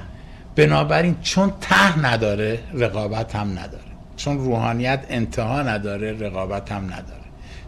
بنابراین 0.56 1.16
چون 1.22 1.52
ته 1.60 1.98
نداره 1.98 2.58
رقابت 2.74 3.36
هم 3.36 3.50
نداره. 3.50 3.91
چون 4.16 4.38
روحانیت 4.38 5.06
انتها 5.08 5.62
نداره 5.62 6.12
رقابت 6.12 6.72
هم 6.72 6.84
نداره. 6.84 7.22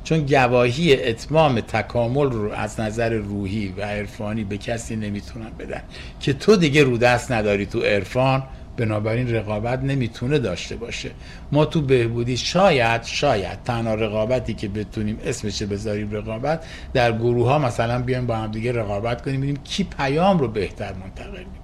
چون 0.04 0.26
گواهی 0.26 1.04
اتمام 1.04 1.60
تکامل 1.60 2.30
رو 2.30 2.52
از 2.52 2.80
نظر 2.80 3.12
روحی 3.12 3.74
و 3.76 3.82
عرفانی 3.82 4.44
به 4.44 4.58
کسی 4.58 4.96
نمی‌تونن 4.96 5.50
بدن 5.58 5.82
که 6.20 6.32
تو 6.32 6.56
دیگه 6.56 6.84
رو 6.84 6.98
دست 6.98 7.32
نداری 7.32 7.66
تو 7.66 7.80
عرفان 7.80 8.42
بنابراین 8.76 9.34
رقابت 9.34 9.78
نمی‌تونه 9.82 10.38
داشته 10.38 10.76
باشه. 10.76 11.10
ما 11.52 11.64
تو 11.64 11.80
بهبودی 11.80 12.36
شاید 12.36 13.02
شاید 13.04 13.62
تنها 13.64 13.94
رقابتی 13.94 14.54
که 14.54 14.68
بتونیم 14.68 15.18
اسمش 15.24 15.62
بذاریم 15.62 16.10
رقابت 16.10 16.64
در 16.92 17.12
گروه 17.12 17.48
ها 17.48 17.58
مثلا 17.58 18.02
بیایم 18.02 18.26
با 18.26 18.36
هم 18.36 18.50
دیگه 18.50 18.72
رقابت 18.72 19.22
کنیم 19.22 19.36
ببینیم 19.40 19.62
کی 19.64 19.84
پیام 19.84 20.38
رو 20.38 20.48
بهتر 20.48 20.92
منتقل 20.92 21.38
می‌کنه. 21.38 21.63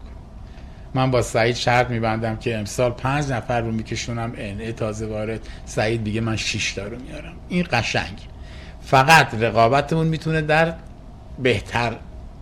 من 0.94 1.10
با 1.10 1.22
سعید 1.22 1.56
شرط 1.56 1.90
میبندم 1.90 2.36
که 2.36 2.56
امسال 2.56 2.90
پنج 2.90 3.32
نفر 3.32 3.60
رو 3.60 3.72
میکشونم. 3.72 4.32
ان 4.36 4.72
تازه 4.72 5.06
وارد. 5.06 5.40
سعید 5.64 6.04
دیگه 6.04 6.20
من 6.20 6.36
شیش 6.36 6.72
تا 6.72 6.86
رو 6.86 6.96
میارم. 6.98 7.32
این 7.48 7.66
قشنگ. 7.72 8.18
فقط 8.82 9.34
رقابتمون 9.34 10.06
می‌تونه 10.06 10.40
در 10.40 10.74
بهتر 11.38 11.96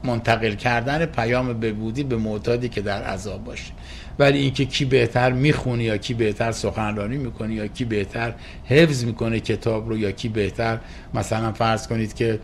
منتقل 0.04 0.54
کردن 0.54 1.06
پیام 1.06 1.60
ببودی 1.60 2.02
به 2.02 2.16
معتادی 2.16 2.68
که 2.68 2.80
در 2.80 3.02
عذاب 3.02 3.44
باشه. 3.44 3.72
ولی 4.18 4.38
اینکه 4.38 4.64
کی 4.64 4.84
بهتر 4.84 5.32
می‌خونه 5.32 5.84
یا 5.84 5.96
کی 5.96 6.14
بهتر 6.14 6.52
سخنرانی 6.52 7.16
می‌کنه 7.16 7.54
یا 7.54 7.66
کی 7.66 7.84
بهتر 7.84 8.34
حفظ 8.64 9.04
می‌کنه 9.04 9.40
کتاب 9.40 9.88
رو 9.88 9.98
یا 9.98 10.10
کی 10.10 10.28
بهتر 10.28 10.78
مثلا 11.14 11.52
فرض 11.52 11.86
کنید 11.86 12.14
که 12.14 12.40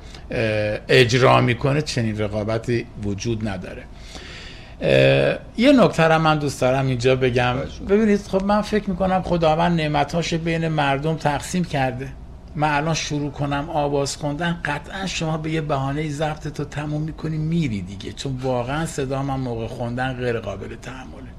اجرا 0.89 1.41
می‌کنه 1.41 1.83
چنین 1.83 2.19
رقابتی 2.19 2.87
وجود 3.05 3.49
نداره. 3.49 3.83
یه 5.57 5.72
نکته 5.72 6.09
را 6.09 6.18
من 6.18 6.39
دوست 6.39 6.61
دارم 6.61 6.87
اینجا 6.87 7.16
بگم. 7.16 7.57
ببینید 7.89 8.20
خب 8.20 8.45
من 8.45 8.62
فکر 8.62 8.91
می‌کنم 8.91 9.22
خداوند 9.22 9.80
نعمتاش 9.80 10.35
بین 10.35 10.68
مردم 10.68 11.16
تقسیم 11.16 11.64
کرده. 11.64 12.09
من 12.57 12.76
الان 12.76 12.95
شروع 12.95 13.30
کنم 13.30 13.70
آواز 13.70 14.16
خوندن 14.16 14.61
قطعا 14.64 15.07
شما 15.07 15.37
به 15.39 15.51
یه 15.51 15.61
بهانه 15.61 16.11
ضبط 16.11 16.49
تو 16.49 16.64
تموم 16.64 17.03
می‌کنی 17.03 17.39
میری 17.39 17.82
دیگه. 17.82 18.12
چون 18.12 18.39
واقعا 18.43 18.87
صدا 18.87 19.22
من 19.22 19.41
موقع 19.41 19.66
خوندن 19.66 20.12
غیر 20.12 20.41
قابل 20.41 20.76
تحمله. 20.76 21.35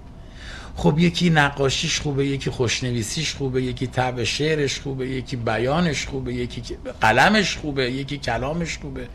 خب 0.75 0.99
یکی 0.99 1.29
نقاشیش 1.29 1.99
خوبه 1.99 2.25
یکی 2.25 2.49
خوشنویسیش 2.49 3.35
خوبه 3.35 3.63
یکی 3.63 3.87
تب 3.87 4.23
شعرش 4.23 4.79
خوبه 4.79 5.07
یکی 5.07 5.35
بیانش 5.35 6.05
خوبه 6.05 6.33
یکی 6.33 6.61
قلمش 7.01 7.57
خوبه 7.57 7.91
یکی 7.91 8.17
کلامش 8.17 8.77
خوبه. 8.77 9.07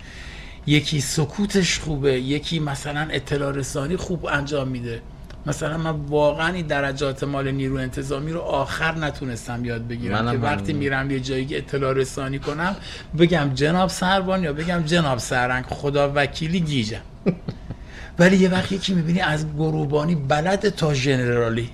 یکی 0.70 1.00
سکوتش 1.00 1.78
خوبه 1.78 2.20
یکی 2.20 2.58
مثلا 2.58 3.08
اطلاع 3.10 3.52
رسانی 3.52 3.96
خوب 3.96 4.26
انجام 4.26 4.68
میده. 4.68 5.02
مثلا 5.46 5.78
من 5.78 5.90
واقعا 5.90 6.52
این 6.52 6.66
درجات 6.66 7.24
مال 7.24 7.50
نیرو 7.50 7.76
انتظامی 7.76 8.32
رو 8.32 8.40
آخر 8.40 8.94
نتونستم 8.98 9.64
یاد 9.64 9.88
بگیرم 9.88 10.32
که 10.32 10.38
وقتی 10.38 10.72
میرم 10.72 11.10
یه 11.10 11.20
جایی 11.20 11.56
اطلاع 11.56 11.92
رسانی 11.92 12.38
کنم 12.38 12.76
بگم 13.18 13.50
جناب 13.54 13.88
سربان 13.88 14.42
یا 14.42 14.52
بگم 14.52 14.82
جناب 14.86 15.18
سرنگ 15.18 15.64
خدا 15.64 16.12
وکیلی 16.14 16.60
گیجم. 16.60 17.00
ولی 18.18 18.36
یه 18.36 18.48
وقت 18.48 18.72
یکی 18.72 18.94
می‌بینی 18.94 19.20
از 19.20 19.54
گروبانی 19.54 20.14
بلد 20.14 20.68
تا 20.68 20.94
ژنرالی 20.94 21.70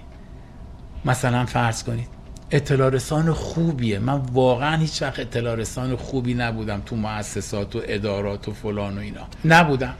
مثلا 1.05 1.47
فرض 1.47 1.83
کنید. 1.83 2.16
اطلاع 2.51 2.91
رسان 2.91 3.33
خوبیه. 3.33 3.99
من 3.99 4.15
واقعا 4.33 4.77
هیچ 4.77 5.03
وقت 5.03 5.21
اطلاع 5.21 5.55
رسان 5.55 5.97
خوبی 5.97 6.35
نبودم 6.35 6.83
تو 6.87 6.97
مؤسسات 6.97 7.77
و 7.77 7.83
ادارات 7.85 8.49
و 8.49 8.53
فلان 8.53 8.99
و 8.99 9.01
اینا. 9.01 9.21
نبودم. 9.45 9.95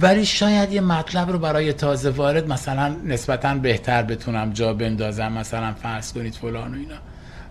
ولی 0.00 0.26
شاید 0.26 0.72
یه 0.72 0.80
مطلب 0.80 1.30
رو 1.30 1.38
برای 1.38 1.72
تازه 1.72 2.10
وارد 2.10 2.48
مثلا 2.48 2.96
نسبتا 3.04 3.54
بهتر 3.54 4.02
بتونم 4.02 4.52
جا 4.52 4.74
بندازم 4.74 5.32
مثلا 5.32 5.72
فرض 5.72 6.12
کنید 6.12 6.34
فلان 6.34 6.74
و 6.74 6.76
اینا. 6.76 6.94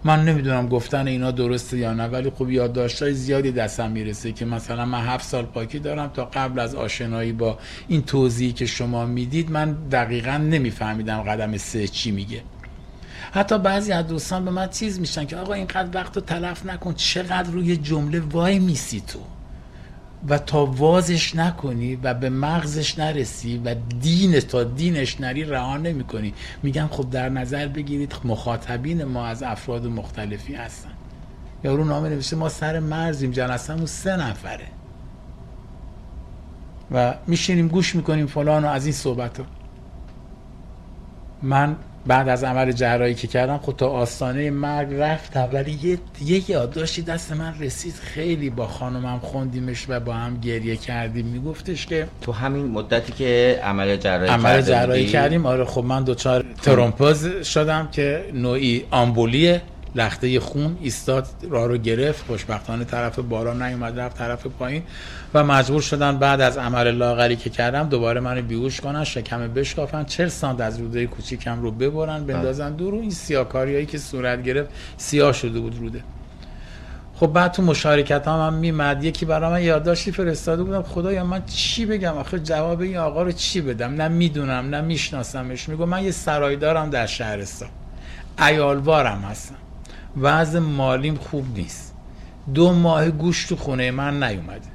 من 0.03 0.25
نمی‌دونم 0.25 0.67
گفتن 0.67 1.07
اینا 1.07 1.31
درسته 1.31 1.77
یا 1.77 1.93
نه 1.93 2.07
ولی 2.07 2.29
خب 2.29 2.49
یادداشتای 2.49 3.13
زیادی 3.13 3.51
دستم 3.51 3.91
می‌رسه 3.91 4.31
که 4.31 4.45
مثلا 4.45 4.85
من 4.85 5.05
هفت 5.05 5.25
سال 5.25 5.45
پاکی 5.45 5.79
دارم 5.79 6.07
تا 6.07 6.25
قبل 6.25 6.59
از 6.59 6.75
آشنایی 6.75 7.31
با 7.31 7.57
این 7.87 8.01
توضیحی 8.01 8.51
که 8.51 8.65
شما 8.65 9.05
می‌دید 9.05 9.51
من 9.51 9.71
دقیقا 9.91 10.37
نمیفهمیدم 10.37 11.21
قدم 11.21 11.57
سه 11.57 11.87
چی 11.87 12.11
میگه. 12.11 12.41
حتی 13.31 13.59
بعضی 13.59 13.91
از 13.91 14.07
دوستان 14.07 14.45
به 14.45 14.51
من 14.51 14.69
چیز 14.69 14.99
میشن 14.99 15.25
که 15.25 15.37
آقا 15.37 15.53
اینقدر 15.53 15.89
وقت 15.93 16.15
رو 16.15 16.21
تلف 16.21 16.65
نکن 16.65 16.93
چقدر 16.93 17.51
روی 17.51 17.77
جمله 17.77 18.19
وای 18.19 18.59
میسی 18.59 19.01
تو؟ 19.07 19.19
و 20.27 20.37
تا 20.37 20.65
وازش 20.65 21.35
نکنی 21.35 21.95
و 21.95 22.13
به 22.13 22.29
مغزش 22.29 22.99
نرسی 22.99 23.61
و 23.65 23.75
دین 24.01 24.39
تا 24.39 24.63
دینش 24.63 25.21
نری 25.21 25.43
رها 25.43 25.77
نمی 25.77 26.03
کنی 26.03 26.33
میگم 26.63 26.87
خب 26.91 27.09
در 27.09 27.29
نظر 27.29 27.67
بگیرید 27.67 28.15
مخاطبین 28.23 29.03
ما 29.03 29.25
از 29.25 29.43
افراد 29.43 29.87
مختلفی 29.87 30.53
هستن. 30.53 30.89
یارو 31.63 31.83
نامه 31.83 32.09
نوشته 32.09 32.35
ما 32.35 32.49
سر 32.49 32.79
مرزیم 32.79 33.31
جلسمون 33.31 33.85
سه 33.85 34.17
نفره. 34.17 34.67
و 36.91 37.13
میشینیم 37.27 37.67
گوش 37.67 37.95
می‌کنیم 37.95 38.27
فلان 38.27 38.65
و 38.65 38.67
از 38.67 38.85
این 38.85 38.93
صحبت 38.93 39.39
ها 39.39 39.45
من 41.41 41.75
بعد 42.07 42.29
از 42.29 42.43
عمل 42.43 42.71
جراحی 42.71 43.13
که 43.13 43.27
کردم 43.27 43.57
خود 43.57 43.75
تا 43.75 43.87
آستانه 43.89 44.49
مرگ 44.49 44.87
رفتم. 44.93 45.49
ولی 45.53 45.79
یه 45.83 45.97
یه 46.25 46.51
یادداشتی 46.51 47.01
دست 47.01 47.33
من 47.33 47.53
رسید. 47.59 47.93
خیلی 47.93 48.49
با 48.49 48.67
خانمم 48.67 49.19
خوندیمش 49.19 49.85
و 49.89 49.99
با 49.99 50.13
هم 50.13 50.37
گریه 50.37 50.75
کردیم. 50.75 51.25
میگفتش 51.25 51.85
که 51.85 52.07
تو 52.21 52.31
همین 52.31 52.65
مدتی 52.65 53.13
که 53.13 53.59
عمل 53.63 53.97
جراحی 53.97 54.29
عمل 54.29 54.61
جراحی 54.61 55.05
کردیم. 55.05 55.45
آره 55.45 55.65
خب 55.65 55.83
من 55.83 56.03
دوچار 56.03 56.45
ترومپوز 56.61 57.43
شدم 57.43 57.89
که 57.91 58.25
نوعی 58.33 58.85
آمبولیه. 58.91 59.61
لخته 59.95 60.39
خون 60.39 60.77
ایستاد 60.81 61.27
راه 61.49 61.67
رو 61.67 61.77
گرفت 61.77 62.25
خوشبختانه 62.25 62.85
طرف 62.85 63.19
بالا 63.19 63.53
نیومد 63.53 63.99
رفت 63.99 64.17
طرف 64.17 64.47
پایین 64.47 64.83
و 65.33 65.43
مجبور 65.43 65.81
شدن 65.81 66.17
بعد 66.17 66.41
از 66.41 66.57
عمل 66.57 66.91
لاغری 66.91 67.35
که 67.35 67.49
کردم 67.49 67.89
دوباره 67.89 68.19
منو 68.19 68.41
بیهوش 68.41 68.81
کنن 68.81 69.03
شکم 69.03 69.47
بشکافن. 69.47 70.03
40 70.03 70.27
سانت 70.27 70.61
از 70.61 70.79
روده 70.79 71.07
کوچیکم 71.07 71.61
رو 71.61 71.71
ببرن 71.71 72.25
بندازن 72.25 72.73
دور. 72.73 72.93
و 72.93 72.99
این 72.99 73.11
سیاکاریایی 73.11 73.85
که 73.85 73.97
صورت 73.97 74.43
گرفت 74.43 74.69
سیاه 74.97 75.33
شده 75.33 75.59
بود 75.59 75.77
روده. 75.77 76.03
خب 77.15 77.27
بعد 77.27 77.51
تو 77.51 77.63
مشارکت 77.63 78.27
هم, 78.27 78.39
هم 78.47 78.53
میمد. 78.53 79.03
یکی 79.03 79.25
برای 79.25 79.51
من 79.51 79.63
یادداشتی 79.63 80.11
فرستاده 80.11 80.63
بودم. 80.63 80.81
خدایا 80.83 81.23
من 81.23 81.45
چی 81.45 81.85
بگم؟ 81.85 82.17
آخه 82.17 82.39
جواب 82.39 82.81
این 82.81 82.97
آقا 82.97 83.23
رو 83.23 83.31
چی 83.31 83.61
بدم؟ 83.61 83.93
نه 83.93 84.07
می‌دونم 84.07 84.69
نه 84.69 84.81
میشناسمش. 84.81 85.69
میگم 85.69 85.89
من 85.89 86.03
یه 86.03 86.11
سرایدارم 86.11 86.89
در 86.89 87.05
شهرستان. 87.05 87.69
ایالوارم 88.39 89.21
هستم. 89.21 89.55
وضع 90.17 90.59
مالیم 90.59 91.15
خوب 91.15 91.57
نیست. 91.57 91.93
دو 92.53 92.73
ماه 92.73 93.09
گوشت 93.09 93.49
تو 93.49 93.55
خونه 93.55 93.91
من 93.91 94.23
نیومده. 94.23 94.67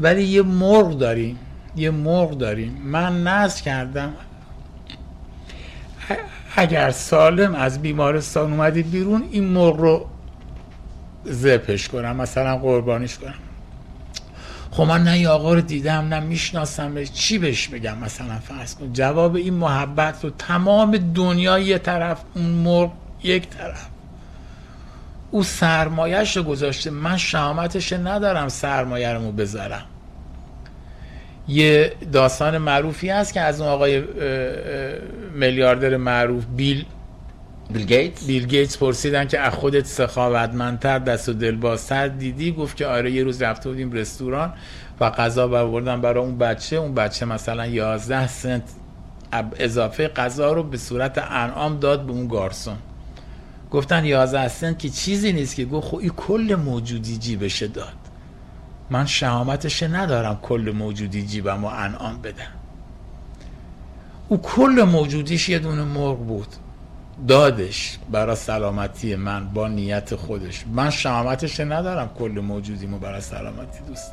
ولی 0.00 0.22
یه 0.22 0.42
مرغ 0.42 0.98
داریم 0.98 1.38
یه 1.76 1.90
مرغ 1.90 2.38
داریم. 2.38 2.82
من 2.84 3.22
نز 3.22 3.60
کردم. 3.60 4.12
اگر 6.56 6.90
سالم 6.90 7.54
از 7.54 7.82
بیمارستان 7.82 8.52
اومدید 8.52 8.90
بیرون 8.90 9.24
این 9.30 9.44
مرغ 9.44 9.76
رو 9.76 10.06
زپش 11.24 11.88
کنم 11.88 12.16
مثلا 12.16 12.56
قربانیش 12.56 13.18
کنم. 13.18 13.34
خب 14.70 14.82
من 14.82 15.04
نه 15.04 15.28
آقا 15.28 15.54
رو 15.54 15.60
دیدم 15.60 15.92
نه 15.92 16.20
می‌شناسم 16.20 17.04
چی 17.04 17.38
بهش 17.38 17.68
بگم 17.68 17.98
مثلا 17.98 18.38
فرض 18.38 18.74
کن؟ 18.74 18.92
جواب 18.92 19.36
این 19.36 19.54
محبت 19.54 20.24
رو 20.24 20.30
تمام 20.30 20.96
دنیا 20.96 21.58
یه 21.58 21.78
طرف 21.78 22.20
اون 22.34 22.46
مرغ 22.46 22.92
یک 23.22 23.48
طرف. 23.48 23.86
او 25.30 25.42
سرمایهش 25.42 26.36
رو 26.36 26.42
گذاشته. 26.42 26.90
من 26.90 27.16
شهامتش 27.16 27.92
ندارم 27.92 28.48
سرمایه 28.48 29.12
رو 29.12 29.32
بذارم. 29.32 29.84
یه 31.48 31.92
داستان 32.12 32.58
معروفی 32.58 33.10
هست 33.10 33.34
که 33.34 33.40
از 33.40 33.60
اون 33.60 33.70
آقای 33.70 34.04
میلیاردر 35.34 35.96
معروف 35.96 36.44
بیل 36.56 36.84
بیل 37.70 37.86
گیتس؟ 37.86 38.26
بیل 38.26 38.46
گیتس 38.46 38.78
پرسیدن 38.78 39.28
که 39.28 39.40
از 39.40 39.54
خودت 39.54 39.86
سخاوتمندتر 39.86 40.98
دست 40.98 41.28
و 41.28 41.32
دلبازتر 41.32 42.08
دیدی؟ 42.08 42.52
گفت 42.52 42.76
که 42.76 42.86
آره 42.86 43.10
یه 43.10 43.24
روز 43.24 43.42
رفته 43.42 43.68
بودیم 43.68 43.92
رستوران 43.92 44.52
و 45.00 45.10
غذا 45.10 45.48
بردن 45.48 46.00
برای 46.00 46.24
اون 46.24 46.38
بچه. 46.38 46.76
اون 46.76 46.94
بچه 46.94 47.26
مثلا 47.26 47.66
11 47.66 48.28
سنت 48.28 48.62
اضافه 49.58 50.08
غذا 50.08 50.52
رو 50.52 50.62
به 50.62 50.76
صورت 50.76 51.18
انعام 51.18 51.78
داد 51.78 52.06
به 52.06 52.12
اون 52.12 52.28
گارسون. 52.28 52.76
گفتن 53.70 54.04
11 54.04 54.48
سنت 54.48 54.78
که 54.78 54.88
چیزی 54.88 55.32
نیست 55.32 55.56
که 55.56 55.64
گفت 55.64 55.88
خب 55.88 56.08
کل 56.08 56.56
موجودی 56.64 57.16
جیبشه 57.16 57.68
داد. 57.68 57.94
من 58.90 59.06
شهامتش 59.06 59.82
ندارم 59.82 60.38
کل 60.42 60.72
موجودی 60.76 61.26
جیبم 61.26 61.64
و 61.64 61.68
انعام 61.68 62.22
بدم. 62.22 62.52
او 64.28 64.42
کل 64.42 64.86
موجودیش 64.92 65.48
یه 65.48 65.58
دونه 65.58 65.84
مرغ 65.84 66.18
بود. 66.18 66.48
دادش 67.28 67.98
برای 68.10 68.36
سلامتی 68.36 69.16
من 69.16 69.48
با 69.48 69.68
نیت 69.68 70.14
خودش. 70.14 70.64
من 70.74 70.90
شمامتش 70.90 71.60
ندارم 71.60 72.10
کل 72.18 72.40
موجودیمو 72.40 72.98
برای 72.98 73.20
سلامتی 73.20 73.78
دوست 73.88 74.12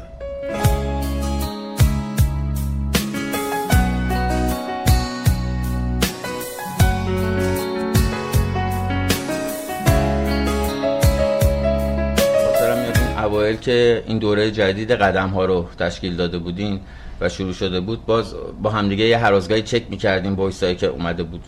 اوایل 13.37 13.55
که 13.55 14.03
این 14.07 14.17
دوره 14.17 14.51
جدید 14.51 14.91
قدم 14.91 15.29
ها 15.29 15.45
رو 15.45 15.65
تشکیل 15.79 16.15
داده 16.15 16.37
بودین 16.37 16.79
و 17.21 17.29
شروع 17.29 17.53
شده 17.53 17.79
بود 17.79 18.05
باز 18.05 18.35
با 18.61 18.69
همدیگه 18.69 19.05
یه 19.05 19.17
هرازگاهی 19.17 19.61
چک 19.61 19.83
می‌کردیم 19.89 20.35
وایسایی 20.35 20.75
که 20.75 20.87
اومده 20.87 21.23
بود. 21.23 21.41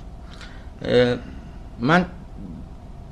من 1.79 2.05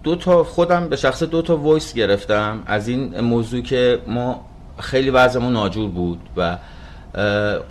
دو 0.03 0.15
تا 0.15 0.43
خودم 0.43 0.89
به 0.89 0.95
شخص 0.95 1.23
دو 1.23 1.41
تا 1.41 1.57
وایس 1.57 1.93
گرفتم. 1.93 2.63
از 2.65 2.87
این 2.87 3.19
موضوع 3.19 3.61
که 3.61 3.99
ما 4.07 4.45
خیلی 4.79 5.09
وضعمون 5.09 5.53
ناجور 5.53 5.89
بود 5.89 6.19
و 6.37 6.57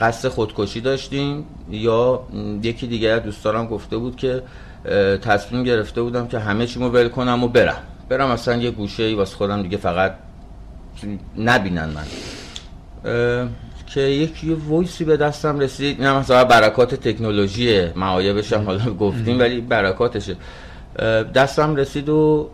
قصد 0.01 0.29
خودکشی 0.29 0.81
داشتیم. 0.81 1.45
یا 1.71 2.21
یکی 2.63 2.87
دیگه 2.87 3.19
دوستانم 3.19 3.67
گفته 3.67 3.97
بود 3.97 4.17
که 4.17 4.43
تصمیم 5.23 5.63
گرفته 5.63 6.03
بودم 6.03 6.27
که 6.27 6.39
همه 6.39 6.67
چیمو 6.67 6.89
ول 6.89 7.09
کنم 7.09 7.45
و 7.45 7.49
برم. 7.49 7.83
برم 8.09 8.31
اصلا 8.31 8.57
یه 8.57 8.71
گوشه 8.71 9.03
ای 9.03 9.15
واسه 9.15 9.37
خودم 9.37 9.63
دیگه 9.63 9.77
فقط 9.77 10.15
نبینن 11.39 11.89
من. 11.89 12.07
که 13.87 14.01
یک 14.01 14.45
یه 14.45 14.57
voice 14.69 14.99
ی 14.99 15.05
به 15.05 15.17
دستم 15.17 15.59
رسید. 15.59 16.01
اینم 16.01 16.17
مثلا 16.17 16.45
برکات 16.45 16.95
تکنولوژی 16.95 17.87
معایبش 17.97 18.53
هم 18.53 18.65
حالا 18.65 18.95
گفتیم 18.95 19.39
ولی 19.39 19.61
برکاتشه. 19.61 20.37
دستم 21.35 21.77
رسید 21.77 22.09
و 22.09 22.51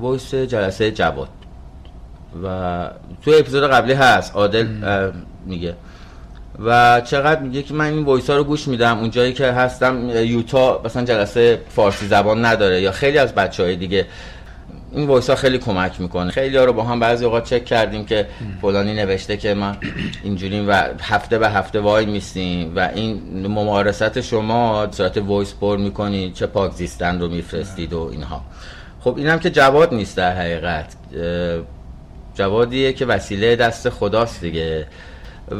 voice 0.00 0.34
جلسه 0.34 0.90
جواد. 0.90 1.28
و 2.44 2.90
تو 3.22 3.30
اپیزود 3.38 3.70
قبلی 3.70 3.92
هست 3.92 4.36
عادل 4.36 4.66
میگه. 5.46 5.74
و 6.64 7.00
چقدر 7.00 7.40
میگه 7.40 7.62
که 7.62 7.74
من 7.74 7.84
این 7.84 8.04
voice 8.04 8.30
ها 8.30 8.36
رو 8.36 8.44
گوش 8.44 8.68
میدم. 8.68 8.98
اون 8.98 9.10
جایی 9.10 9.32
که 9.32 9.46
هستم 9.46 10.10
یوتا 10.10 10.82
مثلا 10.84 11.04
جلسه 11.04 11.60
فارسی 11.68 12.06
زبان 12.06 12.44
نداره 12.44 12.80
یا 12.80 12.92
خیلی 12.92 13.18
از 13.18 13.34
بچه 13.34 13.62
های 13.62 13.76
دیگه 13.76 14.06
این 14.92 15.06
voice 15.06 15.30
ها 15.30 15.36
خیلی 15.36 15.58
کمک 15.58 16.00
می‌کنه. 16.00 16.30
خیلی 16.30 16.56
ها 16.56 16.64
رو 16.64 16.72
با 16.72 16.82
هم 16.82 17.00
بعضی 17.00 17.24
اوقات 17.24 17.44
چک 17.44 17.64
کردیم 17.64 18.04
که 18.04 18.26
فلانی 18.62 18.94
نوشته 18.94 19.36
که 19.36 19.54
من 19.54 19.76
اینجوریم 20.24 20.68
و 20.68 20.72
هفته 21.02 21.38
به 21.38 21.48
هفته 21.48 21.80
وای 21.80 22.06
میستیم 22.06 22.72
و 22.76 22.90
این 22.94 23.46
ممارست 23.48 24.20
شما 24.20 24.88
صورت 24.90 25.16
voice 25.16 25.54
پر 25.60 25.76
می‌کنید 25.76 26.34
چه 26.34 26.46
پاک 26.46 26.72
زیستن 26.72 27.20
رو 27.20 27.28
میفرستید 27.28 27.92
و 27.92 28.08
اینها. 28.12 28.42
خب 29.00 29.16
اینم 29.16 29.38
که 29.38 29.50
جواد 29.50 29.94
نیست 29.94 30.16
در 30.16 30.36
حقیقت. 30.36 30.86
جوادیه 32.34 32.92
که 32.92 33.06
وسیله 33.06 33.56
دست 33.56 33.90
خداست 33.90 34.40
دیگه. 34.40 34.86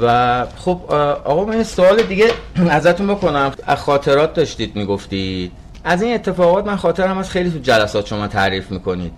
و 0.03 0.47
خب 0.57 0.81
آقا 1.24 1.45
من 1.45 1.62
سوال 1.62 2.03
دیگه 2.03 2.31
ازتون 2.70 3.07
بکنم. 3.07 3.53
از 3.66 3.78
خاطرات 3.78 4.35
داشتید 4.35 4.76
می‌گفتید. 4.76 5.53
از 5.85 6.03
این 6.03 6.14
اتفاقات 6.14 6.66
من 6.66 6.76
خاطرم 6.76 7.18
از 7.18 7.31
خیلی 7.31 7.51
تو 7.51 7.59
جلسات 7.59 8.07
شما 8.07 8.28
تعریف 8.28 8.70
می‌کنید. 8.70 9.12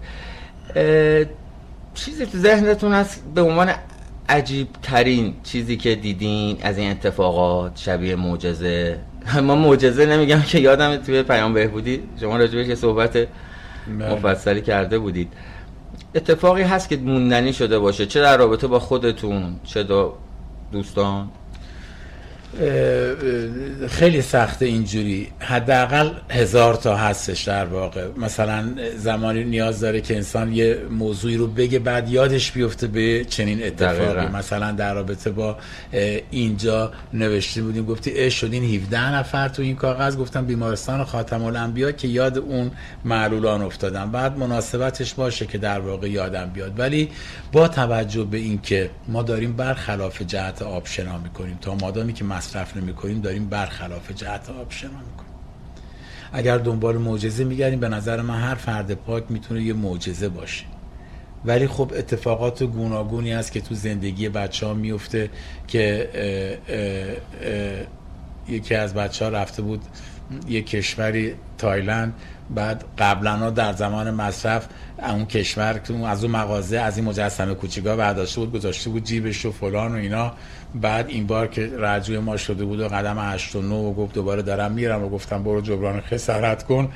چیزی 1.94 2.26
تو 2.26 2.38
ذهنتون 2.38 2.92
هست 2.92 3.24
به 3.34 3.42
عنوان 3.42 3.72
عجیب 4.28 4.68
ترین 4.82 5.34
چیزی 5.42 5.76
که 5.76 5.94
دیدین 5.94 6.58
از 6.62 6.78
این 6.78 6.90
اتفاقات 6.90 7.76
شبیه 7.76 8.16
معجزه؟ 8.16 8.98
ما 9.46 9.54
معجزه 9.56 10.06
نمیگم 10.06 10.40
که 10.42 10.58
یادم 10.58 10.96
توی 10.96 11.22
پیام 11.22 11.52
بهبودی 11.52 12.02
شما 12.20 12.36
راجبش 12.36 12.66
یه 12.66 12.74
صحبت 12.74 13.26
مفصلی 13.98 14.60
کرده 14.60 14.98
بودید. 14.98 15.32
اتفاقی 16.14 16.62
هست 16.62 16.88
که 16.88 16.96
موندنی 16.96 17.52
شده 17.52 17.78
باشه 17.78 18.06
چه 18.06 18.20
در 18.20 18.36
رابطه 18.36 18.66
با 18.66 18.78
خودتون 18.78 19.56
چه 19.64 19.86
دوستان. 20.72 21.28
خیلی 23.88 24.22
سخته 24.22 24.66
اینجوری. 24.66 25.28
حداقل 25.38 26.10
هزار 26.30 26.74
تا 26.74 26.96
هستش 26.96 27.42
در 27.42 27.64
واقع. 27.64 28.08
مثلا 28.16 28.64
زمانی 28.96 29.44
نیاز 29.44 29.80
داره 29.80 30.00
که 30.00 30.16
انسان 30.16 30.52
یه 30.52 30.78
موضوعی 30.90 31.36
رو 31.36 31.46
بگه 31.46 31.78
بعد 31.78 32.08
یادش 32.08 32.52
بیفته 32.52 32.86
به 32.86 33.24
چنین 33.24 33.64
اتفاقی. 33.64 34.14
دقیقاً. 34.14 34.38
مثلا 34.38 34.72
در 34.72 34.94
رابطه 34.94 35.30
با 35.30 35.56
اه، 35.92 36.20
اینجا 36.30 36.92
نوشته 37.14 37.62
بودیم 37.62 37.84
گفتی 37.84 38.12
اش 38.18 38.34
شدین 38.40 38.64
17 38.64 39.14
نفر 39.14 39.48
تو 39.48 39.62
این 39.62 39.76
کاغذ. 39.76 40.16
گفتم 40.16 40.46
بیمارستان 40.46 41.04
خاتم 41.04 41.44
الانبیا 41.44 41.92
که 41.92 42.08
یاد 42.08 42.38
اون 42.38 42.70
معلولان 43.04 43.62
افتادم 43.62 44.10
بعد 44.10 44.38
مناسبتش 44.38 45.14
باشه 45.14 45.46
که 45.46 45.58
در 45.58 45.80
واقع 45.80 46.10
یادم 46.10 46.50
بیاد. 46.54 46.78
ولی 46.80 47.08
با 47.52 47.68
توجه 47.68 48.24
به 48.24 48.38
اینکه 48.38 48.90
ما 49.08 49.22
داریم 49.22 49.52
برخلاف 49.52 50.22
جهت 50.22 50.62
آب 50.62 50.86
شنا 50.86 51.18
می‌کنیم 51.18 51.58
تا 51.60 51.74
مادامی 51.74 52.12
که 52.12 52.24
مصرف 52.42 52.76
نمی‌کنیم 52.76 53.20
داریم 53.20 53.48
برخلاف 53.48 54.10
جهت 54.10 54.50
آب 54.50 54.70
شنا 54.70 54.90
می‌کنیم. 54.90 55.32
اگر 56.32 56.58
دنبال 56.58 56.98
معجزه 56.98 57.44
میگردیم 57.44 57.80
به 57.80 57.88
نظر 57.88 58.20
من 58.20 58.40
هر 58.40 58.54
فرد 58.54 58.94
پاک 58.94 59.24
می‌تونه 59.28 59.62
یه 59.62 59.72
معجزه 59.72 60.28
باشه. 60.28 60.64
ولی 61.44 61.66
خب 61.66 61.92
اتفاقات 61.96 62.62
گوناگونی 62.62 63.32
هست 63.32 63.52
که 63.52 63.60
تو 63.60 63.74
زندگی 63.74 64.28
بچه 64.28 64.66
ها 64.66 64.74
میفته 64.74 65.30
که 65.68 66.10
اه، 66.14 66.76
اه، 66.76 67.16
اه، 67.42 67.86
یکی 68.48 68.74
از 68.74 68.94
بچه 68.94 69.24
ها 69.24 69.30
رفته 69.30 69.62
بود 69.62 69.82
یه 70.48 70.62
کشوری 70.62 71.34
تایلند. 71.58 72.14
بعد 72.54 72.84
قبلا 72.98 73.50
در 73.50 73.72
زمان 73.72 74.10
مصرف 74.10 74.68
اون 74.98 75.24
کشور 75.24 75.80
از 76.06 76.24
اون 76.24 76.32
مغازه 76.32 76.78
از 76.78 76.96
این 76.96 77.06
مجسمه 77.06 77.54
کوچیکا 77.54 77.96
برداشته 77.96 78.40
بود 78.40 78.52
گذاشته 78.52 78.90
بود 78.90 79.04
جیبش 79.04 79.46
و 79.46 79.52
فلان 79.52 79.92
و 79.92 79.94
اینا. 79.94 80.32
بعد 80.74 81.08
این 81.08 81.26
بار 81.26 81.46
که 81.46 81.70
رجوع 81.78 82.18
ما 82.18 82.36
شده 82.36 82.64
بود 82.64 82.80
و 82.80 82.88
قدم 82.88 83.16
8 83.18 83.56
و 83.56 83.62
9 83.62 83.74
و 83.74 83.92
گفت 83.92 84.14
دوباره 84.14 84.42
دارم 84.42 84.72
میرم 84.72 85.04
و 85.04 85.08
گفتم 85.08 85.42
برو 85.42 85.60
جبران 85.60 86.00
خسارت 86.00 86.62
کن 86.62 86.88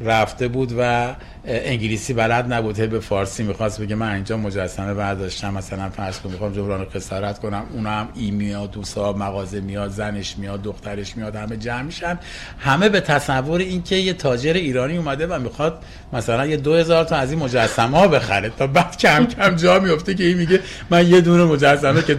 رفته 0.00 0.48
بود 0.48 0.74
و 0.78 1.14
انگلیسی 1.44 2.12
بلد 2.12 2.52
نبود 2.52 2.76
به 2.76 3.00
فارسی 3.00 3.42
می‌خواست 3.42 3.80
بگه 3.80 3.94
من 3.94 4.12
اینجا 4.12 4.36
مجسمه 4.36 4.94
برداشتم 4.94 5.54
مثلا 5.54 5.90
فرض 5.90 6.20
کن 6.20 6.30
می‌خوام 6.30 6.52
جبران 6.52 6.86
خسارت 6.94 7.38
کنم 7.38 7.62
اونا 7.72 7.90
هم 7.90 8.08
ای 8.14 8.30
میاد 8.30 8.76
مغازه 8.96 9.60
میاد 9.60 9.90
زنش 9.90 10.38
میاد 10.38 10.62
دخترش 10.62 11.16
میاد 11.16 11.36
همه 11.36 11.56
جمع 11.56 11.82
میشن. 11.82 12.18
همه 12.58 12.88
به 12.88 13.00
تصور 13.00 13.60
اینکه 13.60 13.96
یه 13.96 14.12
تاجر 14.12 14.52
ایرانی 14.52 14.96
اومده 14.96 15.26
و 15.26 15.38
می‌خواد 15.38 15.82
مثلا 16.12 16.46
یه 16.46 16.56
دو 16.56 16.74
هزار 16.74 17.04
تا 17.04 17.16
از 17.16 17.30
این 17.30 17.40
مجسمه 17.40 17.98
ها 17.98 18.08
بخره 18.08 18.48
تا 18.58 18.66
بعد 18.66 18.96
کم 18.96 19.26
کم 19.26 19.56
جا 19.56 19.78
میفته 19.78 20.14
که 20.14 20.24
این 20.24 20.38
میگه 20.38 20.60
من 20.90 21.08
یه 21.08 21.20
دونه 21.20 21.44
مجسمه 21.44 22.02
که 22.02 22.14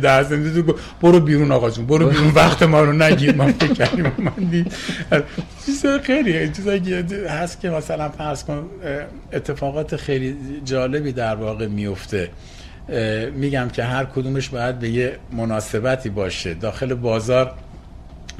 تو 1.01 1.04
برو 1.05 1.19
بیرون 1.19 1.51
آقا 1.51 1.69
جون 1.69 1.85
برو 1.85 2.09
بیرون 2.09 2.27
وقت 2.27 2.63
ما 2.63 2.81
رو 2.81 2.93
نگیر. 2.93 3.35
ما 3.35 3.47
فکر 3.47 3.73
کردیم 3.73 4.11
من 4.17 4.65
چیزا 5.65 5.99
خیلی 5.99 6.49
چیزایی 6.49 6.93
هست 7.29 7.61
که 7.61 7.69
مثلا 7.69 8.09
فرض 8.09 8.43
کن 8.43 8.69
اتفاقات 9.33 9.95
خیلی 9.95 10.37
جالبی 10.65 11.11
در 11.11 11.35
واقع 11.35 11.67
میفته. 11.67 12.29
میگم 13.35 13.69
که 13.69 13.83
هر 13.83 14.05
کدومش 14.05 14.49
باید 14.49 14.79
به 14.79 14.89
یه 14.89 15.17
مناسبتی 15.31 16.09
باشه. 16.09 16.53
داخل 16.53 16.93
بازار 16.93 17.51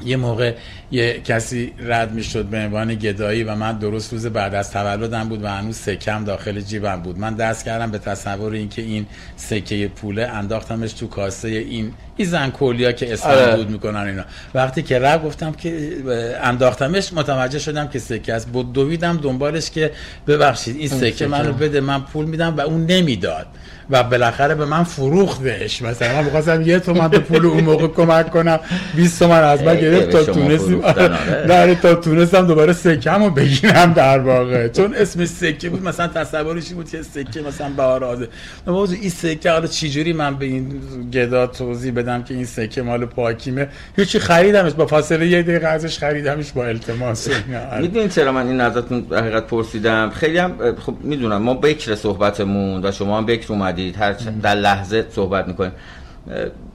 یه 0.04 0.16
موقع 0.16 0.54
یه 0.90 1.20
کسی 1.20 1.72
رد 1.78 2.12
می‌شد 2.12 2.44
به 2.44 2.58
عنوان 2.58 2.94
گدایی 2.94 3.44
و 3.44 3.54
من 3.54 3.78
درست 3.78 4.12
روز 4.12 4.26
بعد 4.26 4.54
از 4.54 4.70
تولدم 4.70 5.28
بود 5.28 5.44
و 5.44 5.48
هنوز 5.48 5.76
سکم 5.76 6.24
داخل 6.24 6.60
جیبم 6.60 7.02
بود 7.02 7.18
من 7.18 7.34
دست 7.34 7.64
کردم 7.64 7.90
به 7.90 7.98
تصور 7.98 8.52
اینکه 8.52 8.82
این 8.82 9.06
سکه 9.36 9.88
پوله 9.88 10.22
انداختمش 10.22 10.92
تو 10.92 11.06
کاسه 11.06 11.48
این 11.48 11.92
این 12.16 12.28
زن 12.28 12.50
کولیا 12.50 12.92
که 12.92 13.12
اسم 13.12 13.28
آره. 13.28 13.56
بود 13.56 13.70
می‌کنن 13.70 14.00
اینا 14.00 14.24
وقتی 14.54 14.82
که 14.82 14.98
رفت 14.98 15.24
گفتم 15.24 15.52
که 15.52 15.96
انداختمش 16.42 17.12
متوجه 17.12 17.58
شدم 17.58 17.88
که 17.88 17.98
سکه 17.98 18.34
است 18.34 18.48
بود 18.48 18.72
دویدم 18.72 19.16
دنبالش 19.16 19.70
که 19.70 19.90
ببخشید 20.26 20.76
این 20.76 20.88
سکه. 20.88 21.26
منو 21.26 21.52
بده 21.52 21.80
من 21.80 22.00
پول 22.00 22.26
میدم 22.26 22.56
و 22.56 22.60
اون 22.60 22.86
نمی‌داد 22.86 23.46
و 23.90 24.02
بالاخره 24.02 24.54
به 24.54 24.64
من 24.64 24.82
فروختش 24.82 25.82
مثلا 25.82 26.16
من 26.16 26.24
می‌خواستم 26.24 26.62
یه 26.62 26.78
تومن 26.78 27.08
به 27.08 27.18
پول 27.18 27.46
اون 27.46 27.64
موقع 27.64 27.86
کمک 27.86 28.30
کنم 28.30 28.60
20 28.96 29.18
تومن 29.18 29.42
از 29.42 29.62
من 29.62 29.76
گرفت 29.76 30.06
به 30.06 30.12
تا 30.12 30.32
تونستیم. 30.32 30.80
فروختن، 30.80 31.12
آره. 31.12 31.46
در 31.48 31.74
تا 31.74 31.94
تونستم 31.94 32.46
دوباره 32.46 32.72
سکم 32.72 33.24
رو 33.24 33.30
بگیرم 33.30 33.92
در 33.92 34.18
واقع. 34.18 34.68
چون 34.68 34.94
اسم 34.94 35.24
سکه 35.24 35.70
بود 35.70 35.82
مثلا 35.82 36.08
تصورش 36.08 36.68
بود 36.68 36.90
که 36.90 37.02
سکه 37.02 37.42
مثلا 37.42 37.68
بهار 37.68 38.04
آزه. 38.04 38.28
موضوع 38.66 38.98
این 39.00 39.10
سکه 39.10 39.50
حالا 39.50 39.66
چجوری 39.66 40.12
من 40.12 40.34
به 40.36 40.46
این 40.46 40.80
گدا 41.12 41.46
توضیح 41.46 41.92
بدم 41.92 42.22
که 42.22 42.34
این 42.34 42.44
سکه 42.44 42.82
مال 42.82 43.04
پاکیمه؟ 43.04 43.68
هیچی 43.96 44.18
خریدمش 44.18 44.72
با 44.72 44.86
فاصله 44.86 45.26
یه 45.26 45.42
دقیقه 45.42 45.66
ازش 45.66 45.98
خریدمش 45.98 46.52
با 46.52 46.64
التماس. 46.64 47.28
آره. 47.72 47.80
می‌دونید 47.80 48.10
چرا 48.10 48.32
من 48.32 48.46
این 48.46 48.60
ازتون 48.60 49.00
در 49.00 49.18
حقیقت 49.18 49.46
پرسیدم؟ 49.46 50.10
خیلی 50.10 50.38
هم 50.38 50.76
خب 50.86 50.94
می‌دونم 51.00 51.42
ما 51.42 51.54
بکر 51.54 51.94
صحبتمون 51.94 52.84
و 52.84 52.92
شما 52.92 53.18
هم 53.18 53.26
بکر 53.26 53.52
اومدید 53.76 53.96
هر 53.96 54.12
در 54.42 54.54
لحظه 54.54 55.06
صحبت 55.10 55.48
می‌کنیم. 55.48 55.72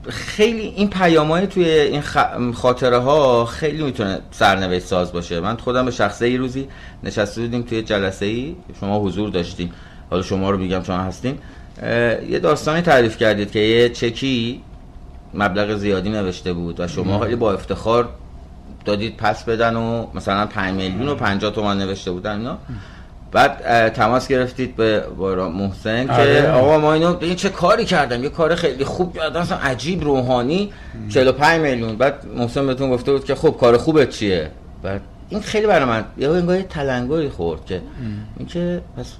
خیلی 0.08 0.62
این 0.62 0.90
پیامای 0.90 1.46
توی 1.46 1.64
این 1.64 2.02
خاطره 2.52 2.98
ها 2.98 3.44
خیلی 3.44 3.82
می‌تونه 3.82 4.18
سرنوشت 4.30 4.86
ساز 4.86 5.12
باشه. 5.12 5.40
من 5.40 5.56
خودم 5.56 5.84
به 5.84 5.90
شخصه 5.90 6.26
ای 6.26 6.36
روزی 6.36 6.68
نشسته 7.04 7.40
بودیم 7.40 7.62
توی 7.62 7.82
جلسه 7.82 8.26
ای 8.26 8.56
شما 8.80 9.00
حضور 9.00 9.30
داشتیم 9.30 9.72
حالا 10.10 10.22
شما 10.22 10.50
رو 10.50 10.58
میگم 10.58 10.82
شما 10.82 10.98
هستین. 10.98 11.38
یه 12.28 12.38
داستانی 12.38 12.80
تعریف 12.80 13.16
کردید 13.16 13.50
که 13.50 13.58
یه 13.58 13.88
چکی 13.88 14.60
مبلغ 15.34 15.76
زیادی 15.76 16.10
نوشته 16.10 16.52
بود 16.52 16.80
و 16.80 16.88
شما 16.88 17.20
خیلی 17.20 17.36
با 17.36 17.52
افتخار 17.52 18.08
دادید 18.84 19.16
پس 19.16 19.44
بدن 19.44 19.76
و 19.76 20.06
مثلا 20.14 20.46
5 20.46 20.74
میلیون 20.74 21.08
و 21.08 21.14
50 21.14 21.52
تومان 21.52 21.78
نوشته 21.78 22.10
بودن 22.10 22.38
اینا. 22.38 22.58
بعد 23.32 23.88
تماس 23.92 24.28
گرفتید 24.28 24.76
به 24.76 25.04
محسن 25.54 26.10
آره. 26.10 26.42
که 26.42 26.48
آقا 26.48 26.78
ما 26.78 26.92
اینو 26.92 27.16
این 27.20 27.34
چه 27.34 27.48
کاری 27.48 27.84
کردم؟ 27.84 28.22
یه 28.22 28.28
کار 28.28 28.54
خیلی 28.54 28.84
خوب 28.84 29.16
کردم 29.16 29.40
اصلا 29.40 29.58
عجیب 29.58 30.04
روحانی. 30.04 30.72
45 31.08 31.60
میلیون. 31.60 31.96
بعد 31.96 32.26
محسن 32.36 32.66
بهتون 32.66 32.90
گفته 32.90 33.12
بود 33.12 33.24
که 33.24 33.34
خب 33.34 33.56
کار 33.60 33.76
خوبت 33.76 34.10
چیه؟ 34.10 34.50
بعد 34.82 35.00
این 35.28 35.40
خیلی 35.40 35.66
برای 35.66 35.84
من 35.84 36.04
یه 36.18 36.30
انگار 36.30 36.62
تلنگری 36.62 37.28
خورد 37.28 37.64
که 37.66 37.80
این 38.38 38.48
که 38.48 38.80
پس 38.96 39.12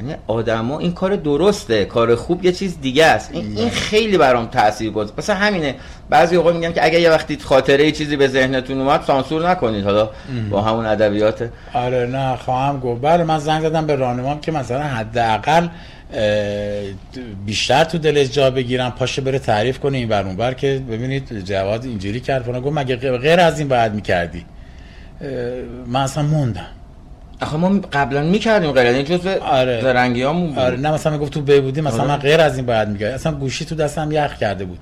یعنی 0.00 0.14
آدما 0.26 0.78
این 0.78 0.92
کار 0.92 1.16
درسته 1.16 1.84
کار 1.84 2.14
خوب 2.14 2.44
یه 2.44 2.52
چیز 2.52 2.80
دیگه 2.80 3.04
است. 3.06 3.30
این, 3.32 3.58
این 3.58 3.70
خیلی 3.70 4.18
برام 4.18 4.46
تاثیر 4.46 4.90
گذاشت. 4.90 5.18
مثلا 5.18 5.36
همینه. 5.36 5.74
بعضی 6.10 6.36
اوقات 6.36 6.54
میگم 6.54 6.72
که 6.72 6.84
اگه 6.84 7.00
یه 7.00 7.10
وقتی 7.10 7.38
خاطره 7.38 7.92
چیزی 7.92 8.16
به 8.16 8.28
ذهنتون 8.28 8.80
اومد 8.80 9.02
سانسور 9.02 9.50
نکنید. 9.50 9.84
حالا 9.84 10.10
با 10.50 10.62
همون 10.62 10.86
ادبیات. 10.86 11.48
آره 11.74 12.06
نه 12.06 12.36
خواهم 12.36 12.80
گفت. 12.80 13.00
بله 13.00 13.24
من 13.24 13.38
زنگ 13.38 13.62
زدم 13.62 13.86
به 13.86 13.96
راهنمام 13.96 14.40
که 14.40 14.52
مثلا 14.52 14.82
حداقل 14.82 15.68
بیشتر 17.46 17.84
تو 17.84 17.98
دلش 17.98 18.30
جا 18.30 18.50
بگیرم 18.50 18.90
پاشه 18.90 19.22
بره 19.22 19.38
تعریف 19.38 19.78
کنه 19.78 19.98
این 19.98 20.08
ور 20.08 20.22
بر 20.22 20.54
که 20.54 20.82
ببینید 20.90 21.44
جواد 21.44 21.84
اینجوری 21.84 22.20
کرد. 22.20 22.62
گفت 22.62 22.78
مگه 22.78 22.96
غیر 22.96 23.40
از 23.40 23.58
این 23.58 23.68
باید 23.68 23.92
می‌کردی؟ 23.94 24.44
من 25.86 26.00
اصلا 26.00 26.22
موندم. 26.22 26.66
آخه 27.40 27.56
ما 27.56 27.80
قبلا 27.92 28.22
می‌کردیم 28.22 28.72
غیر 28.72 28.86
این 28.86 28.96
یعنی 28.96 29.18
جزء 29.18 29.38
آره. 29.38 29.80
زرنگیامون 29.82 30.48
بود. 30.48 30.58
آره 30.58 30.76
نه 30.76 30.90
مثلا 30.90 31.12
می‌گفت 31.12 31.32
تو 31.32 31.40
بودی 31.40 31.80
مثلا 31.80 32.02
آره. 32.02 32.08
من 32.08 32.16
غیر 32.16 32.40
از 32.40 32.56
این 32.56 32.66
باید 32.66 32.88
میگه 32.88 33.06
اصلا 33.06 33.32
گوشی 33.32 33.64
تو 33.64 33.74
دستم 33.74 34.12
یخ 34.12 34.34
کرده 34.38 34.64
بود. 34.64 34.78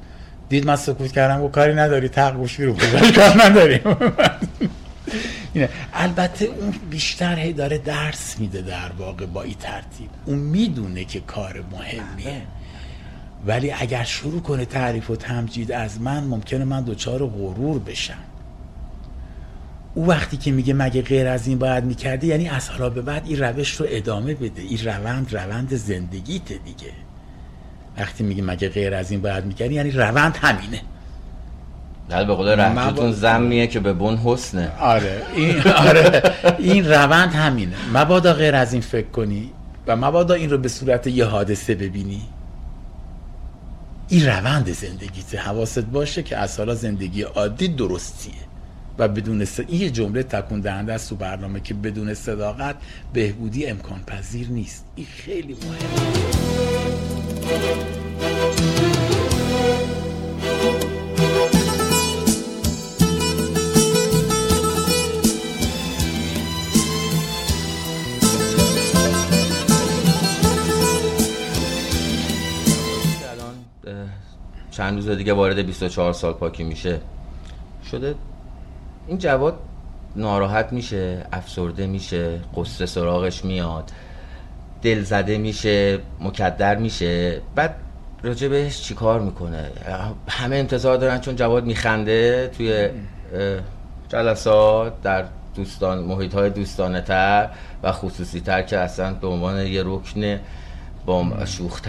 دید 0.49 0.67
من 0.67 0.77
سکوت 0.77 1.13
کردم 1.13 1.43
و 1.43 1.49
کاری 1.49 1.75
نداری 1.75 2.09
تق 2.09 2.37
گوشی 2.37 2.65
رو 2.65 2.75
کار 3.17 3.45
نداریم 3.45 3.81
اینه. 5.55 5.69
البته 5.95 6.45
اون 6.45 6.75
بیشتر 6.91 7.39
هی 7.39 7.53
داره 7.53 7.79
درس 7.79 8.39
میده 8.39 8.63
در 8.63 8.91
واقع 8.99 9.27
با 9.27 9.43
این 9.43 9.55
ترتیب. 9.61 10.09
اون 10.27 10.39
می‌دونه 10.39 11.05
که 11.05 11.21
کار 11.21 11.65
مهمیه. 11.73 12.43
ولی 13.47 13.73
اگر 13.73 14.05
شروع 14.05 14.41
کنه 14.41 14.65
تعریف 14.65 15.11
و 15.11 15.17
تمجید 15.17 15.73
از 15.73 16.01
من 16.01 16.25
ممکنه 16.25 16.65
من 16.65 16.83
دوچار 16.83 17.27
غرور 17.27 17.79
بشم. 17.79 18.15
او 19.95 20.07
وقتی 20.07 20.37
که 20.37 20.53
میگه 20.53 20.75
مگه 20.75 21.03
غیر 21.03 21.27
از 21.27 21.47
این 21.47 21.59
باید 21.59 21.85
می‌کردی 21.85 22.27
یعنی 22.27 22.49
از 22.49 22.69
حالا 22.69 22.91
به 22.91 23.03
بعد 23.03 23.23
این 23.27 23.39
روش 23.39 23.75
رو 23.75 23.87
ادامه 23.89 24.35
بده. 24.35 24.63
این 24.63 24.79
روند 24.85 25.35
روند 25.35 25.75
زندگیت 25.75 26.49
دیگه. 26.49 26.93
وقتی 27.99 28.25
میگه 28.25 28.43
مگه 28.43 28.69
غیر 28.69 28.95
از 28.95 29.11
این 29.11 29.23
باید 29.23 29.45
می‌کردی 29.45 29.75
یعنی 29.75 29.91
روند 29.91 30.37
همینه. 30.37 30.81
نه 32.11 32.25
به 32.25 32.35
قول 32.35 32.49
رحمتون 32.49 33.13
زمیه 33.13 33.67
که 33.67 33.81
به 33.81 33.93
بون 33.93 34.17
حسنه. 34.17 34.73
آره 34.81 35.23
این 35.35 35.61
آره. 35.61 36.23
این 36.59 36.89
روند 36.89 37.33
همینه. 37.33 37.77
مبادا 37.95 38.33
غیر 38.33 38.55
از 38.55 38.73
این 38.73 38.83
فکر 38.83 39.09
کنی 39.09 39.51
و 39.87 39.97
مبادا 39.97 40.35
این 40.35 40.51
رو 40.51 40.59
به 40.59 40.69
صورت 40.69 41.07
یه 41.07 41.25
حادثه 41.25 41.75
ببینی. 41.75 42.23
این 44.09 44.27
روند 44.27 44.73
زندگیته. 44.73 45.39
حواست 45.39 45.79
باشه 45.85 46.23
که 46.23 46.37
از 46.37 46.59
حالا 46.59 46.75
زندگی 46.75 47.23
عادی 47.23 47.69
درستیه. 47.69 48.33
و 49.03 49.09
بدون 49.09 49.45
س... 49.45 49.61
این 49.69 49.93
جمله 49.93 50.23
تکون 50.23 50.61
دهنده 50.61 50.93
است 50.93 51.09
تو 51.09 51.17
برنامه 51.17 51.61
که 51.61 51.75
بدون 51.75 52.15
صداقت 52.15 52.77
بهبودی 53.13 53.67
امکان 53.67 54.01
پذیر 54.07 54.49
نیست. 54.49 54.85
این 54.97 55.07
خیلی 55.07 55.53
مهمه. 55.53 55.79
چند 74.71 74.95
روز 74.95 75.09
دیگه 75.09 75.33
وارد 75.33 75.67
24 75.67 76.13
سال 76.13 76.33
پاکی 76.33 76.65
میشه. 76.65 77.01
شده 77.91 78.15
این 79.07 79.19
جواد 79.19 79.59
ناراحت 80.17 80.73
میشه 80.73 81.27
افسرده 81.33 81.87
میشه 81.87 82.41
قصه 82.57 82.87
سراغش 82.87 83.45
میاد 83.45 83.91
دل 84.83 85.03
زده 85.03 85.39
میشه 85.39 85.99
مکدر 86.21 86.77
میشه. 86.77 87.41
بعد 87.55 87.75
راجع 88.23 88.49
بهش 88.49 88.81
چیکار 88.81 89.21
می‌کنه؟ 89.21 89.71
همه 90.29 90.57
انتظار 90.57 90.97
دارن 90.97 91.21
چون 91.21 91.37
جواد 91.37 91.65
میخنده 91.65 92.51
توی 92.57 92.89
جلسات 94.09 95.03
در 95.03 95.25
دوستان 95.55 95.99
محیط 95.99 96.35
های 96.35 96.51
دوستانه 96.51 97.01
تر 97.01 97.49
و 97.83 97.93
خصوصی 97.93 98.41
تر 98.41 98.63
که 98.63 98.79
اصلا 98.79 99.15
به 99.15 99.27
عنوان 99.27 99.67
یه 99.67 99.83
رکن 99.87 100.41
با 101.07 101.45
شوخ 101.45 101.81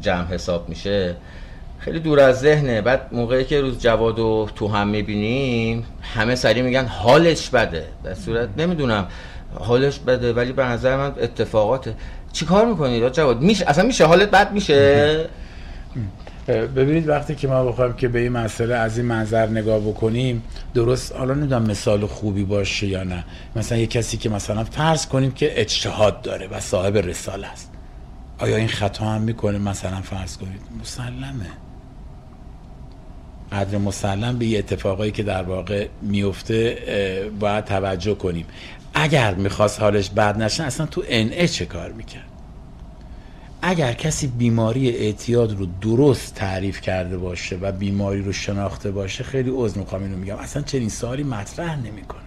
جمع 0.00 0.24
حساب 0.24 0.68
میشه. 0.68 1.16
خیلی 1.78 2.00
دور 2.00 2.20
از 2.20 2.40
ذهنه. 2.40 2.80
بعد 2.80 3.08
موقعی 3.12 3.44
که 3.44 3.60
روز 3.60 3.78
جواد 3.78 4.18
رو 4.18 4.48
تو 4.54 4.68
هم 4.68 4.88
می‌بینیم 4.88 5.84
همه 6.14 6.34
سریع 6.34 6.62
میگن 6.62 6.86
حالش 6.86 7.50
بده. 7.50 7.84
در 8.04 8.14
صورت 8.14 8.48
نمی‌دونم 8.56 9.06
حالش 9.54 9.98
بده 9.98 10.32
ولی 10.32 10.52
به 10.52 10.64
نظر 10.64 10.96
من 10.96 11.12
اتفاقاته. 11.20 11.94
کار 12.48 12.66
می‌کنید 12.66 13.12
جواد؟ 13.12 13.40
میشه 13.40 13.64
اصلا 13.68 13.84
میشه 13.84 14.04
حالت 14.04 14.30
بد 14.30 14.52
میشه؟ 14.52 15.28
ببینید 16.48 17.08
وقتی 17.08 17.34
که 17.34 17.48
ما 17.48 17.64
بخوایم 17.64 17.92
که 17.92 18.08
به 18.08 18.18
این 18.18 18.32
مسئله 18.32 18.74
از 18.74 18.98
این 18.98 19.06
منظر 19.06 19.46
نگاه 19.46 19.80
بکنیم 19.80 20.42
درست 20.74 21.16
حالا 21.16 21.34
نمی‌دونم 21.34 21.62
مثال 21.62 22.06
خوبی 22.06 22.44
باشه 22.44 22.86
یا 22.86 23.02
نه. 23.02 23.24
مثلا 23.56 23.78
یه 23.78 23.86
کسی 23.86 24.16
که 24.16 24.28
مثلا 24.28 24.64
فرض 24.64 25.06
کنیم 25.06 25.32
که 25.32 25.60
اجتهاد 25.60 26.22
داره 26.22 26.48
و 26.48 26.60
صاحب 26.60 26.96
رساله 26.96 27.46
است. 27.46 27.72
آیا 28.38 28.56
این 28.56 28.68
خطا 28.68 29.04
هم 29.04 29.22
می‌کنه؟ 29.22 29.58
مثلا 29.58 30.00
فرض 30.02 30.36
کنید 30.36 30.60
مسلمه. 30.80 31.46
قدر 33.52 33.78
مسلم 33.78 34.38
به 34.38 34.46
یه 34.46 34.58
اتفاقایی 34.58 35.12
که 35.12 35.22
در 35.22 35.42
واقع 35.42 35.88
میفته 36.02 36.78
باید 37.40 37.64
توجه 37.64 38.14
کنیم. 38.14 38.46
اگر 38.94 39.34
می‌خواست 39.34 39.80
حالش 39.80 40.10
بد 40.10 40.42
نشه 40.42 40.64
اصلا 40.64 40.86
تو 40.86 41.02
NA 41.02 41.44
چه 41.44 41.66
کار 41.66 41.92
می‌کرد؟ 41.92 42.24
اگر 43.62 43.92
کسی 43.92 44.26
بیماری 44.26 44.90
اعتیاد 44.90 45.58
رو 45.58 45.66
درست 45.80 46.34
تعریف 46.34 46.80
کرده 46.80 47.18
باشه 47.18 47.56
و 47.56 47.72
بیماری 47.72 48.22
رو 48.22 48.32
شناخته 48.32 48.90
باشه 48.90 49.24
خیلی 49.24 49.50
عذر 49.54 49.78
می‌خوام 49.78 50.02
اینو 50.02 50.16
میگم. 50.16 50.36
اصلا 50.36 50.62
چنین 50.62 50.88
سوالی 50.88 51.22
مطرح 51.22 51.76
نمی‌کنه. 51.76 52.20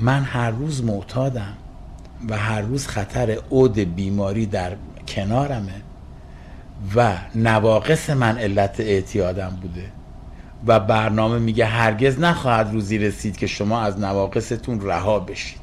من 0.00 0.22
هر 0.22 0.50
روز 0.50 0.84
معتادم 0.84 1.54
و 2.28 2.38
هر 2.38 2.60
روز 2.60 2.86
خطر 2.86 3.38
عود 3.50 3.74
بیماری 3.74 4.46
در 4.46 4.72
کنارمه. 5.08 5.74
و 6.94 7.14
نواقص 7.34 8.10
من 8.10 8.38
علت 8.38 8.80
اعتیادم 8.80 9.58
بوده. 9.62 9.84
و 10.66 10.80
برنامه 10.80 11.38
میگه 11.38 11.64
هرگز 11.64 12.20
نخواهد 12.20 12.72
روزی 12.72 12.98
رسید 12.98 13.36
که 13.36 13.46
شما 13.46 13.80
از 13.80 14.00
نواقصتون 14.00 14.80
رها 14.80 15.18
بشید. 15.18 15.58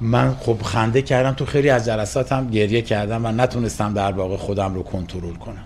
من 0.00 0.34
خب 0.34 0.62
خنده 0.62 1.02
کردم 1.02 1.32
تو 1.32 1.46
خیلی 1.46 1.70
از 1.70 1.86
جلساتم 1.86 2.50
گریه 2.50 2.82
کردم 2.82 3.24
و 3.24 3.32
نتونستم 3.32 3.94
در 3.94 4.12
واقع 4.12 4.36
خودم 4.36 4.74
رو 4.74 4.82
کنترل 4.82 5.34
کنم. 5.34 5.64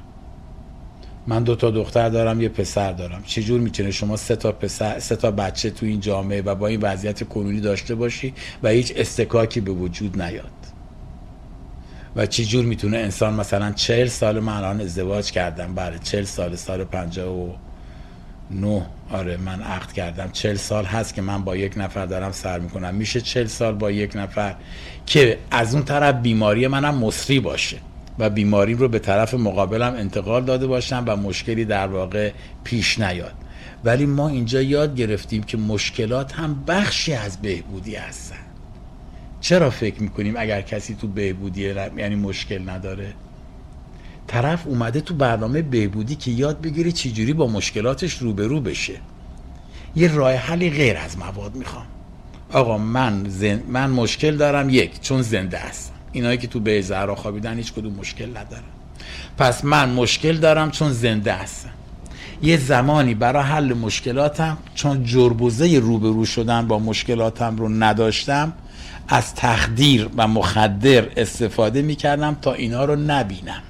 من 1.26 1.42
دو 1.42 1.54
تا 1.54 1.70
دختر 1.70 2.08
دارم 2.08 2.40
یه 2.40 2.48
پسر 2.48 2.92
دارم. 2.92 3.22
چجور 3.26 3.60
می‌تونه 3.60 3.90
شما 3.90 4.16
سه 4.16 4.36
تا 4.36 4.52
پسر 4.52 4.98
سه 4.98 5.16
تا 5.16 5.30
بچه 5.30 5.70
تو 5.70 5.86
این 5.86 6.00
جامعه 6.00 6.42
و 6.42 6.54
با 6.54 6.66
این 6.66 6.80
وضعیت 6.80 7.28
کنونی 7.28 7.60
داشته 7.60 7.94
باشی 7.94 8.34
و 8.62 8.68
هیچ 8.68 8.92
استکاکی 8.96 9.60
به 9.60 9.72
وجود 9.72 10.22
نیاد؟ 10.22 10.61
و 12.16 12.26
چی 12.26 12.44
جور 12.44 12.64
می‌تونه 12.64 12.98
انسان 12.98 13.34
مثلا 13.34 13.72
چهل 13.72 14.06
سال 14.06 14.40
من 14.40 14.52
الان 14.52 14.80
ازدواج 14.80 15.30
کردم؟ 15.30 15.74
بله 15.74 15.98
چهل 15.98 16.24
سال 16.24 16.56
سال 16.56 16.84
پنجاه 16.84 17.28
و 17.28 17.52
نه. 18.50 18.86
آره 19.10 19.36
من 19.36 19.62
عقد 19.62 19.92
کردم. 19.92 20.30
چهل 20.32 20.56
سال 20.56 20.84
هست 20.84 21.14
که 21.14 21.22
من 21.22 21.44
با 21.44 21.56
یک 21.56 21.72
نفر 21.76 22.06
دارم 22.06 22.32
سر 22.32 22.58
می‌کنم. 22.58 22.94
میشه 22.94 23.20
چهل 23.20 23.46
سال 23.46 23.74
با 23.74 23.90
یک 23.90 24.16
نفر 24.16 24.54
که 25.06 25.38
از 25.50 25.74
اون 25.74 25.84
طرف 25.84 26.14
بیماری 26.14 26.66
منم 26.66 26.94
مصری 26.94 27.40
باشه 27.40 27.76
و 28.18 28.30
بیماری 28.30 28.74
رو 28.74 28.88
به 28.88 28.98
طرف 28.98 29.34
مقابلم 29.34 29.94
انتقال 29.94 30.44
داده 30.44 30.66
باشم 30.66 31.04
و 31.06 31.16
مشکلی 31.16 31.64
در 31.64 31.86
واقع 31.86 32.32
پیش 32.64 32.98
نیاد. 32.98 33.34
ولی 33.84 34.06
ما 34.06 34.28
اینجا 34.28 34.62
یاد 34.62 34.96
گرفتیم 34.96 35.42
که 35.42 35.56
مشکلات 35.56 36.32
هم 36.32 36.64
بخشی 36.64 37.14
از 37.14 37.42
بهبودی 37.42 37.94
هستن. 37.94 38.51
چرا 39.43 39.70
فکر 39.70 40.03
می‌کنیم 40.03 40.34
اگر 40.36 40.61
کسی 40.61 40.95
تو 40.95 41.07
بهبودی 41.07 41.62
یعنی 41.97 42.14
مشکل 42.14 42.70
نداره؟ 42.70 43.14
طرف 44.26 44.66
اومده 44.66 45.01
تو 45.01 45.14
برنامه 45.14 45.62
بهبودی 45.62 46.14
که 46.14 46.30
یاد 46.30 46.61
بگیره 46.61 46.93
چجوری 46.93 47.32
با 47.32 47.47
مشکلاتش 47.47 48.18
روبرو 48.18 48.61
بشه. 48.61 48.95
یه 49.97 50.14
راه 50.14 50.34
حلی 50.34 50.70
غیر 50.70 50.97
از 50.97 51.18
مواد 51.18 51.55
می‌خوام. 51.55 51.86
آقا 52.53 52.78
من 52.78 53.24
زن... 53.28 53.62
من 53.68 53.90
مشکل 53.90 54.36
دارم 54.36 54.70
یک 54.70 55.01
چون 55.01 55.22
زنده 55.22 55.59
هستم. 55.59 55.95
اینایی 56.12 56.38
که 56.38 56.47
تو 56.47 56.61
به 56.61 56.80
زهرا 56.80 57.14
خوابیدن 57.14 57.57
هیچ 57.57 57.72
کدوم 57.72 57.93
مشکل 57.93 58.30
ندارم 58.30 58.64
پس 59.38 59.64
من 59.64 59.90
مشکل 59.90 60.36
دارم 60.36 60.70
چون 60.70 60.93
زنده 60.93 61.32
هستم. 61.32 61.70
یه 62.43 62.57
زمانی 62.57 63.14
برای 63.14 63.43
حل 63.43 63.72
مشکلاتم 63.72 64.59
چون 64.74 65.05
جربوزه 65.05 65.78
روبرو 65.78 66.24
شدن 66.24 66.68
با 66.68 66.78
مشکلاتم 66.78 67.57
رو 67.57 67.68
نداشتم 67.68 68.53
از 69.09 69.34
تخدیر 69.34 70.09
و 70.16 70.28
مخدر 70.28 71.09
استفاده 71.16 71.82
می‌کردم 71.82 72.36
تا 72.42 72.53
اینا 72.53 72.84
رو 72.84 72.96
نبینم. 72.96 73.62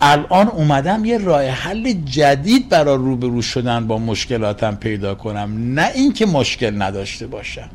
الان 0.00 0.48
اومدم 0.48 1.04
یه 1.04 1.18
راه 1.18 1.44
حل 1.44 1.92
جدید 1.92 2.68
برای 2.68 2.96
روبرو 2.96 3.42
شدن 3.42 3.86
با 3.86 3.98
مشکلاتم 3.98 4.74
پیدا 4.74 5.14
کنم 5.14 5.74
نه 5.74 5.90
اینکه 5.94 6.26
مشکل 6.26 6.82
نداشته 6.82 7.26
باشم. 7.26 7.68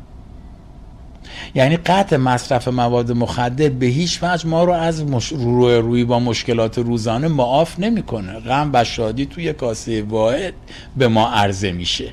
یعنی 1.54 1.76
قطع 1.76 2.16
مصرف 2.16 2.68
مواد 2.68 3.12
مخدر 3.12 3.68
به 3.68 3.86
هیچ 3.86 4.18
وجه 4.22 4.46
ما 4.46 4.64
رو 4.64 4.72
از 4.72 5.04
مش... 5.04 5.28
روی 5.28 5.76
روی 5.76 6.04
با 6.04 6.20
مشکلات 6.20 6.78
روزانه 6.78 7.28
معاف 7.28 7.78
نمی‌کنه. 7.78 8.40
غم 8.40 8.70
و 8.72 8.84
شادی 8.84 9.26
توی 9.26 9.52
کاسه 9.52 10.02
واحد 10.02 10.54
به 10.96 11.08
ما 11.08 11.28
عرضه 11.28 11.72
میشه. 11.72 12.12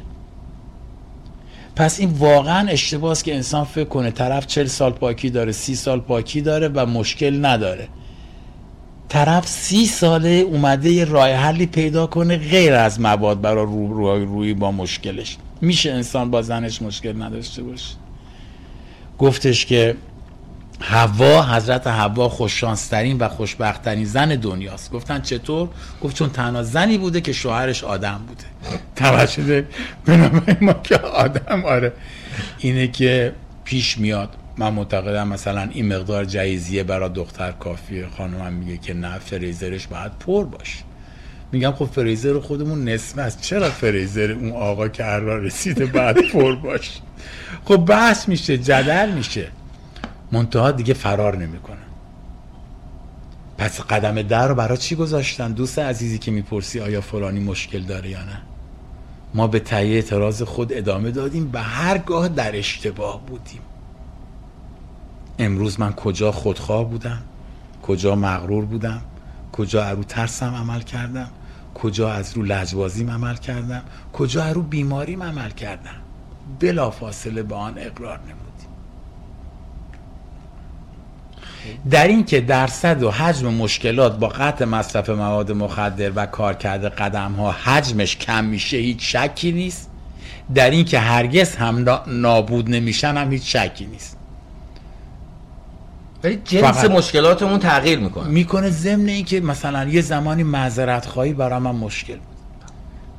پس 1.77 1.99
این 1.99 2.09
واقعا 2.09 2.67
اشتباهه 2.67 3.21
که 3.23 3.35
انسان 3.35 3.63
فکر 3.63 3.83
کنه 3.83 4.11
طرف 4.11 4.45
چل 4.47 4.65
سال 4.65 4.91
پاکی 4.91 5.29
داره 5.29 5.51
سی 5.51 5.75
سال 5.75 5.99
پاکی 5.99 6.41
داره 6.41 6.67
و 6.67 6.85
مشکل 6.85 7.45
نداره. 7.45 7.87
طرف 9.09 9.47
سی 9.47 9.85
ساله 9.85 10.29
اومده 10.29 10.89
یه 10.89 11.05
راه 11.05 11.29
حلی 11.29 11.65
پیدا 11.65 12.07
کنه 12.07 12.37
غیر 12.37 12.73
از 12.73 13.01
مواد 13.01 13.41
برای 13.41 13.65
رو 13.65 13.93
روی, 13.93 14.25
روی 14.25 14.53
با 14.53 14.71
مشکلش. 14.71 15.37
میشه 15.61 15.91
انسان 15.91 16.31
با 16.31 16.41
زنش 16.41 16.81
مشکل 16.81 17.21
نداشته 17.21 17.63
باشه. 17.63 17.95
گفتش 19.19 19.65
که 19.65 19.95
هوا 20.81 21.43
حضرت 21.43 21.87
هوا 21.87 22.29
خوششانسترین 22.29 23.17
و 23.17 23.27
خوشبختترین 23.27 24.05
زن 24.05 24.35
دنیاست. 24.35 24.91
گفتن 24.91 25.21
چطور؟ 25.21 25.69
گفت 26.01 26.15
چون 26.15 26.29
تنها 26.29 26.63
زنی 26.63 26.97
بوده 26.97 27.21
که 27.21 27.33
شوهرش 27.33 27.83
آدم 27.83 28.21
بوده. 28.27 28.43
توجه 28.95 29.65
به 30.05 30.17
ما 30.61 30.73
که 30.73 30.97
آدم 30.97 31.65
آره. 31.65 31.93
اینه 32.57 32.87
که 32.87 33.33
پیش 33.63 33.97
میاد. 33.97 34.29
من 34.57 34.73
معتقدم 34.73 35.27
مثلا 35.27 35.69
این 35.71 35.95
مقدار 35.95 36.25
جایزیه 36.25 36.83
برای 36.83 37.09
دختر 37.09 37.51
کافیه. 37.51 38.07
خانمم 38.17 38.53
میگه 38.53 38.77
که 38.77 38.93
نه 38.93 39.19
فریزرش 39.19 39.87
باید 39.87 40.11
پر 40.19 40.43
باشه. 40.43 40.83
میگم 41.51 41.71
خب 41.71 41.85
فریزر 41.85 42.39
خودمون 42.39 42.89
نصف 42.89 43.17
است. 43.17 43.41
چرا 43.41 43.69
فریزر 43.69 44.31
اون 44.31 44.51
آقا 44.51 44.87
که 44.87 45.03
هر 45.03 45.19
رسیده 45.19 45.85
بعد 45.85 46.17
پر 46.31 46.55
باشه؟ 46.55 47.01
خب 47.65 47.77
بحث 47.77 48.29
میشه 48.29 48.57
جدل 48.57 49.11
میشه. 49.11 49.47
منتها 50.31 50.71
دیگه 50.71 50.93
فرار 50.93 51.37
نمی‌کنه 51.37 51.77
پس 53.57 53.81
قدم 53.81 54.21
در 54.21 54.47
رو 54.47 54.55
برای 54.55 54.77
چی 54.77 54.95
گذاشتن؟ 54.95 55.51
دوست 55.51 55.79
عزیزی 55.79 56.17
که 56.17 56.31
می‌پرسی 56.31 56.79
آیا 56.79 57.01
فلانی 57.01 57.39
مشکل 57.39 57.81
داره 57.81 58.09
یا 58.09 58.23
نه؟ 58.23 58.41
ما 59.33 59.47
به 59.47 59.59
تهیه 59.59 59.95
اعتراض 59.95 60.41
خود 60.41 60.73
ادامه 60.73 61.11
دادیم 61.11 61.47
به 61.47 61.61
هرگاه 61.61 62.27
در 62.27 62.57
اشتباه 62.57 63.25
بودیم. 63.25 63.61
امروز 65.39 65.79
من 65.79 65.93
کجا 65.93 66.31
خودخواه 66.31 66.89
بودم؟ 66.89 67.21
کجا 67.83 68.15
مغرور 68.15 68.65
بودم؟ 68.65 69.01
کجا 69.51 69.85
ارو 69.85 70.03
ترسم 70.03 70.55
عمل 70.55 70.81
کردم؟ 70.81 71.29
کجا 71.73 72.11
از 72.11 72.33
رو 72.33 72.43
لجبازیم 72.43 73.11
عمل 73.11 73.35
کردم؟ 73.35 73.83
کجا 74.13 74.43
از 74.43 74.55
رو 74.55 74.61
بیماریم 74.61 75.23
عمل 75.23 75.49
کردم؟ 75.49 75.95
بلا 76.59 76.91
فاصله 76.91 77.43
به 77.43 77.55
آن 77.55 77.73
اقرار 77.77 78.19
نمودیم 78.19 78.46
در 81.89 82.07
این 82.07 82.25
که 82.25 82.41
درصد 82.41 83.03
و 83.03 83.11
حجم 83.11 83.53
مشکلات 83.53 84.19
با 84.19 84.27
قطع 84.27 84.65
مصرف 84.65 85.09
مواد 85.09 85.51
مخدر 85.51 86.11
و 86.15 86.25
کارکرد 86.25 86.85
قدم 86.85 87.31
ها 87.31 87.51
حجمش 87.51 88.17
کم 88.17 88.45
میشه 88.45 88.77
هیچ 88.77 89.15
شکی 89.15 89.51
نیست. 89.51 89.89
در 90.55 90.69
این 90.69 90.85
که 90.85 90.99
هرگز 90.99 91.55
هم 91.55 92.01
نابود 92.07 92.69
نمیشن 92.69 93.17
هم 93.17 93.31
هیچ 93.31 93.55
شکی 93.55 93.85
نیست. 93.85 94.17
ولی 96.23 96.41
جنس 96.45 96.85
مشکلاتمون 96.85 97.59
تغییر 97.59 97.99
می‌کنه. 97.99 98.27
می‌کنه 98.27 98.69
ضمن 98.69 99.07
این 99.07 99.25
که 99.25 99.41
مثلا 99.41 99.83
یه 99.89 100.01
زمانی 100.01 100.43
معذرت 100.43 101.05
خواهی 101.05 101.33
برای 101.33 101.59
من 101.59 101.75
مشکل 101.75 102.15
بود. 102.15 102.37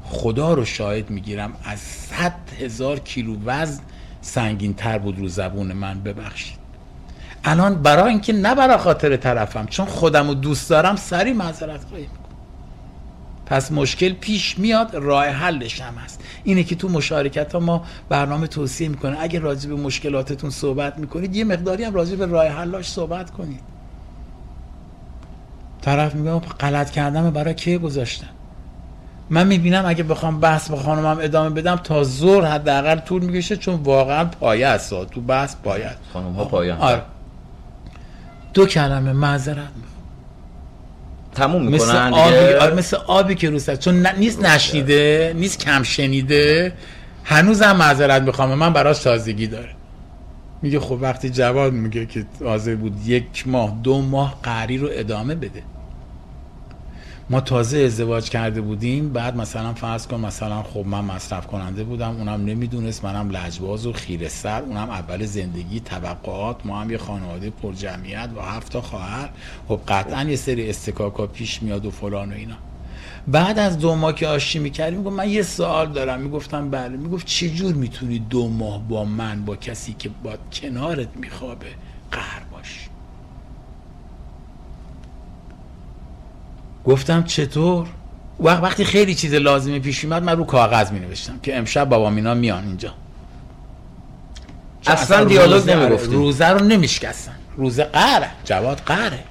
خدا 0.05 0.55
رو 0.55 0.65
شاهد 0.65 1.11
می‌گیرم 1.11 1.53
از 1.65 1.79
صد 1.79 2.35
هزار 2.61 2.99
کیلو 2.99 3.37
وزن 3.45 3.81
سنگین 4.21 4.75
تر 4.75 4.99
بود 4.99 5.19
رو 5.19 5.29
زبون 5.29 5.73
من 5.73 6.01
ببخشید. 6.01 6.58
الان 7.45 7.75
برای 7.75 8.11
اینکه 8.11 8.33
نه 8.33 8.55
برای 8.55 8.77
خاطر 8.77 9.17
طرفم 9.17 9.67
چون 9.67 9.87
خودم 9.87 10.29
رو 10.29 10.35
دوست 10.35 10.71
دارم 10.71 10.97
سری 10.97 11.33
معذرت 11.33 11.85
خواهی 11.85 12.03
می‌کنم 12.03 12.19
پس 13.47 13.73
مشکل 13.73 14.13
پیش 14.13 14.59
میاد 14.59 14.95
راه 14.95 15.27
حلش 15.27 15.81
هم 15.81 15.95
هست. 15.95 16.21
اینه 16.45 16.65
که 16.65 16.75
تو 16.75 16.89
مشارکت 16.89 17.53
ها 17.53 17.61
ما 17.61 17.85
برنامه 18.09 18.47
توصیه 18.47 18.89
می‌کنه. 18.89 19.17
اگه 19.21 19.39
راجع 19.39 19.69
به 19.69 19.77
مشکلاتتون 19.77 20.51
صحبت 20.51 20.99
می‌کنید 20.99 21.37
یه 21.37 21.45
مقداری 21.45 21.85
هم 21.85 21.95
راجع 21.95 22.17
به 22.17 22.27
راه 22.27 22.47
حلاش 22.47 22.91
صحبت 22.91 23.31
کنید. 23.31 23.61
طرف 25.83 26.15
میگه 26.15 26.39
غلط 26.39 26.91
کردم 26.91 27.31
برای 27.31 27.55
کی 27.55 27.79
گذاشتم 27.79 28.27
من 29.31 29.47
می‌بینم 29.47 29.87
اگه 29.87 30.03
بخوام 30.03 30.41
بحث 30.41 30.71
با 30.71 30.77
خانمم 30.77 31.19
ادامه 31.21 31.51
بدم 31.51 31.77
تا 31.77 32.05
زور 32.05 32.45
حداقل 32.45 32.99
طول 32.99 33.25
می‌کشه 33.25 33.57
چون 33.57 33.75
واقعا 33.75 34.25
پایه 34.25 34.67
است 34.67 34.91
تو 35.11 35.21
بحث 35.21 35.57
پایه 35.65 35.91
خانم 36.13 36.33
ها 36.33 36.45
پایه 36.45 36.75
آره. 36.75 37.03
دو 38.55 38.67
کلمه 38.67 39.13
معذرت. 39.13 39.69
تموم 41.35 41.63
می‌کنن 41.63 42.09
مثل 42.09 42.15
آبی, 42.15 42.55
آره 42.55 42.75
مثل 42.75 42.97
آبی 42.97 43.35
که 43.35 43.51
رو 43.51 43.59
چون 43.77 44.07
نیست 44.07 44.45
نشنیده 44.45 45.35
نیست 45.37 45.59
کم 45.59 45.83
شنیده. 45.83 46.73
هنوزم 47.25 47.73
معذرت 47.73 48.23
می‌خوام. 48.23 48.55
من 48.55 48.73
براش 48.73 48.99
تازگی 48.99 49.47
داره. 49.47 49.71
میگه 50.63 50.81
خب 50.81 50.99
وقتی 51.01 51.31
جواب 51.31 51.73
میگه 51.73 52.07
که 52.07 52.25
حاضر 52.45 52.75
بود 52.75 53.07
یک 53.07 53.49
ماه 53.49 53.79
دو 53.83 54.03
ماه 54.03 54.41
قری 54.43 54.79
رو 54.79 54.89
ادامه 54.93 55.35
بده. 55.35 55.63
ما 57.31 57.41
تازه 57.41 57.79
ازدواج 57.79 58.31
کرده 58.31 58.61
بودیم 58.61 59.13
بعد 59.13 59.37
مثلا 59.37 59.75
فرض 59.75 60.07
کن 60.07 60.21
مثلا 60.21 60.63
خب 60.63 60.87
من 60.87 61.05
مصرف 61.05 61.47
کننده 61.47 61.85
بودم 61.85 62.17
اونم 62.17 62.45
نمی‌دونست 62.45 63.05
منم 63.05 63.31
لجباز 63.31 63.87
و 63.87 63.93
خیره 63.93 64.29
سر 64.29 64.63
اونم 64.63 64.91
اول 64.91 65.27
زندگی 65.27 65.81
توقعات 65.81 66.67
ما 66.67 66.81
هم 66.81 66.91
یه 66.91 66.99
خانواده 66.99 67.51
پر 67.51 67.73
جمعیت 67.73 68.31
و 68.37 68.41
هفت 68.41 68.73
تا 68.73 68.81
خواهر. 68.81 69.29
خب 69.69 69.81
قطعا 69.89 70.25
یه 70.25 70.37
سری 70.37 70.71
استکاکا 70.71 71.27
پیش 71.27 71.63
میاد 71.63 71.87
و 71.87 71.91
فلان 71.91 72.33
و 72.33 72.35
اینا. 72.35 72.57
بعد 73.27 73.59
از 73.59 73.79
دو 73.79 73.95
ماه 73.95 74.15
که 74.15 74.27
آشتی 74.27 74.59
می‌کردیم 74.59 74.99
می‌گفت 74.99 75.17
من 75.17 75.29
یه 75.29 75.43
سوال 75.43 75.93
دارم. 75.93 76.21
می‌گفتم 76.21 76.71
بله. 76.71 76.97
می‌گفت 76.97 77.27
چجور 77.27 77.75
می‌تونی 77.75 78.19
دو 78.19 78.49
ماه 78.49 78.89
با 78.89 79.05
من 79.05 79.45
با 79.45 79.57
کسی 79.57 79.95
که 79.99 80.11
با 80.23 80.35
کنارت 80.53 81.17
میخوابه 81.17 81.67
قهر 82.11 82.43
باشی 82.53 82.89
گفتم 86.89 87.25
چطور؟ 87.25 87.87
وقت 88.41 88.63
وقتی 88.63 88.85
خیلی 88.85 89.15
چیز 89.15 89.35
لازمی 89.35 89.81
پیش 89.81 90.05
اومد 90.05 90.23
من 90.23 90.37
رو 90.37 90.45
کاغذ 90.45 90.93
می 90.93 91.01
نوشتم 91.01 91.39
که 91.43 91.59
امشب 91.59 91.89
بابا 91.89 92.11
مینا 92.11 92.35
میان 92.35 92.65
اینجا. 92.65 92.95
اصلا 94.87 95.25
دیالوگ 95.25 95.71
نمی‌گفتیم 95.71 96.13
روزه 96.13 96.49
رو 96.49 96.65
نمیشکستن. 96.65 97.35
روزه 97.57 97.85
قهره. 97.85 98.31
جواد 98.45 98.83
قهره. 98.87 99.25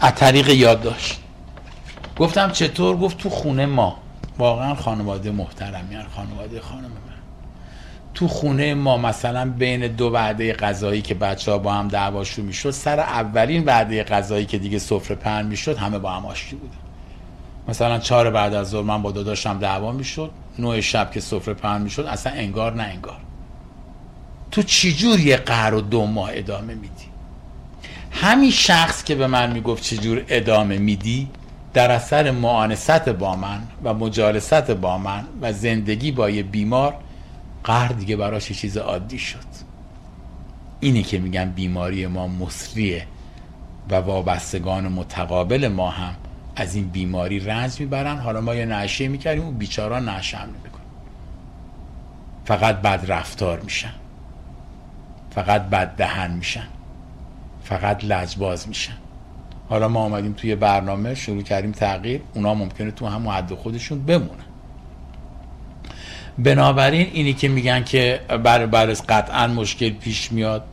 از 0.00 0.14
طریق 0.14 0.48
یادداشت. 0.48 1.20
گفتم 2.18 2.50
چطور؟ 2.50 2.96
گفت 2.96 3.18
تو 3.18 3.30
خونه 3.30 3.66
ما. 3.66 3.96
واقعا 4.38 4.74
خانواده 4.74 5.30
محترمی 5.30 5.96
خانواده 6.16 6.60
خانم 6.60 6.82
من. 6.82 7.11
تو 8.14 8.28
خونه 8.28 8.74
ما 8.74 8.96
مثلا 8.96 9.50
بین 9.50 9.86
دو 9.86 10.10
وعده 10.10 10.52
غذایی 10.52 11.02
که 11.02 11.14
بچه 11.14 11.52
ها 11.52 11.58
با 11.58 11.72
هم 11.72 11.88
دعواشون 11.88 12.44
می‌شد 12.44 12.70
سر 12.70 13.00
اولین 13.00 13.64
وعده 13.64 14.04
غذایی 14.04 14.46
که 14.46 14.58
دیگه 14.58 14.78
سفره 14.78 15.16
پهن 15.16 15.46
می‌شد 15.46 15.76
همه 15.76 15.98
با 15.98 16.10
هم 16.10 16.26
آشتی 16.26 16.56
بودن 16.56 16.76
مثلا 17.68 17.98
چهار 17.98 18.30
بعد 18.30 18.54
از 18.54 18.70
ظهر 18.70 18.82
من 18.82 19.02
با 19.02 19.12
داداشم 19.12 19.58
دعوا 19.58 19.92
می‌شد 19.92 20.30
نوع 20.58 20.80
شب 20.80 21.10
که 21.10 21.20
سفره 21.20 21.54
پهن 21.54 21.82
می‌شد 21.82 22.02
اصلا 22.02 22.32
انگار 22.32 22.74
نه 22.74 22.82
انگار. 22.82 23.18
تو 24.50 24.62
چجور 24.62 25.20
یه 25.20 25.36
قهر 25.36 25.74
و 25.74 25.80
دو 25.80 26.06
ماه 26.06 26.30
ادامه 26.32 26.74
میدی؟ 26.74 27.04
همین 28.10 28.50
شخص 28.50 29.04
که 29.04 29.14
به 29.14 29.26
من 29.26 29.52
می‌گفت 29.52 29.82
چجور 29.82 30.24
ادامه 30.28 30.78
میدی 30.78 31.28
در 31.74 31.90
اثر 31.90 32.30
معانست 32.30 33.08
با 33.08 33.36
من 33.36 33.62
و 33.84 33.94
مجالست 33.94 34.70
با 34.70 34.98
من 34.98 35.24
و 35.40 35.52
زندگی 35.52 36.12
با 36.12 36.30
یه 36.30 36.42
بیمار 36.42 36.94
قهر 37.64 37.88
دیگه 37.92 38.16
براش 38.16 38.52
چیز 38.52 38.76
عادی 38.76 39.18
شد. 39.18 39.38
اینه 40.80 41.02
که 41.02 41.18
میگن 41.18 41.50
بیماری 41.50 42.06
ما 42.06 42.28
مصریه 42.28 43.06
و 43.90 43.94
وابستگان 43.94 44.88
متقابل 44.88 45.68
ما 45.68 45.90
هم 45.90 46.14
از 46.56 46.74
این 46.74 46.88
بیماری 46.88 47.40
رنج 47.40 47.80
می‌برن. 47.80 48.18
حالا 48.18 48.40
ما 48.40 48.54
یه 48.54 48.64
نعشه 48.64 49.08
می‌کردیم 49.08 49.42
اون 49.44 49.54
بیچارا 49.54 50.00
نعشه 50.00 50.36
هم 50.36 50.48
نمیکن 50.48 50.80
فقط 52.44 52.76
بد 52.76 53.04
رفتار 53.08 53.60
میشن. 53.60 53.94
فقط 55.30 55.62
بد 55.62 55.96
دهن 55.96 56.30
میشن. 56.30 56.66
فقط 57.64 58.04
لجباز 58.04 58.68
میشن. 58.68 58.96
حالا 59.68 59.88
ما 59.88 60.00
آمدیم 60.00 60.32
توی 60.32 60.54
برنامه 60.54 61.14
شروع 61.14 61.42
کردیم 61.42 61.72
تغییر. 61.72 62.20
اونا 62.34 62.54
ممکنه 62.54 62.90
تو 62.90 63.06
هم 63.06 63.28
حد 63.28 63.54
خودشون 63.54 64.04
بمونن. 64.04 64.51
بنابراین 66.38 67.10
اینی 67.12 67.32
که 67.32 67.48
میگن 67.48 67.84
که 67.84 68.20
بر 68.44 68.66
برس 68.66 69.02
قطعا 69.08 69.46
مشکل 69.46 69.90
پیش 69.90 70.32
میاد 70.32 70.64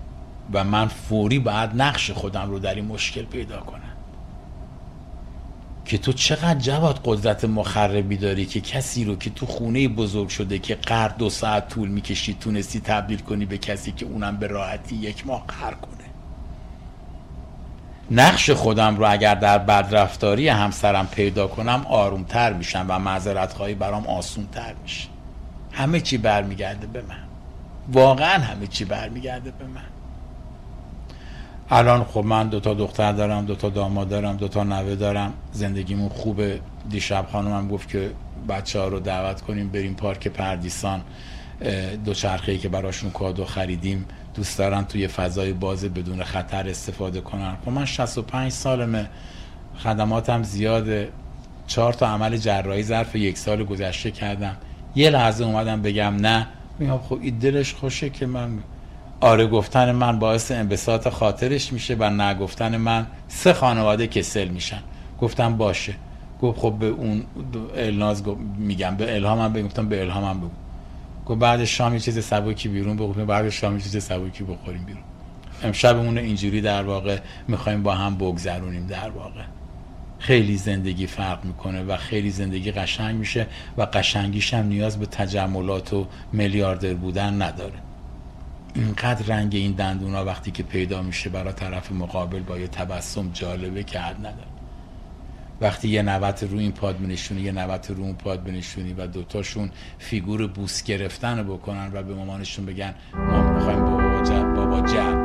و 0.54 0.64
من 0.64 0.88
فوری 0.88 1.40
باید 1.40 1.70
نقش 1.76 2.12
خودم 2.12 2.50
رو 2.50 2.60
در 2.60 2.76
این 2.76 2.86
مشکل 2.86 3.24
پیدا 3.24 3.60
کنم. 3.60 3.80
که 5.86 5.98
تو 5.98 6.14
چقدر 6.14 6.60
جواد 6.60 7.00
قدرت 7.06 7.46
مخربی 7.46 8.18
داری 8.18 8.46
که 8.46 8.62
کسی 8.62 9.04
رو 9.06 9.16
که 9.16 9.30
تو 9.30 9.46
خونه 9.46 9.88
بزرگ 9.88 10.30
شده 10.30 10.60
که 10.60 10.76
قرد 10.76 11.18
دو 11.18 11.30
ساعت 11.30 11.70
طول 11.70 11.90
می‌کشی 11.90 12.38
تونستی 12.40 12.80
تبدیل 12.80 13.20
کنی 13.20 13.46
به 13.46 13.58
کسی 13.58 13.92
که 13.92 14.06
اونم 14.06 14.38
به 14.38 14.48
راحتی 14.48 14.96
یک 14.96 15.28
ماه 15.28 15.46
قرد 15.48 15.82
کنه. 15.82 15.94
نقش 18.12 18.50
خودم 18.50 18.98
رو 18.98 19.12
اگر 19.12 19.36
در 19.36 19.58
بدرفتاری 19.58 20.48
همسرم 20.48 21.08
پیدا 21.08 21.48
کنم 21.48 21.86
آرومتر 21.90 22.54
میشم 22.54 22.86
و 22.90 23.00
معذرت 23.00 23.54
خواهی 23.54 23.74
برام 23.74 24.08
آسونتر 24.08 24.74
میشه. 24.84 25.08
همه 25.72 26.00
چی 26.00 26.18
برمیگرده 26.18 26.88
به 26.88 27.02
من. 27.02 27.16
واقعا 27.92 28.44
همه 28.44 28.68
چی 28.68 28.86
برمیگرده 28.86 29.52
به 29.52 29.66
من. 29.66 29.82
الان 31.72 32.04
خب 32.04 32.26
من 32.26 32.48
دو 32.48 32.60
تا 32.60 32.74
دختر 32.74 33.12
دارم 33.12 33.46
دو 33.46 33.56
تا 33.56 33.70
داماد 33.70 34.10
دارم 34.10 34.38
دو 34.38 34.48
تا 34.48 34.64
نوه 34.64 34.96
دارم. 34.96 35.34
زندگیمون 35.52 36.10
خوبه. 36.10 36.60
دیشب 36.90 37.26
خانومم 37.32 37.68
گفت 37.68 37.90
که 37.90 38.12
بچه 38.50 38.80
ها 38.80 38.88
رو 38.88 39.00
دعوت 39.00 39.42
کنیم 39.42 39.70
بریم 39.70 39.94
پارک 39.94 40.28
پردیسان. 40.28 41.02
دو 42.06 42.14
چرخه 42.14 42.58
که 42.58 42.70
براشون 42.70 43.12
کادو 43.12 43.46
خریدیم. 43.46 44.06
دوست 44.36 44.58
دارن 44.58 44.86
توی 44.86 45.08
فضای 45.08 45.54
باز 45.54 45.86
بدون 45.86 46.24
خطر 46.24 46.70
استفاده 46.70 47.22
کنن. 47.22 47.58
خب 47.66 47.72
من 47.72 47.86
65 47.86 48.52
سالمه. 48.52 49.10
خدماتم 49.78 50.44
زیاده. 50.44 51.10
چهار 51.68 51.94
تا 51.94 52.08
عمل 52.08 52.38
جراحی 52.38 52.84
ظرف 52.84 53.16
یک 53.16 53.38
سال 53.38 53.64
گذشته 53.64 54.12
کردم. 54.12 54.58
یه 54.96 55.10
لحظه 55.10 55.44
اومدم 55.44 55.82
بگم 55.82 56.16
نه. 56.16 56.48
میگم 56.80 56.98
خب 56.98 57.20
این 57.22 57.38
دلش 57.38 57.74
خوشه 57.74 58.10
که 58.10 58.26
من 58.26 58.50
آره 59.22 59.48
گفتن 59.48 59.92
من 59.92 60.20
باعث 60.20 60.52
انبساط 60.52 61.08
خاطرش 61.08 61.74
میشه 61.74 61.96
و 62.00 62.10
نه 62.10 62.34
گفتن 62.34 62.78
من 62.78 63.08
سه 63.28 63.54
خانواده 63.54 64.08
کسل 64.08 64.48
میشن. 64.48 64.80
گفتم 65.22 65.58
باشه. 65.58 65.94
گفت 66.42 66.60
خب 66.60 66.74
به 66.80 66.88
اون 66.88 67.24
الناز 67.76 68.24
میگم 68.58 68.96
به 68.96 69.16
الهامم 69.16 69.54
بگم. 69.54 69.90
به 69.90 70.02
الهامم 70.02 70.40
بگو. 70.40 70.50
گفت 71.26 71.40
بعد 71.40 71.64
شام 71.64 71.94
یه 71.94 72.00
چیز 72.00 72.26
سبکی 72.26 72.70
بیرون 72.70 72.98
بخوریم 72.98 73.26
بعد 73.26 73.50
شام 73.50 73.76
یه 73.76 73.82
چیز 73.82 74.04
سبکی 74.04 74.44
بخوریم 74.44 74.84
بیرون. 74.84 75.04
امشبمون 75.64 76.18
اینجوری 76.18 76.62
در 76.62 76.84
واقع 76.84 77.18
می‌خوایم 77.48 77.84
با 77.84 77.96
هم 77.96 78.16
بگذرونیم 78.16 78.88
در 78.88 79.10
واقع. 79.10 79.42
خیلی 80.20 80.58
زندگی 80.58 81.08
فرق 81.08 81.46
می‌کنه 81.46 81.84
و 81.84 81.98
خیلی 81.98 82.30
زندگی 82.30 82.72
قشنگ 82.72 83.16
میشه 83.16 83.48
و 83.78 83.82
قشنگیش 83.82 84.54
هم 84.54 84.66
نیاز 84.66 85.00
به 85.00 85.06
تجملات 85.06 85.94
و 85.94 86.08
میلیاردر 86.32 86.94
بودن 86.94 87.42
نداره. 87.42 87.80
اینقدر 88.76 89.36
رنگ 89.36 89.56
این 89.56 89.72
دندونا 89.72 90.26
وقتی 90.26 90.52
که 90.52 90.64
پیدا 90.64 91.02
میشه 91.02 91.30
برای 91.30 91.54
طرف 91.54 91.92
مقابل 91.92 92.40
با 92.40 92.58
یه 92.58 92.68
تبسم 92.68 93.30
جالبه 93.34 93.84
که 93.84 94.00
حد 94.00 94.18
نداره. 94.18 94.48
وقتی 95.62 95.88
یه 95.88 96.02
نوت 96.02 96.44
رو 96.44 96.58
این 96.58 96.72
پاد 96.72 96.98
بنشونی 97.00 97.42
یه 97.42 97.52
نوت 97.52 97.92
رو 97.92 98.04
اون 98.04 98.16
پاد 98.16 98.44
بنشونی 98.44 98.94
و 98.94 99.08
دوتاشون 99.08 99.72
فیگور 99.98 100.48
بوس 100.48 100.84
گرفتن 100.84 101.44
بکنن 101.44 101.90
و 101.94 102.04
به 102.04 102.14
مامانشون 102.14 102.66
بگن 102.66 102.96
ما 103.14 103.54
می‌خوایم 103.54 103.86
بابا 103.86 104.22
جب 104.22 104.54
بابا 104.54 104.82
جب 104.82 105.19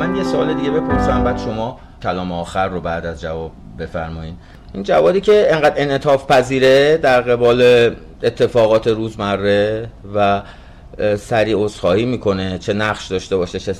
من 0.00 0.16
یه 0.16 0.24
سوال 0.24 0.54
دیگه 0.54 0.70
بپرسم 0.70 1.24
بعد 1.24 1.38
شما 1.38 1.78
کلام 2.02 2.32
آخر 2.32 2.68
رو 2.68 2.80
بعد 2.80 3.06
از 3.06 3.20
جواب 3.20 3.52
بفرمایید 3.78 4.34
این 4.74 4.82
جوادی 4.82 5.20
که 5.20 5.46
انقدر 5.50 5.74
انعطاف 5.76 6.26
پذیره 6.26 6.96
در 6.96 7.20
قبال 7.20 7.62
اتفاقات 8.22 8.86
روزمره 8.86 9.88
و 10.14 10.42
سریع 11.16 11.64
عذرخواهی 11.64 12.04
می‌کنه 12.04 12.58
چه 12.58 12.72
نقش 12.72 13.06
داشته 13.06 13.36
باشه 13.36 13.58
چه 13.58 13.74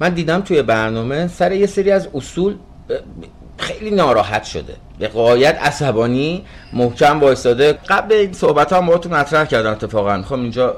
من 0.00 0.08
دیدم 0.08 0.40
توی 0.40 0.62
برنامه 0.62 1.26
سر 1.26 1.52
یه 1.52 1.66
سری 1.66 1.90
از 1.90 2.08
اصول 2.14 2.56
خیلی 3.58 3.90
ناراحت 3.90 4.44
شده. 4.44 4.74
به 4.98 5.08
قایت 5.08 5.58
عصبانی 5.62 6.44
محکم 6.72 7.20
وایستاده. 7.20 7.72
قبل 7.72 8.12
این 8.14 8.32
صحبت 8.32 8.72
هم 8.72 8.86
باهاتون 8.86 9.14
مطرح 9.14 9.44
کردم 9.44 9.70
اتفاقا. 9.70 10.16
می‌خوام 10.16 10.40
اینجا 10.40 10.70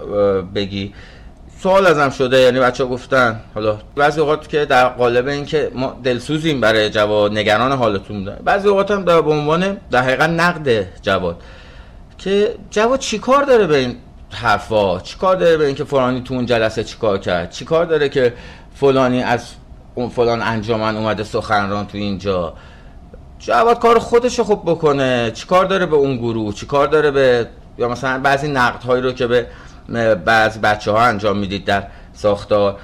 بگی. 0.55 0.95
سوال 1.63 1.87
ازم 1.87 2.11
شده 2.11 2.41
یعنی 2.41 2.61
بچه 2.61 2.85
گفتن. 2.85 3.41
حالا 3.55 3.79
بعضی 3.97 4.21
اوقات 4.21 4.49
که 4.49 4.65
در 4.65 4.89
قالب 4.89 5.29
این 5.29 5.45
که 5.45 5.71
ما 5.75 5.97
دلسوزیم 6.05 6.61
برای 6.61 6.91
جواد 6.91 7.33
نگران 7.33 7.73
حالتون 7.73 8.19
بودن 8.19 8.39
بعضی 8.45 8.69
اوقات 8.69 8.91
هم 8.91 9.05
به 9.05 9.21
عنوان 9.21 9.77
در 9.91 10.03
حقیقت 10.03 10.31
نقد 10.31 10.87
جواد. 11.03 11.37
که 12.19 12.55
جواد 12.71 12.99
چیکار 12.99 13.45
داره 13.45 13.67
به 13.67 13.77
این 13.77 13.97
حرفا؟ 14.31 15.01
چیکار 15.01 15.37
داره 15.37 15.57
به 15.57 15.67
اینکه 15.67 15.85
فلانی 15.85 16.21
تو 16.21 16.35
اون 16.35 16.47
جلسه 16.47 16.85
چیکار 16.85 17.19
کرد؟ 17.19 17.51
چیکار 17.51 17.85
داره 17.85 18.09
که 18.09 18.35
فلانی 18.75 19.23
از 19.23 19.47
اون 19.95 20.09
فلان 20.09 20.43
انجامن 20.43 20.97
اومده 20.97 21.25
سخنران 21.25 21.87
تو 21.87 21.99
اینجا؟ 21.99 22.55
جواد 23.39 23.79
کار 23.79 23.99
خودشو 23.99 24.45
خوب 24.45 24.63
بکنه. 24.71 25.31
چیکار 25.35 25.65
داره 25.65 25.87
به 25.87 25.97
اون 25.97 26.17
گروه؟ 26.17 26.55
چیکار 26.55 26.87
داره 26.87 27.11
به 27.11 27.47
یا 27.79 27.89
مثلا 27.89 28.19
بعضی 28.19 28.49
نقد 28.49 28.83
هایی 28.83 29.03
رو 29.03 29.13
که 29.13 29.27
به 29.27 29.47
بعضی 30.25 30.59
بچه 30.59 30.91
ها 30.91 31.03
انجام 31.03 31.39
می‌دید 31.39 31.65
در 31.65 31.85
ساختار. 32.13 32.79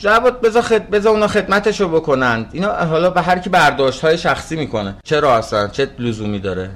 جواد 0.00 0.40
بذار 0.40 0.62
خد... 0.62 0.90
بذار 0.90 1.12
اونا 1.12 1.26
خدمتشو 1.26 1.88
بکنند 1.88 2.46
اینا 2.52 2.72
حالا 2.72 3.10
به 3.10 3.22
هر 3.22 3.38
کی 3.38 3.50
برداشت 3.50 4.00
های 4.00 4.18
شخصی 4.18 4.56
می‌کنه. 4.56 4.94
چرا 5.04 5.36
اصلا 5.36 5.68
چه 5.68 5.88
لزومی 5.98 6.38
داره؟ 6.38 6.70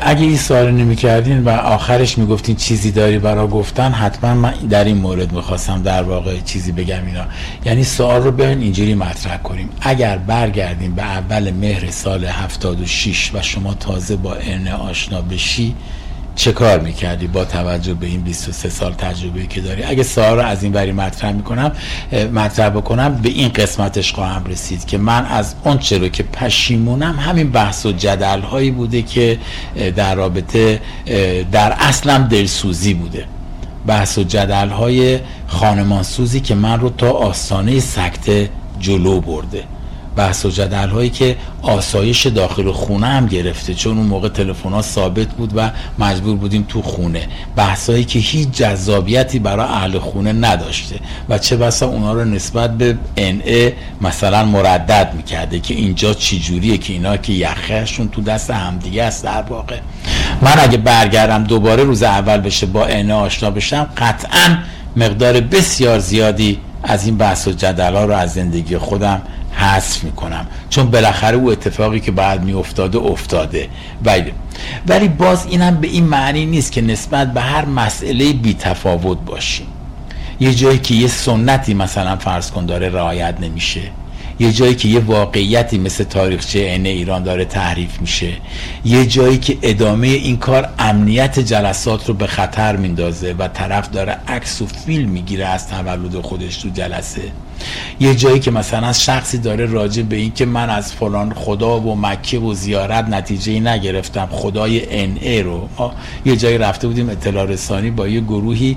اگه 0.00 0.20
این 0.20 0.36
سوال 0.36 0.70
نمی 0.70 0.96
کردین 0.96 1.44
و 1.44 1.48
آخرش 1.48 2.18
می‌گفتین 2.18 2.56
چیزی 2.56 2.90
داری 2.90 3.18
برا 3.18 3.46
گفتن 3.46 3.90
حتما 3.90 4.34
من 4.34 4.52
در 4.70 4.84
این 4.84 4.96
مورد 4.96 5.32
می‌خواستم 5.32 5.82
در 5.82 6.02
واقع 6.02 6.40
چیزی 6.40 6.72
بگم 6.72 7.06
اینا. 7.06 7.24
یعنی 7.64 7.84
سوال 7.84 8.22
رو 8.22 8.30
بیاین 8.30 8.60
اینجوری 8.60 8.94
مطرح 8.94 9.36
کنیم. 9.42 9.68
اگر 9.80 10.18
برگردیم 10.18 10.94
به 10.94 11.02
اول 11.02 11.50
مهر 11.50 11.90
سال 11.90 12.24
76 12.24 13.30
و 13.34 13.42
شما 13.42 13.74
تازه 13.74 14.16
با 14.16 14.34
ارنه 14.34 14.74
آشنا 14.74 15.20
بشی 15.22 15.74
چه 16.36 16.52
کار 16.52 16.80
می‌کردی 16.80 17.26
با 17.26 17.44
توجه 17.44 17.94
به 17.94 18.06
این 18.06 18.20
23 18.20 18.68
سال 18.68 18.92
تجربه 18.92 19.46
که 19.46 19.60
داری؟ 19.60 19.82
اگه 19.82 20.02
سوال 20.02 20.36
رو 20.36 20.44
از 20.44 20.62
این 20.62 20.72
بری 20.72 20.92
مطرح 20.92 21.32
می‌کنم 21.32 21.72
مطرح 22.34 22.68
بکنم 22.68 23.14
به 23.14 23.28
این 23.28 23.48
قسمتش 23.48 24.12
خواهم 24.12 24.44
رسید 24.44 24.86
که 24.86 24.98
من 24.98 25.26
از 25.26 25.54
اون 25.64 25.78
چرا 25.78 26.08
که 26.08 26.22
پشیمونم 26.22 27.18
همین 27.18 27.50
بحث 27.50 27.86
و 27.86 27.92
جدل 27.92 28.40
هایی 28.40 28.70
بوده 28.70 29.02
که 29.02 29.38
در 29.96 30.14
رابطه 30.14 30.80
در 31.52 31.76
اصلم 31.78 32.28
دلسوزی 32.28 32.94
بوده. 32.94 33.24
بحث 33.86 34.18
و 34.18 34.22
جدل 34.22 34.68
های 34.68 35.18
خانمانسوزی 35.46 36.40
که 36.40 36.54
من 36.54 36.80
رو 36.80 36.90
تا 36.90 37.10
آستانه 37.10 37.80
سکته 37.80 38.50
جلو 38.80 39.20
برده. 39.20 39.64
بحث 40.16 40.46
و 40.46 40.50
جدل 40.50 40.88
هایی 40.88 41.10
که 41.10 41.36
آسایش 41.62 42.26
داخل 42.26 42.72
خونه 42.72 43.06
هم 43.06 43.26
گرفته 43.26 43.74
چون 43.74 43.98
اون 43.98 44.06
موقع 44.06 44.28
تلفن 44.28 44.68
ها 44.68 44.82
ثابت 44.82 45.28
بود 45.28 45.52
و 45.56 45.70
مجبور 45.98 46.36
بودیم 46.36 46.66
تو 46.68 46.82
خونه. 46.82 47.28
بحث 47.56 47.90
هایی 47.90 48.04
که 48.04 48.18
هیچ 48.18 48.48
جذابیتی 48.48 49.38
برای 49.38 49.66
اهل 49.66 49.98
خونه 49.98 50.32
نداشته 50.32 50.96
و 51.28 51.38
چه 51.38 51.56
بسا 51.56 51.86
اونا 51.86 52.12
رو 52.12 52.24
نسبت 52.24 52.78
به 52.78 52.96
NA 53.16 53.72
مثلا 54.00 54.44
مردد 54.44 55.12
می‌کرده 55.16 55.60
که 55.60 55.74
اینجا 55.74 56.14
چی 56.14 56.40
جوریه 56.40 56.78
که 56.78 56.92
اینا 56.92 57.16
که 57.16 57.32
یخهشون 57.32 58.08
تو 58.08 58.22
دست 58.22 58.50
همدیگه 58.50 59.02
است 59.02 59.24
در 59.24 59.42
واقع. 59.42 59.78
من 60.42 60.54
اگه 60.58 60.76
برگردم 60.76 61.44
دوباره 61.44 61.84
روز 61.84 62.02
اول 62.02 62.36
بشه 62.36 62.66
با 62.66 62.88
NA 62.88 63.10
آشنا 63.10 63.50
بشم 63.50 63.86
قطعا 63.96 64.58
مقدار 64.96 65.40
بسیار 65.40 65.98
زیادی 65.98 66.58
از 66.82 67.06
این 67.06 67.16
بحث 67.16 67.48
و 67.48 67.52
جدل 67.52 67.94
ها 67.94 68.04
رو 68.04 68.12
از 68.12 68.32
زندگی 68.32 68.78
خودم 68.78 69.22
حذف 69.52 70.04
می‌کنم. 70.04 70.46
چون 70.70 70.90
بالاخره 70.90 71.36
او 71.36 71.50
اتفاقی 71.50 72.00
که 72.00 72.12
بعد 72.12 72.44
میافتاده 72.44 72.98
افتاده. 72.98 73.68
ولی 74.04 74.32
ولی 74.86 75.08
باز 75.08 75.46
اینم 75.46 75.74
به 75.74 75.88
این 75.88 76.04
معنی 76.04 76.46
نیست 76.46 76.72
که 76.72 76.82
نسبت 76.82 77.32
به 77.32 77.40
هر 77.40 77.64
مسئله 77.64 78.32
بی 78.32 78.54
تفاوت 78.54 79.18
باشیم. 79.26 79.66
یه 80.40 80.54
جایی 80.54 80.78
که 80.78 80.94
یه 80.94 81.08
سنتی 81.08 81.74
مثلا 81.74 82.16
فرض 82.16 82.50
کن 82.50 82.66
داره 82.66 82.88
رعایت 82.88 83.40
نمیشه. 83.40 83.80
یه 84.38 84.52
جایی 84.52 84.74
که 84.74 84.88
یه 84.88 85.00
واقعیتی 85.00 85.78
مثل 85.78 86.04
تاریخچه 86.04 86.58
عین 86.58 86.86
ایران 86.86 87.22
داره 87.22 87.44
تحریف 87.44 88.00
میشه. 88.00 88.32
یه 88.84 89.06
جایی 89.06 89.38
که 89.38 89.58
ادامه 89.62 90.06
این 90.06 90.36
کار 90.36 90.68
امنیت 90.78 91.38
جلسات 91.38 92.08
رو 92.08 92.14
به 92.14 92.26
خطر 92.26 92.76
میندازه 92.76 93.34
و 93.38 93.48
طرف 93.48 93.90
داره 93.90 94.16
عکس 94.28 94.62
و 94.62 94.66
فیلم 94.66 95.10
می‌گیره 95.10 95.46
از 95.46 95.68
تولد 95.68 96.20
خودش 96.20 96.56
تو 96.56 96.68
جلسه. 96.68 97.22
یه 98.00 98.14
جایی 98.14 98.40
که 98.40 98.50
مثلا 98.50 98.92
شخصی 98.92 99.38
داره 99.38 99.66
راجع 99.66 100.02
به 100.02 100.16
این 100.16 100.32
که 100.32 100.46
من 100.46 100.70
از 100.70 100.92
فلان 100.92 101.32
خدا 101.32 101.80
و 101.80 101.96
مکه 101.96 102.38
و 102.38 102.54
زیارت 102.54 103.08
نتیجه 103.08 103.60
نگرفتم 103.60 104.28
خدای 104.30 105.00
ان 105.00 105.18
ای 105.20 105.42
رو. 105.42 105.68
یه 106.24 106.36
جایی 106.36 106.58
رفته 106.58 106.86
بودیم 106.86 107.08
اطلاع 107.08 107.46
رسانی 107.46 107.90
با 107.90 108.08
یه 108.08 108.20
گروهی 108.20 108.76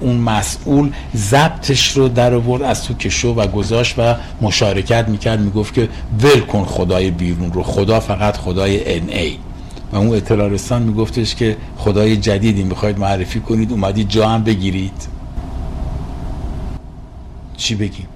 اون 0.00 0.16
مسئول 0.16 0.90
ضبطش 1.16 1.96
رو 1.96 2.08
در 2.08 2.34
آورد 2.34 2.62
از 2.62 2.84
تو 2.84 2.94
کشو 2.94 3.28
و 3.28 3.46
گذاشت 3.46 3.94
و 3.98 4.14
مشارکت 4.40 5.08
می‌کرد 5.08 5.40
می‌گفت 5.40 5.74
که 5.74 5.88
ول 6.22 6.40
کن 6.40 6.64
خدای 6.64 7.10
بیرون 7.10 7.52
رو 7.52 7.62
خدا 7.62 8.00
فقط 8.00 8.36
خدای 8.36 8.98
ان 8.98 9.08
ای 9.08 9.36
و 9.92 9.96
اون 9.96 10.16
اطلاع 10.16 10.48
رسان 10.48 10.82
میگفتش 10.82 11.34
که 11.34 11.56
خدای 11.76 12.16
جدیدی 12.16 12.62
می‌خواید 12.62 12.98
معرفی 12.98 13.40
کنید 13.40 13.72
اومدید 13.72 14.08
جا 14.08 14.28
هم 14.28 14.44
بگیرید. 14.44 15.08
چی 17.56 17.74
بگیم؟ 17.74 18.06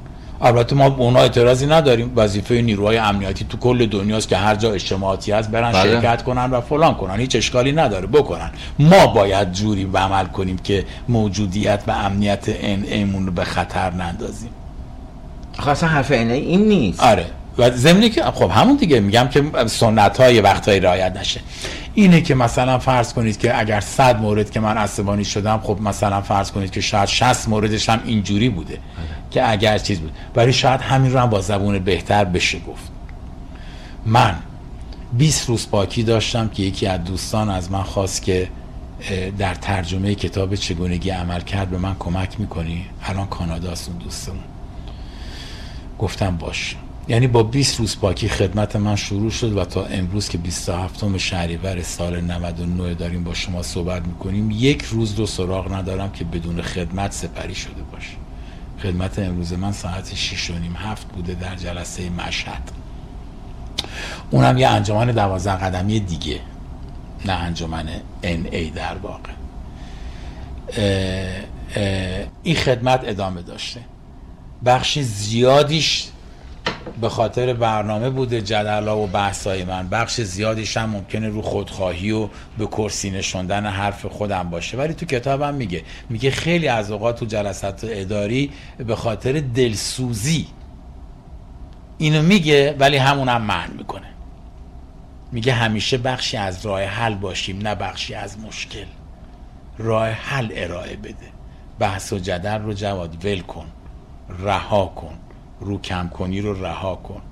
البته 0.42 0.76
ما 0.76 0.90
به 0.90 1.00
اونا 1.02 1.20
اعتراضی 1.20 1.66
نداریم. 1.66 2.12
وظیفه 2.16 2.54
نیروهای 2.54 2.98
امنیتی 2.98 3.44
تو 3.44 3.58
کل 3.58 3.86
دنیاست 3.86 4.28
که 4.28 4.36
هر 4.36 4.54
جا 4.54 4.72
اجتماعاتی 4.72 5.32
هست 5.32 5.50
برن 5.50 5.72
بله. 5.72 5.82
شرکت 5.82 6.22
کنن 6.22 6.50
و 6.50 6.60
فلان 6.60 6.94
کنن. 6.94 7.20
هیچ 7.20 7.36
اشکالی 7.36 7.72
نداره. 7.72 8.06
بکنن. 8.06 8.50
ما 8.78 9.06
باید 9.06 9.52
جوری 9.52 9.88
عمل 9.94 10.26
کنیم 10.26 10.56
که 10.56 10.84
موجودیت 11.08 11.82
و 11.86 11.90
امنیت 11.90 12.48
این 12.48 12.84
ایمون 12.84 13.26
رو 13.26 13.32
به 13.32 13.44
خطر 13.44 13.90
نندازیم. 13.90 14.50
خاصا 15.58 15.86
حرف 15.86 16.10
اینه 16.10 16.34
این 16.34 16.68
نیست. 16.68 17.00
آره. 17.00 17.26
و 17.58 17.70
زمینی 17.70 18.10
که 18.10 18.22
خب 18.22 18.50
همون 18.50 18.76
دیگه 18.76 19.00
میگم 19.00 19.28
که 19.28 19.66
سنت 19.66 20.20
های 20.20 20.40
وقتایی 20.40 20.80
رعایت 20.80 21.16
نشه. 21.16 21.40
اینه 21.94 22.20
که 22.20 22.34
مثلا 22.34 22.78
فرض 22.78 23.12
کنید 23.12 23.38
که 23.38 23.60
اگر 23.60 23.80
100 23.80 24.20
مورد 24.20 24.50
که 24.50 24.60
من 24.60 24.76
عصبانی 24.76 25.24
شدم 25.24 25.60
خب 25.62 25.78
مثلا 25.80 26.20
فرض 26.20 26.50
کنید 26.50 26.70
که 26.70 26.80
شاید 26.80 27.08
60 27.08 27.48
موردش 27.48 27.88
هم 27.88 28.00
اینجوری 28.04 28.48
بوده 28.48 28.78
که 29.30 29.50
اگر 29.50 29.78
چیز 29.78 30.00
بود. 30.00 30.12
ولی 30.36 30.52
شاید 30.52 30.80
همین 30.80 31.12
رو 31.12 31.18
هم 31.18 31.30
با 31.30 31.40
زبون 31.40 31.78
بهتر 31.78 32.24
بشه 32.24 32.58
گفت. 32.58 32.90
من 34.06 34.34
20 35.12 35.48
روز 35.48 35.68
پاکی 35.68 36.02
داشتم 36.02 36.48
که 36.48 36.62
یکی 36.62 36.86
از 36.86 37.04
دوستان 37.04 37.50
از 37.50 37.70
من 37.70 37.82
خواست 37.82 38.22
که 38.22 38.48
در 39.38 39.54
ترجمه 39.54 40.14
کتاب 40.14 40.54
چگونگی 40.54 41.10
عمل 41.10 41.40
کرد 41.40 41.70
به 41.70 41.78
من 41.78 41.96
کمک 41.98 42.40
می‌کنی؟ 42.40 42.86
الان 43.04 43.26
کاناداست 43.26 43.88
اون 43.88 43.98
دوستمون. 43.98 44.44
گفتم 45.98 46.36
باش. 46.36 46.76
یعنی 47.08 47.26
با 47.26 47.42
20 47.42 47.80
روز 47.80 47.98
پاکی 47.98 48.28
خدمت 48.28 48.76
من 48.76 48.96
شروع 48.96 49.30
شد 49.30 49.56
و 49.56 49.64
تا 49.64 49.84
امروز 49.84 50.28
که 50.28 50.38
27 50.38 51.18
شهریور 51.18 51.82
سال 51.82 52.20
99 52.20 52.94
داریم 52.94 53.24
با 53.24 53.34
شما 53.34 53.62
صحبت 53.62 54.06
می‌کنیم 54.06 54.50
یک 54.50 54.82
روز 54.82 55.14
رو 55.14 55.26
سراغ 55.26 55.74
ندارم 55.74 56.12
که 56.12 56.24
بدون 56.24 56.62
خدمت 56.62 57.12
سپری 57.12 57.54
شده 57.54 57.82
باشه. 57.92 58.16
خدمت 58.82 59.18
امروز 59.18 59.52
من 59.52 59.72
ساعت 59.72 60.14
6 60.14 60.50
و 60.50 60.58
نیم 60.58 60.76
هفت 60.76 61.08
بوده 61.08 61.34
در 61.34 61.56
جلسه 61.56 62.10
مشهد. 62.10 62.70
اونم 64.30 64.58
یه 64.58 64.68
انجمن 64.68 65.06
دوازده 65.06 65.56
قدمی 65.56 66.00
دیگه 66.00 66.40
نه 67.24 67.32
انجمن 67.32 67.88
ای 68.22 68.70
در 68.70 68.96
واقع. 68.96 69.32
این 72.42 72.56
خدمت 72.56 73.00
ادامه 73.04 73.42
داشته. 73.42 73.80
بخش 74.64 74.98
زیادیش 74.98 76.08
به 77.00 77.08
خاطر 77.08 77.52
برنامه 77.52 78.10
بوده 78.10 78.42
جدلا 78.42 78.98
و 78.98 79.06
بحثای 79.06 79.64
من. 79.64 79.88
بخش 79.88 80.20
زیادیش 80.20 80.76
هم 80.76 80.90
ممکنه 80.90 81.28
رو 81.28 81.42
خودخواهی 81.42 82.10
و 82.10 82.28
به 82.58 82.66
کرسی 82.66 83.10
نشوندن 83.10 83.66
حرف 83.66 84.06
خودم 84.06 84.50
باشه. 84.50 84.76
ولی 84.76 84.94
تو 84.94 85.06
کتابم 85.06 85.54
میگه. 85.54 85.82
میگه 86.10 86.30
خیلی 86.30 86.68
از 86.68 86.90
اوقات 86.90 87.18
تو 87.18 87.26
جلسات 87.26 87.86
اداری 87.88 88.50
به 88.78 88.96
خاطر 88.96 89.32
دلسوزی. 89.32 90.46
اینو 91.98 92.22
میگه 92.22 92.76
ولی 92.78 92.96
همونم 92.96 93.34
هم 93.34 93.42
من 93.42 93.70
می‌کنه. 93.78 94.06
میگه 95.32 95.52
همیشه 95.52 95.98
بخشی 95.98 96.36
از 96.36 96.66
راه 96.66 96.82
حل 96.82 97.14
باشیم 97.14 97.58
نه 97.58 97.74
بخشی 97.74 98.14
از 98.14 98.38
مشکل. 98.38 98.86
راه 99.78 100.08
حل 100.08 100.48
ارائه 100.54 100.96
بده. 100.96 101.32
بحث 101.78 102.12
و 102.12 102.18
جدل 102.18 102.62
رو 102.62 102.72
جواد 102.72 103.24
ول 103.24 103.40
کن. 103.40 103.66
رها 104.38 104.86
کن. 104.86 105.18
رو 105.64 105.80
کم 105.80 106.08
کنی 106.08 106.40
رو 106.40 106.64
رها 106.64 106.94
کن. 106.94 107.22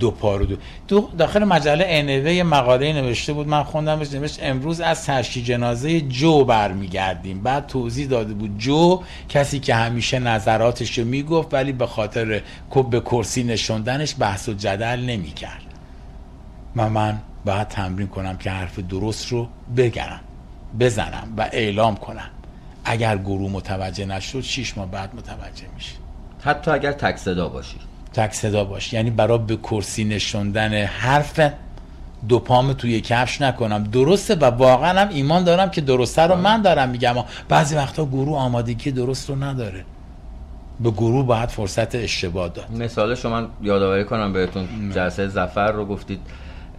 دو 0.00 0.10
پارو 0.10 0.46
دو, 0.88 1.08
داخل 1.18 1.44
مجله 1.44 1.84
انوه 1.88 2.42
مقاله 2.42 2.92
نوشته 2.92 3.32
بود. 3.32 3.48
من 3.48 3.62
خوندم 3.62 3.98
نوشت 3.98 4.38
امروز 4.42 4.80
از 4.80 5.06
تشی 5.06 5.42
جنازه 5.42 6.00
جو 6.00 6.44
برمیگردیم. 6.44 7.42
بعد 7.42 7.66
توضیح 7.66 8.06
داده 8.06 8.34
بود 8.34 8.58
جو 8.58 9.02
کسی 9.28 9.58
که 9.58 9.74
همیشه 9.74 10.18
نظراتش 10.18 10.98
رو 10.98 11.04
می‌گفت 11.04 11.54
ولی 11.54 11.72
به 11.72 11.86
خاطر 11.86 12.42
به 12.90 13.00
کرسی 13.00 13.42
نشوندنش 13.42 14.14
بحث 14.18 14.48
و 14.48 14.52
جدل 14.52 15.00
نمی‌کرد. 15.00 15.62
من 16.74 16.88
من 16.88 17.18
باید 17.44 17.68
تمرین 17.68 18.08
کنم 18.08 18.36
که 18.36 18.50
حرف 18.50 18.78
درست 18.78 19.28
رو 19.28 19.48
بگرم 19.76 20.20
بزنم 20.80 21.34
و 21.36 21.48
اعلام 21.52 21.96
کنم. 21.96 22.30
اگر 22.84 23.18
گروه 23.18 23.50
متوجه 23.50 24.04
نشد 24.04 24.40
شیش 24.40 24.78
ماه 24.78 24.86
بعد 24.90 25.14
متوجه 25.14 25.66
میشه. 25.74 26.01
حتی 26.44 26.70
اگر 26.70 26.92
تک 26.92 27.16
صدا 27.16 27.48
باشی. 27.48 27.76
تک 28.14 28.32
صدا 28.32 28.64
باشی 28.64 28.96
یعنی 28.96 29.10
برای 29.10 29.38
به 29.38 29.56
کرسی 29.56 30.04
نشوندن 30.04 30.84
حرف 30.84 31.40
دو 32.28 32.38
پام 32.38 32.72
توی 32.72 33.00
کفش 33.00 33.40
نکنم. 33.40 33.84
درسته 33.84 34.34
و 34.34 34.44
واقعا 34.44 35.00
هم 35.00 35.08
ایمان 35.08 35.44
دارم 35.44 35.70
که 35.70 35.80
درسته 35.80 36.22
رو 36.22 36.36
من 36.36 36.62
دارم 36.62 36.88
میگم. 36.88 37.14
بعضی 37.48 37.74
وقتا 37.76 38.04
گروه 38.06 38.38
آمادگی 38.38 38.90
درست 38.90 39.30
رو 39.30 39.44
نداره. 39.44 39.84
به 40.80 40.90
گروه 40.90 41.26
باید 41.26 41.48
فرصت 41.48 41.94
اشتباه 41.94 42.48
داد. 42.48 42.70
مثال 42.70 43.14
شما 43.14 43.46
یادآوری 43.62 44.04
کنم 44.04 44.32
بهتون. 44.32 44.90
جلسه 44.94 45.28
زفر 45.28 45.72
رو 45.72 45.84
گفتید. 45.84 46.20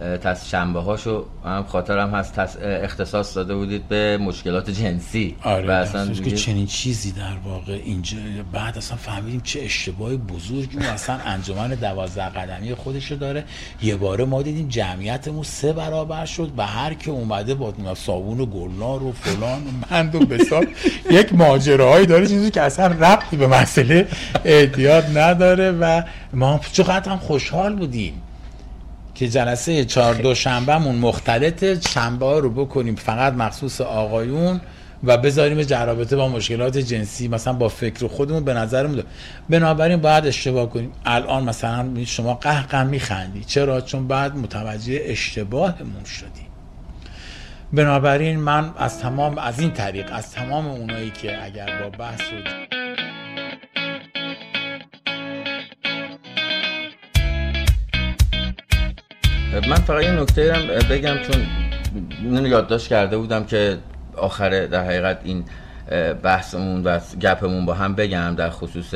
تص 0.00 0.50
شنبه 0.50 0.80
هاشو 0.80 1.24
هم 1.44 1.62
خاطرم 1.62 2.14
هست. 2.14 2.38
اختصاص 2.62 3.36
داده 3.36 3.54
بودید 3.54 3.88
به 3.88 4.18
مشکلات 4.18 4.70
جنسی. 4.70 5.36
آره 5.42 5.68
و 5.68 5.70
اصلا 5.70 6.14
که 6.14 6.30
چنین 6.30 6.66
چیزی 6.66 7.12
در 7.12 7.36
واقع 7.44 7.72
اینجا 7.84 8.16
بعد 8.52 8.78
اصلا 8.78 8.96
فهمیدیم 8.96 9.40
چه 9.40 9.60
اشتباه 9.60 10.16
بزرگی 10.16 10.78
اصلا 10.78 11.16
انجمن 11.24 11.68
دوازده 11.68 12.28
قدمی 12.28 12.74
خودشو 12.74 13.14
داره. 13.14 13.44
یه 13.82 13.96
باره 13.96 14.24
ما 14.24 14.42
دیدیم 14.42 14.68
جمعیتمون 14.68 15.42
سه 15.42 15.72
برابر 15.72 16.24
شد 16.24 16.52
و 16.56 16.66
هر 16.66 16.94
که 16.94 17.10
اومده 17.10 17.54
با 17.54 17.94
صابون 17.94 18.40
و 18.40 18.46
گلنار 18.46 19.02
و 19.02 19.12
فلان 19.12 19.62
و 19.62 19.70
مند 19.90 20.14
و 20.14 20.18
بسار 20.18 20.66
یک 21.10 21.34
ماجراهایی 21.34 22.06
داره 22.06 22.26
چیزی 22.26 22.50
که 22.50 22.60
اصلا 22.60 22.86
ربطی 22.86 23.36
به 23.36 23.46
مسئله 23.46 24.08
اعتیاد 24.44 25.18
نداره 25.18 25.70
و 25.70 26.02
ما 26.32 26.60
چقدر 26.72 27.12
هم 27.12 27.18
خوشحال 27.18 27.76
بودیم. 27.76 28.22
که 29.14 29.28
جلسه 29.28 29.84
چهار 29.84 30.14
دو 30.14 30.34
شنبهمون 30.34 30.96
مختلط 30.96 31.88
شنبه 31.88 32.26
ها 32.26 32.38
رو 32.38 32.50
بکنیم 32.50 32.94
فقط 32.94 33.32
مخصوص 33.32 33.80
آقایون 33.80 34.60
و 35.04 35.16
بذاریم 35.16 35.62
جرابطه 35.62 36.16
با 36.16 36.28
مشکلات 36.28 36.78
جنسی 36.78 37.28
مثلا 37.28 37.52
با 37.52 37.68
فکر 37.68 38.06
خودمون 38.06 38.44
به 38.44 38.54
نظرمون 38.54 39.02
بنابراین 39.50 40.00
باید 40.00 40.26
اشتباه 40.26 40.70
کنیم. 40.70 40.92
الان 41.06 41.44
مثلا 41.44 42.04
شما 42.04 42.34
قهقه 42.34 42.82
میخندی. 42.82 43.44
چرا؟ 43.44 43.80
چون 43.80 44.08
بعد 44.08 44.36
متوجه 44.36 45.00
اشتباهمون 45.04 46.04
شدیم 46.04 46.44
بنابراین 47.72 48.40
من 48.40 48.70
از 48.78 48.98
تمام 48.98 49.38
از 49.38 49.60
این 49.60 49.70
طریق 49.70 50.10
از 50.12 50.32
تمام 50.32 50.66
اونایی 50.66 51.10
که 51.10 51.44
اگر 51.44 51.82
با 51.82 51.98
بحث 51.98 52.20
و 52.20 52.83
من 59.60 59.74
فقط 59.74 60.02
یه 60.02 60.10
نکته 60.10 60.52
بگم 60.90 61.14
چون 61.22 61.46
اینو 62.22 62.46
یادداشت 62.46 62.88
کرده 62.88 63.18
بودم 63.18 63.44
که 63.44 63.78
آخر 64.16 64.66
در 64.66 64.84
حقیقت 64.84 65.18
این 65.24 65.44
بحثمون 66.22 66.84
و 66.84 67.00
گپمون 67.20 67.66
با 67.66 67.74
هم 67.74 67.94
بگم 67.94 68.34
در 68.34 68.50
خصوص 68.50 68.94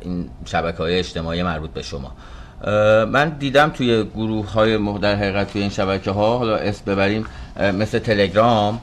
این 0.00 0.30
شبکه 0.44 0.78
های 0.78 0.98
اجتماعی 0.98 1.42
مربوط 1.42 1.70
به 1.70 1.82
شما. 1.82 2.12
من 3.04 3.28
دیدم 3.38 3.68
توی 3.70 4.04
گروه 4.04 4.52
های 4.52 4.98
در 4.98 5.14
حقیقت 5.14 5.52
توی 5.52 5.60
این 5.60 5.70
شبکه 5.70 6.10
ها 6.10 6.38
حالا 6.38 6.56
اسم 6.56 6.92
ببریم 6.92 7.26
مثل 7.60 7.98
تلگرام 7.98 8.80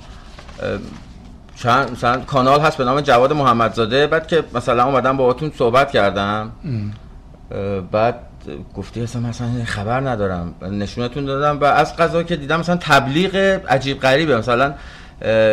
چند 1.55 1.91
مثلا 1.91 2.19
کانال 2.19 2.59
هست 2.59 2.77
به 2.77 2.83
نام 2.83 3.01
جواد 3.01 3.33
محمدزاده 3.33 4.07
بعد 4.07 4.27
که 4.27 4.43
مثلا 4.53 4.85
اومدم 4.85 5.17
باهاتون 5.17 5.51
صحبت 5.57 5.91
کردم 5.91 6.51
بعد 7.91 8.15
گفتی 8.77 9.01
اصلا 9.01 9.21
مثلا 9.21 9.47
خبر 9.65 9.99
ندارم. 9.99 10.53
نشونتون 10.61 11.25
دادم 11.25 11.59
و 11.59 11.63
از 11.63 11.95
قضا 11.95 12.23
که 12.23 12.35
دیدم 12.35 12.59
مثلا 12.59 12.77
تبلیغ 12.77 13.35
عجیب 13.69 13.99
غریبه. 13.99 14.37
مثلا 14.37 14.73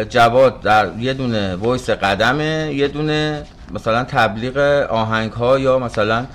جواد 0.09 0.61
در 0.61 0.89
یه 0.99 1.15
دونه 1.15 1.57
وایس 1.57 1.91
قدمه 1.91 2.73
یه 2.75 2.89
دونه 2.89 3.43
مثلا 3.75 4.05
تبلیغ 4.05 4.57
آهنگ 4.91 5.33
ها 5.33 5.59
یا 5.59 5.79
مثلا 5.79 6.27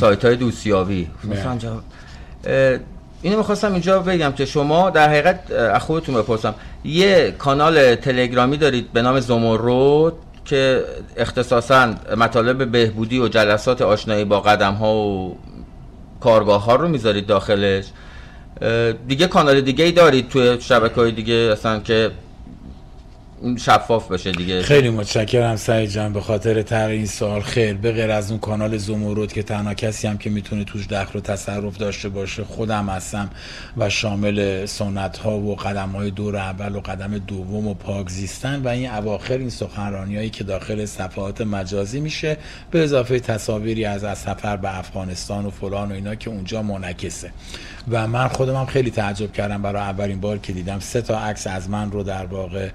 سایت 0.00 0.24
های 0.24 0.36
دوستیابی 0.36 1.10
مثلا 1.24 1.58
جواب 1.58 1.82
اینو 3.22 3.36
می‌خواستم 3.36 3.72
اینجا 3.72 3.98
بگم 3.98 4.32
که 4.32 4.44
شما 4.44 4.90
در 4.90 5.08
حقیقت 5.08 5.50
از 5.50 5.82
خودتون 5.82 6.14
بپرسم. 6.14 6.54
یه 6.84 7.34
کانال 7.38 7.94
تلگرامی 7.94 8.56
دارید 8.56 8.92
به 8.92 9.02
نام 9.02 9.20
زمرد 9.20 10.12
که 10.44 10.84
اختصاصا 11.16 11.94
مطالب 12.16 12.70
بهبودی 12.70 13.18
و 13.18 13.28
جلسات 13.28 13.82
آشنایی 13.82 14.24
با 14.24 14.40
قدم 14.40 14.74
ها 14.74 14.94
و 14.94 15.38
کارگاه 16.22 16.64
ها 16.64 16.76
رو 16.76 16.88
می‌ذارید 16.88 17.26
داخلش. 17.26 17.84
دیگه 19.08 19.26
کانال 19.26 19.60
دیگه 19.60 19.84
ای 19.84 19.92
دارید 19.92 20.28
توی 20.28 20.60
شبکه 20.60 20.94
های 20.94 21.12
دیگه 21.12 21.34
اصلا 21.34 21.80
که 21.80 22.10
شفاف 23.56 24.12
بشه 24.12 24.32
دیگه. 24.32 24.62
خیلی 24.62 24.90
متشکرم 24.90 25.56
سعید 25.56 25.90
جان 25.90 26.12
به 26.12 26.20
خاطر 26.20 26.62
طرح 26.62 26.90
این 26.90 27.06
سوال. 27.06 27.40
خیر 27.40 27.74
به 27.74 27.92
غیر 27.92 28.10
از 28.10 28.30
اون 28.30 28.40
کانال 28.40 28.76
زمرد 28.76 29.32
که 29.32 29.42
تنها 29.42 29.74
کسی 29.74 30.06
هم 30.06 30.18
که 30.18 30.30
می‌تونه 30.30 30.64
توش 30.64 30.86
دخل 30.86 31.18
و 31.18 31.22
تصرف 31.22 31.76
داشته 31.76 32.08
باشه 32.08 32.44
خودم 32.44 32.88
هستم 32.88 33.30
و 33.76 33.90
شامل 33.90 34.66
سنت 34.66 35.18
ها 35.18 35.38
و 35.38 35.56
قدم 35.56 35.88
های 35.88 36.10
دور 36.10 36.36
اول 36.36 36.76
و 36.76 36.80
قدم 36.80 37.18
دوم 37.18 37.68
و 37.68 37.74
پاک 37.74 38.08
زیستن 38.08 38.62
و 38.62 38.68
این 38.68 38.90
اواخر 38.90 39.38
این 39.38 39.50
سخنرانی 39.50 40.16
هایی 40.16 40.30
که 40.30 40.44
داخل 40.44 40.84
صفحات 40.84 41.40
مجازی 41.40 42.00
میشه 42.00 42.36
به 42.70 42.82
اضافه 42.82 43.20
تصاویری 43.20 43.84
از 43.84 44.04
از 44.04 44.18
سفر 44.18 44.56
به 44.56 44.78
افغانستان 44.78 45.46
و 45.46 45.50
فلان 45.50 45.92
و 45.92 45.94
اینا 45.94 46.14
که 46.14 46.30
اونجا 46.30 46.62
منعکسه. 46.62 47.30
و 47.90 48.06
من 48.06 48.28
خودم 48.28 48.56
هم 48.56 48.66
خیلی 48.66 48.90
تعجب 48.90 49.32
کردم 49.32 49.62
برای 49.62 49.82
اولین 49.82 50.20
بار 50.20 50.38
که 50.38 50.52
دیدم 50.52 50.78
سه 50.78 51.02
تا 51.02 51.18
عکس 51.18 51.46
از 51.46 51.70
من 51.70 51.90
رو 51.90 52.02
در 52.02 52.26
واقع 52.26 52.68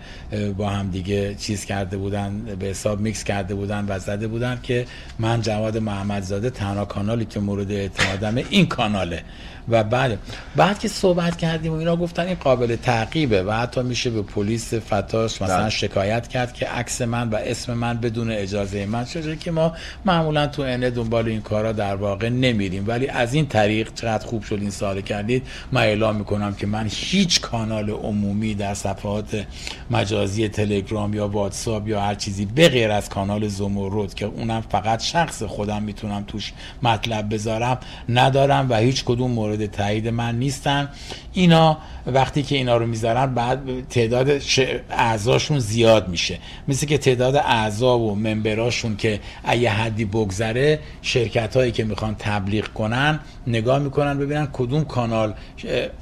با 0.57 0.69
هم 0.69 0.89
دیگه 0.89 1.35
چیز 1.35 1.65
کرده 1.65 1.97
بودن 1.97 2.41
به 2.59 2.65
حساب 2.65 2.99
میکس 2.99 3.23
کرده 3.23 3.55
بودن 3.55 3.85
و 3.89 3.99
زده 3.99 4.27
بودن 4.27 4.59
که 4.63 4.85
من 5.19 5.41
جواد 5.41 5.77
محمدزاده 5.77 6.49
تنها 6.49 6.85
کانالی 6.85 7.25
که 7.25 7.39
مورد 7.39 7.71
اعتمادمه 7.71 8.45
این 8.49 8.65
کاناله. 8.65 9.23
و 9.69 9.83
بعد. 9.83 10.19
بعد 10.55 10.79
که 10.79 10.87
صحبت 10.87 11.37
کردیم 11.37 11.73
و 11.73 11.75
اینا 11.75 11.95
گفتن 11.95 12.25
این 12.25 12.35
قابل 12.35 12.75
تعقیبه 12.75 13.43
و 13.43 13.51
حتی 13.51 13.81
میشه 13.81 14.09
به 14.09 14.21
پلیس 14.21 14.73
فتاش 14.73 15.41
مثلا 15.41 15.59
بله. 15.59 15.69
شکایت 15.69 16.27
کرد 16.27 16.53
که 16.53 16.67
عکس 16.67 17.01
من 17.01 17.29
و 17.29 17.35
اسم 17.35 17.73
من 17.73 17.97
بدون 17.97 18.31
اجازه 18.31 18.85
من. 18.85 19.05
شده 19.05 19.35
که 19.35 19.51
ما 19.51 19.73
معمولا 20.05 20.47
تو 20.47 20.61
انه 20.61 20.89
دنبال 20.89 21.27
این 21.27 21.41
کارا 21.41 21.71
در 21.71 21.95
واقع 21.95 22.29
نمیریم. 22.29 22.83
ولی 22.87 23.07
از 23.07 23.33
این 23.33 23.47
طریق 23.47 23.93
چقدر 23.93 24.25
خوب 24.25 24.43
شد 24.43 24.57
این 24.61 24.69
سوال 24.69 25.01
کردید 25.01 25.47
من 25.71 25.81
اعلام 25.81 26.15
می‌کنم 26.15 26.55
که 26.55 26.67
من 26.67 26.87
هیچ 26.91 27.41
کانال 27.41 27.89
عمومی 27.89 28.55
در 28.55 28.73
صفحات 28.73 29.45
مجازی 29.91 30.49
تلگرام 30.49 31.13
یا 31.13 31.27
واتساپ 31.27 31.87
یا 31.87 32.01
هر 32.01 32.15
چیزی 32.15 32.45
به 32.45 32.69
غیر 32.69 32.91
از 32.91 33.09
کانال 33.09 33.47
زمرد 33.47 34.13
که 34.13 34.25
اونم 34.25 34.61
فقط 34.69 35.01
شخص 35.01 35.43
خودم 35.43 35.83
می‌تونم 35.83 36.23
توش 36.27 36.53
مطلب 36.83 37.33
بذارم 37.33 37.77
ندارم 38.09 38.67
و 38.69 38.75
هیچ 38.75 39.03
کدوم 39.05 39.31
مورد 39.31 39.56
تایید 39.65 40.07
من 40.07 40.39
نیستن. 40.39 40.89
اینا 41.33 41.77
وقتی 42.07 42.43
که 42.43 42.55
اینا 42.55 42.77
رو 42.77 42.87
می‌ذارن 42.87 43.33
بعد 43.33 43.87
تعداد 43.89 44.41
اعضاشون 44.89 45.59
زیاد 45.59 46.07
میشه. 46.07 46.39
مثل 46.67 46.85
که 46.85 46.97
تعداد 46.97 47.35
اعضا 47.35 47.99
و 47.99 48.15
ممبراشون 48.15 48.95
که 48.95 49.19
اگه 49.43 49.69
حدی 49.69 50.05
بگذره 50.05 50.79
شرکت 51.01 51.57
هایی 51.57 51.71
که 51.71 51.83
می‌خوان 51.83 52.15
تبلیغ 52.19 52.67
کنن 52.67 53.19
نگاه 53.47 53.79
می‌کنن 53.79 54.19
ببینن 54.19 54.47
کدوم 54.53 54.83
کانال 54.83 55.33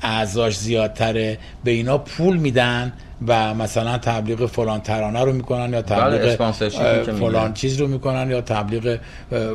اعضاش 0.02 0.58
زیادتره. 0.58 1.38
به 1.64 1.72
اینا 1.72 1.98
پول 1.98 2.38
میدن. 2.38 2.94
و 3.28 3.54
مثلا 3.54 3.98
تبلیغ 3.98 4.46
فلان 4.46 4.82
ترانه 4.82 5.24
رو 5.24 5.34
می‌کنن 5.34 5.74
یا 5.74 5.82
بله، 5.82 5.82
تبلیغ 5.82 7.06
که 7.06 7.12
فلان. 7.12 7.54
چیز 7.54 7.78
رو 7.82 7.88
می‌کنن 7.88 8.32
یا 8.32 8.42
تبلیغ 8.42 8.98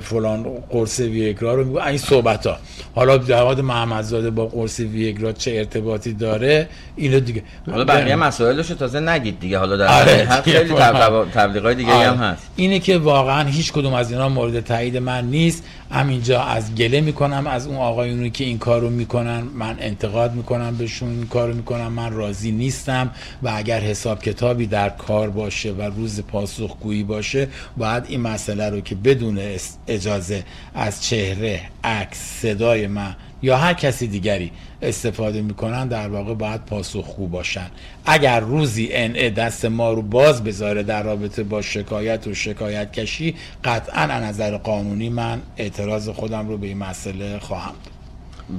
فلان 0.03 0.47
قرص 0.71 1.01
ویگرا 1.01 1.55
رو 1.55 1.65
می‌کنن. 1.65 1.87
این 1.87 1.99
صحبت 1.99 2.47
ها 2.47 2.57
حالا 2.95 3.19
جواد 3.19 3.61
محمدزاده 3.61 4.31
با 4.31 4.47
قرص 4.47 4.81
ویگرا 4.81 5.33
چه 5.33 5.51
ارتباطی 5.51 6.13
داره؟ 6.13 6.69
اینو 6.97 7.21
دیگه. 7.21 7.43
حالا 7.71 7.85
بقیه 7.85 8.17
مسائلش 8.17 8.71
رو 8.71 8.77
تازه 8.77 9.01
نگید 9.01 9.41
دیگه. 9.41 9.59
حالا 9.59 9.77
در 9.77 9.87
آره، 10.01 10.27
خیلی 10.27 10.71
واقعا. 10.71 10.93
تبلیغ- 10.93 11.35
تبلیغات 11.35 11.77
دیگه 11.77 11.93
آره. 11.93 12.11
هم 12.11 12.17
هست. 12.17 12.43
اینه 12.57 12.79
که 12.79 12.99
واقعا 12.99 13.49
هیچ 13.49 13.73
کدوم 13.73 13.95
از 13.95 14.13
اینا 14.13 14.29
مورد 14.29 14.61
تایید 14.61 14.97
من 14.97 15.25
نیست. 15.25 15.65
همینجا 15.91 16.43
از 16.43 16.75
گله 16.75 17.01
می‌کنم 17.01 17.47
از 17.47 17.67
اون 17.67 17.77
آقایونی 17.77 18.31
که 18.31 18.45
این 18.45 18.59
کار 18.59 18.81
رو 18.81 18.91
می‌کنن 18.91 19.41
من 19.41 19.77
انتقاد 19.81 20.35
می‌کنم 20.35 20.77
بهشون 20.77 21.09
این 21.09 21.27
کار 21.27 21.49
رو 21.49 21.55
می‌کنم 21.55 21.93
من 21.93 22.13
راضی 22.13 22.53
نیستم 22.53 23.11
و 23.43 23.53
اگر 23.55 23.81
حساب 23.81 24.23
کتابی 24.23 24.67
در 24.67 24.89
کار 24.89 25.31
باشه 25.31 25.73
و 25.73 25.83
روز 25.83 26.23
پاسخگویی 26.23 27.03
باشه 27.03 27.49
باید 27.77 28.05
این 28.09 28.21
مسئله 28.21 28.71
رو 28.71 28.81
که 28.81 28.95
بدون 28.95 29.41
اجازه 29.89 30.45
از 30.75 31.03
چهره 31.03 31.61
عکس 31.85 32.19
صدای 32.19 32.87
من 32.87 33.17
یا 33.43 33.57
هر 33.57 33.75
کسی 33.75 34.07
دیگری 34.07 34.53
استفاده 34.83 35.43
می‌کنن 35.43 35.89
در 35.89 36.09
واقع 36.09 36.35
باید 36.35 36.65
پاسخگو 36.65 37.27
باشن. 37.27 37.71
اگر 38.07 38.41
روزی 38.41 38.89
NA 39.15 39.19
دست 39.19 39.65
ما 39.65 39.93
رو 39.93 40.03
باز 40.03 40.45
بذاره 40.45 40.83
در 40.83 41.03
رابطه 41.03 41.43
با 41.43 41.63
شکایت 41.63 42.27
و 42.27 42.35
شکایت 42.35 42.93
کشی 42.93 43.35
قطعا 43.65 44.03
از 44.03 44.23
نظر 44.23 44.57
قانونی 44.57 45.09
من 45.09 45.43
اعتراض 45.57 46.09
خودم 46.09 46.49
رو 46.49 46.59
به 46.59 46.67
این 46.67 46.79
مسئله 46.79 47.39
خواهم 47.39 47.75
داد. 47.85 48.00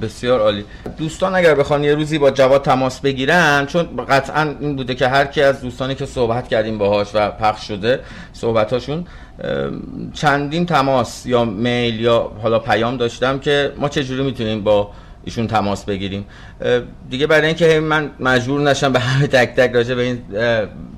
بسیار 0.02 0.40
عالی. 0.40 0.64
دوستان 0.98 1.34
اگر 1.34 1.54
بخوان 1.54 1.84
یه 1.84 1.94
روزی 1.94 2.18
با 2.18 2.30
جواد 2.30 2.62
تماس 2.62 3.00
بگیرن 3.00 3.66
چون 3.66 4.06
قطعا 4.08 4.54
این 4.60 4.76
بوده 4.76 4.94
که 4.94 5.08
هر 5.08 5.24
کی 5.24 5.42
از 5.42 5.60
دوستانی 5.60 5.94
که 5.94 6.06
صحبت 6.06 6.48
کردیم 6.48 6.78
باهاش 6.78 7.08
و 7.14 7.30
پخش 7.30 7.68
شده 7.68 8.00
صحبتاشون 8.32 9.04
چندین 10.14 10.66
تماس 10.66 11.26
یا 11.26 11.44
میل 11.44 12.00
یا 12.00 12.32
حالا 12.42 12.58
پیام 12.58 12.96
داشتم 12.96 13.38
که 13.38 13.72
ما 13.76 13.88
چجوری 13.88 14.22
می‌تونیم 14.22 14.64
با 14.64 14.90
ایشون 15.24 15.46
تماس 15.46 15.84
بگیریم. 15.84 16.26
دیگه 17.10 17.26
برای 17.26 17.46
اینکه 17.46 17.80
من 17.80 18.10
مجبور 18.20 18.60
نشم 18.60 18.92
به 18.92 19.00
همه 19.00 19.26
تک 19.26 19.54
تک 19.56 19.72
راجع 19.72 19.94
به 19.94 20.02
این 20.02 20.18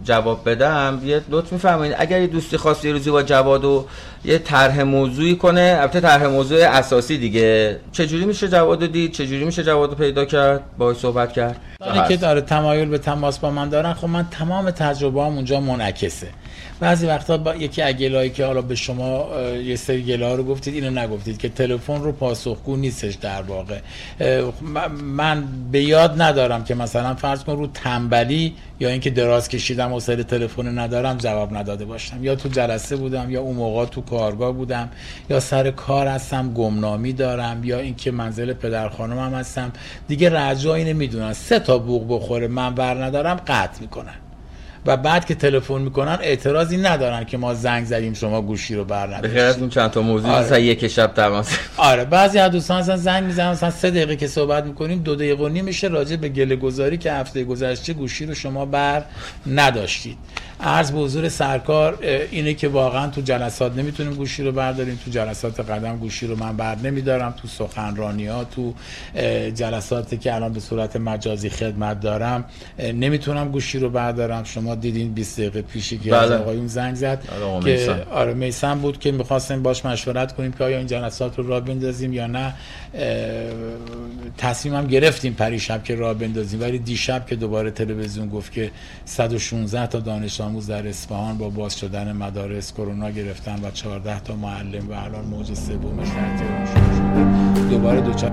جواب 0.04 0.48
بدم 0.48 1.00
یه 1.04 1.20
لطف 1.30 1.52
میفرمایید. 1.52 1.94
اگر 1.98 2.20
یه 2.20 2.26
دوستی 2.26 2.56
خواست 2.56 2.84
یه 2.84 2.92
روزی 2.92 3.10
با 3.10 3.22
جواد 3.22 3.64
و 3.64 3.86
یه 4.24 4.38
طرح 4.38 4.82
موضوعی 4.82 5.36
کنه 5.36 5.76
البته 5.80 6.00
طرح 6.00 6.26
موضوع 6.26 6.58
اساسی 6.58 7.18
دیگه. 7.18 7.80
چجوری 7.92 8.24
میشه 8.24 8.48
جواد 8.48 8.82
رو 8.82 8.86
دید؟ 8.88 9.12
چجوری 9.12 9.44
میشه 9.44 9.64
جواد 9.64 9.90
رو 9.90 9.96
پیدا 9.96 10.24
کرد؟ 10.24 10.60
باهاش 10.78 10.96
صحبت 10.96 11.32
کرد. 11.32 11.60
که 12.08 12.16
داره 12.16 12.40
تمایل 12.40 12.88
به 12.88 12.98
تماس 12.98 13.38
با 13.38 13.50
من 13.50 13.68
دارن 13.68 13.92
خب 13.92 14.08
من 14.08 14.26
تمام 14.30 14.70
تجربه 14.70 15.22
هم 15.22 15.34
اونجا 15.34 15.60
منعکسه. 15.60 16.28
بعضی 16.80 17.06
وقتا 17.06 17.36
با 17.36 17.54
یکی 17.54 17.82
از 17.82 17.94
که 18.32 18.44
حالا 18.46 18.62
به 18.62 18.74
شما 18.74 19.28
یه 19.64 19.76
سری 19.76 20.02
گله 20.02 20.26
ها 20.26 20.34
رو 20.34 20.44
گفتید 20.44 20.74
اینو 20.74 21.00
نگفتید 21.00 21.38
که 21.38 21.48
تلفن 21.48 22.02
رو 22.02 22.12
پاسخگو 22.12 22.76
نیستش 22.76 23.14
در 23.14 23.42
واقع. 23.42 23.78
من- 25.02 25.44
به 25.72 25.82
یاد 25.82 26.22
ندارم 26.22 26.64
که 26.64 26.74
مثلا 26.74 27.14
فرض 27.14 27.44
کن 27.44 27.52
رو 27.52 27.66
تنبلی 27.66 28.54
یا 28.80 28.88
اینکه 28.88 29.10
دراز 29.10 29.48
کشیدم 29.48 29.92
و 29.92 30.00
سر 30.00 30.22
تلفن 30.22 30.78
ندارم 30.78 31.16
جواب 31.18 31.56
نداده 31.56 31.84
باشم. 31.84 32.24
یا 32.24 32.34
تو 32.34 32.48
جلسه 32.48 32.96
بودم 32.96 33.30
یا 33.30 33.40
اون 33.40 33.56
موقع 33.56 33.84
تو 33.86 34.00
کارگاه 34.00 34.52
بودم 34.52 34.88
یا 35.30 35.40
سر 35.40 35.70
کار 35.70 36.06
هستم 36.06 36.52
گمنامی 36.52 37.12
دارم 37.12 37.64
یا 37.64 37.78
اینکه 37.78 38.10
منزل 38.10 38.52
پدر 38.52 38.88
خانمم 38.88 39.34
هستم. 39.34 39.72
دیگه 40.08 40.30
رجایی 40.30 40.84
نمی‌دونن 40.84 41.32
سه 41.32 41.58
تا 41.58 41.78
بوق 41.78 42.06
بخوره 42.08 42.48
من 42.48 42.74
ور 42.74 43.04
ندارم 43.04 43.36
قطع 43.46 43.80
می‌کنن. 43.80 44.14
و 44.86 44.96
بعد 44.96 45.24
که 45.24 45.34
تلفن 45.34 45.80
می‌کنن 45.80 46.18
اعتراضی 46.22 46.76
ندارن 46.76 47.24
که 47.24 47.36
ما 47.36 47.54
زنگ 47.54 47.84
زدیم 47.84 48.14
شما 48.14 48.42
گوشی 48.42 48.74
رو 48.74 48.84
بر. 48.84 49.20
غیر 49.20 49.40
از 49.40 49.58
این 49.58 49.68
چند 49.68 49.90
تا 49.90 50.02
موضوع 50.02 50.30
آره. 50.30 50.44
مثلا 50.44 50.58
یک 50.58 50.88
شب 50.88 51.12
تماس 51.14 51.58
آره 51.76 52.04
بعضی 52.04 52.38
از 52.38 52.52
دوستان 52.52 52.80
مثلا 52.80 52.96
زنگ 52.96 53.24
می‌زنن 53.24 53.50
مثلا 53.50 53.70
سه 53.70 53.90
دقیقه 53.90 54.16
که 54.16 54.26
صحبت 54.26 54.64
می‌کنیم 54.64 54.98
دو 54.98 55.14
دقیقه 55.14 55.44
و 55.44 55.48
نیم 55.48 55.64
میشه 55.64 55.88
راجع 55.88 56.16
به 56.16 56.28
گله 56.28 56.56
گذاری 56.56 56.98
که 56.98 57.12
هفته 57.12 57.44
گذشته 57.44 57.92
گوشی 57.92 58.26
رو 58.26 58.34
شما 58.34 58.66
بر 58.66 59.02
نداشتید 59.46 60.18
عرض 60.64 60.92
به 60.92 60.98
حضور 60.98 61.28
سرکار 61.28 61.98
اینه 62.30 62.54
که 62.54 62.68
واقعا 62.68 63.10
تو 63.10 63.20
جلسات 63.20 63.76
نمی‌تونیم 63.76 64.14
گوشی 64.14 64.42
رو 64.42 64.52
برداریم 64.52 65.00
تو 65.04 65.10
جلسات 65.10 65.60
قدم 65.60 65.96
گوشی 65.96 66.26
رو 66.26 66.36
من 66.36 66.56
بر 66.56 66.76
نمیدارم 66.76 67.34
تو 67.42 67.48
سخنرانی 67.48 68.26
ها 68.26 68.44
تو 68.44 68.74
جلساتی 69.54 70.16
که 70.16 70.34
الان 70.34 70.52
به 70.52 70.60
صورت 70.60 70.96
مجازی 70.96 71.50
خدمت 71.50 72.00
دارم 72.00 72.44
نمی‌تونم 72.78 73.50
گوشی 73.50 73.78
رو 73.78 73.90
بردارم 73.90 74.44
شما 74.44 74.74
دیدین 74.74 75.12
20 75.12 75.40
دقیقه 75.40 75.62
پیشی 75.62 75.98
که 75.98 76.16
از 76.16 76.30
بله. 76.30 76.38
آقایون 76.38 76.66
زنگ 76.66 76.94
زد 76.94 77.22
آره، 77.42 77.76
که. 77.76 78.06
آره 78.12 78.34
میسم 78.34 78.78
بود 78.78 78.98
که 78.98 79.12
می‌خواستیم 79.12 79.62
باش 79.62 79.84
مشورت 79.84 80.32
کنیم 80.32 80.52
که 80.52 80.64
آیا 80.64 80.78
این 80.78 80.86
جلسات 80.86 81.38
رو 81.38 81.46
راه 81.46 81.60
بندازیم 81.60 82.12
یا 82.12 82.26
نه 82.26 82.54
تصمیمم 84.38 84.86
گرفتیم 84.86 85.34
پریشب 85.34 85.84
که 85.84 85.94
راه 85.94 86.14
بندازیم 86.14 86.60
ولی 86.60 86.78
دیشب 86.78 87.26
که 87.26 87.36
دوباره 87.36 87.70
تلویزیون 87.70 88.28
گفت 88.28 88.52
که 88.52 88.70
116 89.04 89.86
تا 89.86 90.00
دانش 90.00 90.40
آموز 90.54 90.66
در 90.66 90.88
اصفهان 90.88 91.38
با 91.38 91.48
باز 91.48 91.78
شدن 91.78 92.12
مدارس 92.12 92.72
کرونا 92.72 93.10
گرفتن 93.10 93.60
و 93.62 93.70
14 93.70 94.20
تا 94.20 94.36
معلم 94.36 94.88
و 94.88 94.92
الان 94.92 95.24
موج 95.24 95.54
سومش 95.54 96.08
در 96.08 96.36
تهران 96.36 96.66
شروع 96.66 96.94
شده. 96.94 97.68
دوباره 97.70 98.00
دوچار 98.00 98.32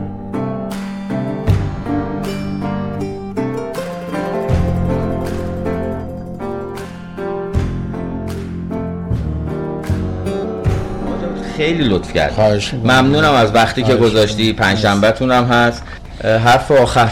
خیلی 11.57 11.83
لطف 11.83 12.13
کرد 12.13 12.63
ممنونم 12.83 13.33
از 13.33 13.55
وقتی 13.55 13.83
که 13.83 13.95
گذاشتی. 13.95 14.53
پنجشنبهتون 14.53 15.31
هم 15.31 15.43
هست. 15.43 15.83
حرف 16.23 16.71
آخر. 16.71 17.11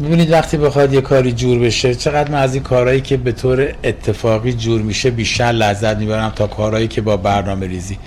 ببینید 0.00 0.30
وقتی 0.30 0.56
بخواد 0.56 0.92
یه 0.92 1.00
کاری 1.00 1.32
جور 1.32 1.58
بشه 1.58 1.94
چقدر 1.94 2.30
من 2.30 2.38
از 2.38 2.54
این 2.54 2.62
کارهایی 2.62 3.00
که 3.00 3.16
به 3.16 3.32
طور 3.32 3.74
اتفاقی 3.84 4.52
جور 4.52 4.82
میشه 4.82 5.10
بیشتر 5.10 5.52
لذت 5.52 5.96
می‌برم 5.96 6.32
تا 6.36 6.46
کارهایی 6.46 6.88
که 6.88 7.00
با 7.00 7.16
برنامه 7.16 7.66
ریزی 7.66 7.98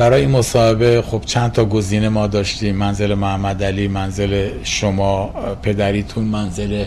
برای 0.00 0.20
این 0.20 0.30
مصاحبه 0.30 1.02
خب 1.02 1.22
چند 1.26 1.52
تا 1.52 1.64
گزینه 1.64 2.08
ما 2.08 2.26
داشتیم. 2.26 2.76
منزل 2.76 3.14
محمد 3.14 3.62
علی 3.62 3.88
منزل 3.88 4.50
شما 4.64 5.30
پدریتون 5.62 6.24
منزل 6.24 6.84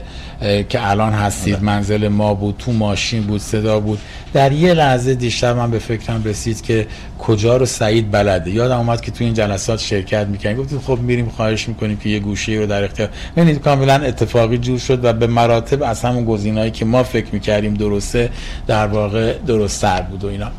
که 0.69 0.90
الان 0.90 1.14
هستید 1.14 1.64
منزل 1.64 2.07
ما 2.07 2.34
بود 2.34 2.56
تو 2.60 2.72
ماشین 2.72 3.23
بود 3.23 3.41
صدا 3.41 3.80
بود. 3.80 3.99
در 4.34 4.52
یه 4.52 4.73
لحظه 4.73 5.15
دیشب 5.15 5.57
من 5.57 5.72
به 5.72 5.80
فکرم 5.80 6.23
رسید 6.23 6.61
که 6.61 6.88
کجا 7.19 7.57
رو 7.57 7.65
سعید 7.65 8.11
بلده. 8.11 8.52
یادم 8.52 8.77
اومد 8.77 9.02
که 9.02 9.11
تو 9.11 9.23
این 9.23 9.34
جلسات 9.34 9.80
شرکت 9.80 10.27
می‌کنیم 10.27 10.57
گفتید 10.57 10.80
خب 10.80 10.99
میریم 10.99 11.30
خواهش 11.30 11.68
می‌کنیم 11.68 11.98
که 11.98 12.10
یه 12.10 12.19
گوشه 12.19 12.52
رو 12.52 12.65
در 12.65 12.84
اختیار. 12.84 13.10
ببینید 13.35 13.61
کاملا 13.61 13.94
اتفاقی 13.94 14.57
جور 14.57 14.80
شد 14.80 15.06
و 15.06 15.14
به 15.14 15.27
مراتب 15.27 15.84
از 15.84 16.02
همون 16.02 16.26
گزینه‌ای 16.26 16.72
که 16.72 16.85
ما 16.85 17.03
فکر 17.03 17.27
می‌کردیم 17.31 17.73
درسته 17.73 18.30
در 18.68 18.88
واقع 18.88 19.34
درست 19.48 19.81
تر 19.81 20.02
بود 20.02 20.23
و 20.23 20.27
اینا. 20.27 20.52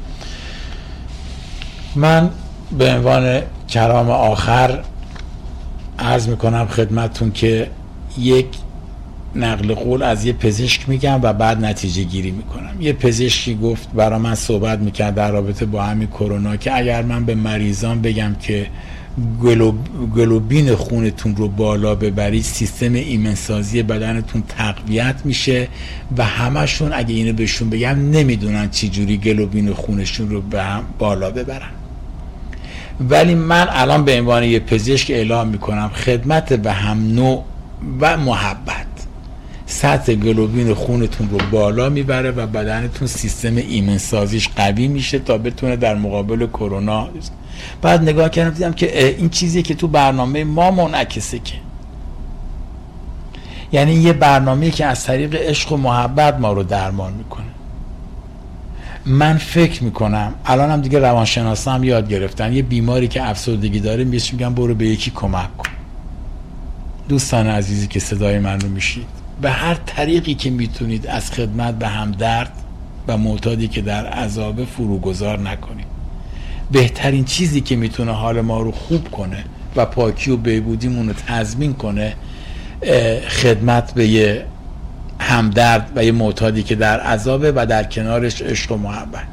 من 1.97 2.31
به 2.79 2.95
عنوان 2.95 3.43
کلام 3.69 4.11
آخر 4.11 4.85
عرض 5.99 6.29
می‌کنم 6.29 6.67
خدمتتون 6.67 7.33
که 7.33 7.71
یک 8.19 8.47
نقل 9.37 9.75
قول 9.75 10.03
از 10.03 10.25
یه 10.25 10.33
پزشک 10.33 10.89
میگم 10.89 11.21
و 11.23 11.33
بعد 11.33 11.65
نتیجه 11.65 12.03
گیری 12.03 12.31
می‌کنم. 12.31 12.81
یه 12.81 12.93
پزشکی 12.93 13.55
گفت 13.55 13.93
برا 13.93 14.19
من 14.19 14.35
صحبت 14.35 14.79
می‌کرد 14.79 15.15
در 15.15 15.31
رابطه 15.31 15.67
با 15.67 15.83
همین 15.83 16.09
کرونا 16.09 16.57
که 16.57 16.77
اگر 16.77 17.03
من 17.03 17.25
به 17.25 17.35
مریضان 17.35 18.01
بگم 18.01 18.35
که 18.41 18.67
گلوبین 20.15 20.75
خونتون 20.75 21.37
رو 21.37 21.49
بالا 21.49 21.95
ببرید 21.95 22.43
سیستم 22.43 22.95
ایمنسازی 22.95 23.83
بدنتون 23.83 24.43
تقویت 24.49 25.15
میشه 25.25 25.69
و 26.17 26.25
همشون 26.25 26.93
اگه 26.93 27.15
اینو 27.15 27.33
بهشون 27.33 27.71
بگم 27.71 28.11
نمی‌دونن 28.11 28.71
چی 28.71 28.89
جوری 28.89 29.17
گلوبین 29.17 29.73
خونشون 29.73 30.31
رو 30.31 30.41
به 30.41 30.63
هم 30.63 30.85
بالا 30.99 31.31
ببرن. 31.31 31.71
ولی 33.01 33.35
من 33.35 33.67
الان 33.71 34.05
به 34.05 34.19
عنوان 34.19 34.45
یه 34.45 34.59
پزشک 34.59 35.11
اعلام 35.11 35.49
می‌کنم 35.49 35.89
خدمت 35.89 36.53
به 36.53 36.73
هم 36.73 37.15
نوع 37.15 37.45
و 38.01 38.17
محبت. 38.17 38.87
سطح 39.67 40.15
گلوبین 40.15 40.75
خونتون 40.75 41.31
رو 41.31 41.39
بالا 41.51 41.89
می‌بره 41.89 42.31
و 42.31 42.47
بدنتون 42.47 43.09
سیستم 43.09 43.57
ایمن 43.57 43.99
سازیش 43.99 44.49
قوی 44.57 44.89
میشه 44.89 45.19
تا 45.19 45.39
بتونه 45.39 45.77
در 45.77 45.95
مقابل 45.95 46.47
کرونا 46.47 47.09
بعد 47.83 48.03
نگاه 48.03 48.29
کردم 48.29 48.51
دیدم 48.51 48.73
که 48.73 49.09
این 49.09 49.29
چیزی 49.29 49.63
که 49.63 49.75
تو 49.75 49.89
برنامه 49.89 50.45
ما 50.45 50.71
منعکسه 50.71 51.39
که. 51.39 51.55
یعنی 53.73 53.95
یه 53.95 54.13
برنامه 54.13 54.71
که 54.71 54.87
از 54.87 55.05
طریق 55.05 55.35
عشق 55.35 55.73
و 55.73 55.77
محبت 55.77 56.39
ما 56.41 56.53
رو 56.53 56.63
درمان 56.63 57.13
می‌کنه. 57.13 57.54
من 59.07 59.39
فکر 59.39 59.85
می‌کنم 59.85 60.35
الان 60.47 60.71
هم 60.71 60.81
دیگه 60.81 60.99
روانشناسا 60.99 61.73
هم 61.73 61.85
یاد 61.85 62.09
گرفتن 62.09 62.53
یه 62.53 62.63
بیماری 62.63 63.09
که 63.09 63.29
افسردگی 63.29 63.81
داره 63.81 64.05
میگه 64.05 64.33
میگم 64.33 64.55
برو 64.55 64.75
به 64.75 64.87
یکی 64.87 65.11
کمک 65.11 65.57
کن. 65.57 65.71
دوستان 67.09 67.47
عزیزی 67.47 67.87
که 67.87 68.01
صدای 68.01 68.39
من 68.39 68.61
رو 68.61 68.69
میشید 68.69 69.07
به 69.43 69.51
هر 69.51 69.75
طریقی 69.75 70.35
که 70.35 70.51
می‌تونید 70.51 71.07
از 71.07 71.31
خدمت 71.31 71.79
به 71.79 71.89
هم 71.89 72.11
درد 72.11 72.53
و 73.09 73.17
معتادی 73.17 73.69
که 73.69 73.81
در 73.81 74.07
عذاب 74.07 74.65
فروگذار 74.65 75.39
نکنید. 75.39 75.87
بهترین 76.73 77.25
چیزی 77.25 77.61
که 77.61 77.77
می‌تونه 77.77 78.13
حال 78.13 78.41
ما 78.41 78.61
رو 78.61 78.73
خوب 78.73 79.11
کنه 79.11 79.45
و 79.77 79.87
پاکی 79.87 80.31
و 80.31 80.37
بهبودیمون 80.37 81.09
رو 81.09 81.15
تضمین 81.27 81.75
کنه 81.75 82.15
خدمت 83.29 83.95
به 83.95 84.07
یه 84.09 84.45
همدرد 85.19 85.93
و 85.97 86.05
یه 86.05 86.13
معتادی 86.13 86.63
که 86.63 86.75
در 86.75 87.01
عذابه 87.01 87.53
و 87.57 87.67
در 87.67 87.85
کنارش 87.85 88.43
عشق 88.43 88.73
و 88.73 88.77
محبت. 88.77 89.25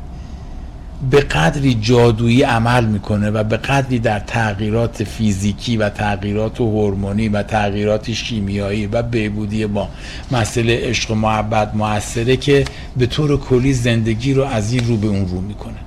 به 1.10 1.20
قدری 1.20 1.74
جادویی 1.74 2.44
عمل 2.44 2.86
می‌کنه 2.86 3.30
و 3.30 3.44
به 3.44 3.58
قدری 3.58 4.00
در 4.00 4.20
تغییرات 4.20 5.04
فیزیکی 5.04 5.78
و 5.78 5.90
تغییرات 5.90 6.62
هورمونی 6.62 7.30
و 7.30 7.44
تغییرات 7.44 8.12
شیمیایی 8.12 8.88
و 8.88 9.02
بهبودی 9.02 9.66
ما 9.66 9.90
مسئله 10.32 10.80
عشق 10.82 11.12
و 11.12 11.16
محبت 11.16 11.76
موثره 11.76 12.38
که 12.38 12.66
به 12.98 13.06
طور 13.06 13.40
کلی 13.40 13.74
زندگی 13.74 14.34
رو 14.34 14.44
از 14.44 14.74
این 14.74 14.88
رو 14.88 14.98
به 14.98 15.08
اون 15.08 15.28
رو 15.28 15.42
می‌کنه. 15.42 15.78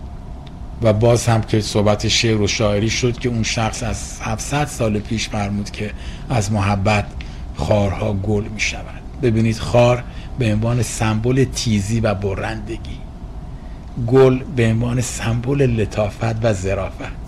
و 0.82 0.92
باز 0.92 1.26
هم 1.26 1.42
که 1.42 1.60
صحبت 1.60 2.08
شعر 2.08 2.40
و 2.40 2.46
شاعری 2.46 2.90
شد 2.90 3.18
که 3.18 3.28
اون 3.28 3.42
شخص 3.42 3.82
از 3.82 4.20
700 4.20 4.66
سال 4.66 4.98
پیش 4.98 5.28
فرمود 5.28 5.70
که 5.70 5.90
از 6.30 6.52
محبت 6.52 7.04
خارها 7.56 8.12
گل 8.12 8.44
می 8.44 8.60
شود 8.60 9.03
ببینید 9.22 9.58
خار 9.58 10.04
به 10.38 10.52
عنوان 10.52 10.82
سمبل 10.82 11.44
تیزی 11.44 12.00
و 12.00 12.14
برندگی. 12.14 12.98
گل 14.06 14.38
به 14.56 14.70
عنوان 14.70 15.00
سمبل 15.00 15.62
لطافت 15.62 16.44
و 16.44 16.52
ظرافت. 16.52 17.24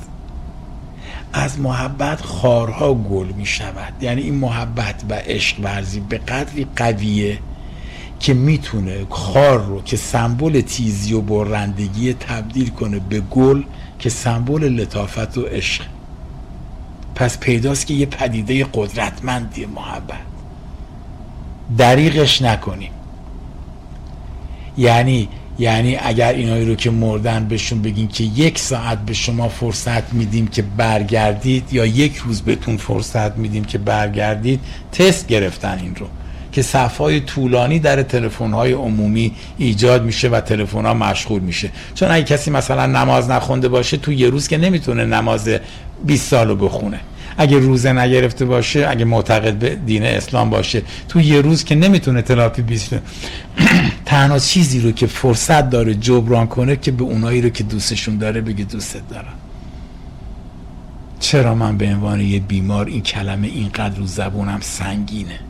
از 1.33 1.61
محبت 1.61 2.21
خارها 2.21 2.95
گل 2.95 3.27
می 3.27 3.47
شود 3.47 3.93
یعنی 4.01 4.23
این 4.23 4.35
محبت 4.35 5.03
و 5.11 5.15
عشق 5.15 5.57
ورزی 5.63 6.01
به 6.01 6.19
قدری 6.19 6.67
قویه 6.77 7.39
که 8.21 8.35
می‌تونه 8.35 9.07
خار 9.11 9.67
رو 9.67 9.83
که 9.83 9.97
سمبل 9.97 10.61
تیزی 10.61 11.13
و 11.13 11.21
برندگی 11.21 12.13
تبدیل 12.15 12.69
کنه 12.69 12.99
به 12.99 13.21
گل 13.21 13.63
که 13.99 14.11
سمبل 14.11 14.65
لطافت 14.65 15.39
و 15.39 15.43
عشق. 15.43 15.85
پس 17.15 17.39
پیداست 17.39 17.87
که 17.87 17.95
یه 17.95 18.07
پدیده 18.07 18.67
قدرتمندی 18.75 19.67
محبت. 19.67 20.36
دریغش 21.79 22.43
نکنیم. 22.43 22.91
یعنی 24.79 25.29
یعنی 25.59 25.97
اگر 26.03 26.33
اینایی 26.33 26.65
رو 26.65 26.75
که 26.75 26.91
مردن 26.91 27.45
بهشون 27.45 27.83
بگین 27.83 28.09
که 28.09 28.25
یک 28.25 28.59
ساعت 28.59 28.99
به 28.99 29.15
شما 29.15 29.49
فرصت 29.49 30.13
میدیم 30.13 30.47
که 30.47 30.63
برگردید 30.63 31.73
یا 31.73 31.87
یک 31.87 32.17
روز 32.17 32.43
بهتون 32.43 32.77
فرصت 32.77 33.37
میدیم 33.37 33.65
که 33.65 33.79
برگردید 33.79 34.61
تست 34.93 35.27
گرفتن 35.27 35.79
این 35.79 35.95
رو 35.97 36.07
که 36.53 36.63
صفهای 36.63 37.21
طولانی 37.21 37.79
در 37.79 38.03
تلفن 38.03 38.53
های 38.53 38.73
عمومی 38.73 39.33
ایجاد 39.59 40.05
میشه 40.05 40.29
و 40.29 40.41
تلفن 40.41 40.87
ها 40.87 40.95
مشغول 40.95 41.43
میشه. 41.43 41.71
چون 41.95 42.11
اگه 42.11 42.25
کسی 42.25 42.51
مثلا 42.51 42.87
نماز 42.87 43.31
نخونده 43.31 43.69
باشه 43.69 43.97
تو 43.97 44.13
یه 44.13 44.31
روز 44.31 44.49
که 44.49 44.59
نمی‌تونه 44.59 45.05
نماز 45.05 45.51
20 46.07 46.29
سالو 46.29 46.57
بخونه. 46.57 47.01
اگه 47.39 47.59
روزه 47.59 47.93
نگرفته 47.93 48.45
باشه 48.45 48.87
اگه 48.89 49.05
معتقد 49.05 49.55
به 49.55 49.75
دین 49.75 50.03
اسلام 50.03 50.51
باشه. 50.51 50.83
تو 51.09 51.21
یه 51.21 51.41
روز 51.41 51.65
که 51.65 51.75
نمی‌تونه 51.75 52.23
تلاپی 52.23 52.63
بیست 52.63 52.95
تنها 54.07 54.39
چیزی 54.39 54.81
رو 54.81 54.93
که 54.93 55.07
فرصت 55.07 55.71
داره 55.71 55.95
جبران 55.95 56.47
کنه 56.47 56.77
که 56.77 56.91
به 56.91 57.05
اونایی 57.05 57.43
رو 57.43 57.49
که 57.49 57.65
دوستشون 57.65 58.19
داره 58.19 58.41
بگه 58.41 58.65
دوستت 58.65 59.09
دارم. 59.09 59.35
چرا 61.21 61.55
من 61.55 61.77
به 61.77 61.87
عنوان 61.87 62.21
یه 62.21 62.41
بیمار 62.41 62.87
این 62.87 63.03
کلمه 63.03 63.47
اینقدر 63.47 63.97
رو 63.99 64.07
زبونم 64.07 64.59
سنگینه؟ 64.61 65.41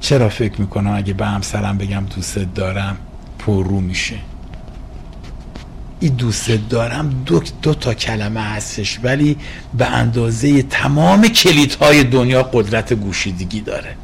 چرا 0.00 0.28
فکر 0.28 0.60
می‌کنم 0.60 0.90
اگه 0.96 1.12
به 1.12 1.26
همسرم 1.26 1.78
بگم 1.78 2.04
دوستت 2.16 2.54
دارم 2.54 2.96
پر 3.38 3.64
رو 3.64 3.80
میشه؟ 3.80 4.16
این 6.02 6.14
دوست 6.14 6.50
دارم 6.70 7.22
دو, 7.26 7.42
دو 7.62 7.74
تا 7.74 7.94
کلمه 7.94 8.40
هستش 8.40 9.00
ولی 9.02 9.36
به 9.78 9.86
اندازه 9.86 10.62
تمام 10.62 11.28
کلیدهای 11.28 12.04
دنیا 12.04 12.42
قدرت 12.42 12.92
گوشیدگی 12.92 13.60
داره. 13.60 13.94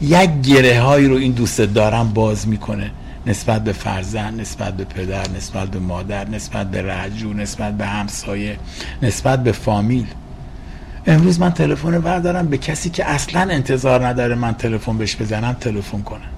یک 0.00 0.30
گره 0.42 0.80
هایی 0.80 1.08
رو 1.08 1.16
این 1.16 1.32
دوست 1.32 1.60
دارم 1.60 2.08
باز 2.08 2.48
می‌کنه 2.48 2.90
نسبت 3.26 3.64
به 3.64 3.72
فرزند 3.72 4.40
نسبت 4.40 4.76
به 4.76 4.84
پدر 4.84 5.30
نسبت 5.36 5.68
به 5.68 5.78
مادر 5.78 6.28
نسبت 6.28 6.70
به 6.70 6.82
رجو 6.82 7.32
نسبت 7.32 7.76
به 7.76 7.86
همسایه 7.86 8.56
نسبت 9.02 9.44
به 9.44 9.52
فامیل. 9.52 10.06
امروز 11.06 11.40
من 11.40 11.52
تلفن 11.52 11.98
بردارم 11.98 12.46
به 12.46 12.58
کسی 12.58 12.90
که 12.90 13.04
اصلا 13.04 13.40
انتظار 13.40 14.06
نداره 14.06 14.34
من 14.34 14.54
تلفن 14.54 14.98
بهش 14.98 15.16
بزنم 15.16 15.52
تلفن 15.52 16.02
کنم 16.02 16.31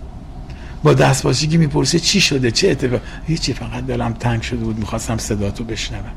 با 0.84 0.94
دستباشی 0.94 1.46
که 1.46 1.58
می‌پرسه 1.58 1.98
چی 1.98 2.20
شده؟ 2.20 2.50
چه 2.50 2.70
اتفاق؟ 2.70 3.00
هیچی 3.26 3.52
فقط 3.52 3.86
دلم 3.86 4.12
تنگ 4.12 4.42
شده 4.42 4.64
بود 4.64 4.78
می‌خواستم 4.78 5.18
صداتو 5.18 5.64
بشنوم. 5.64 6.12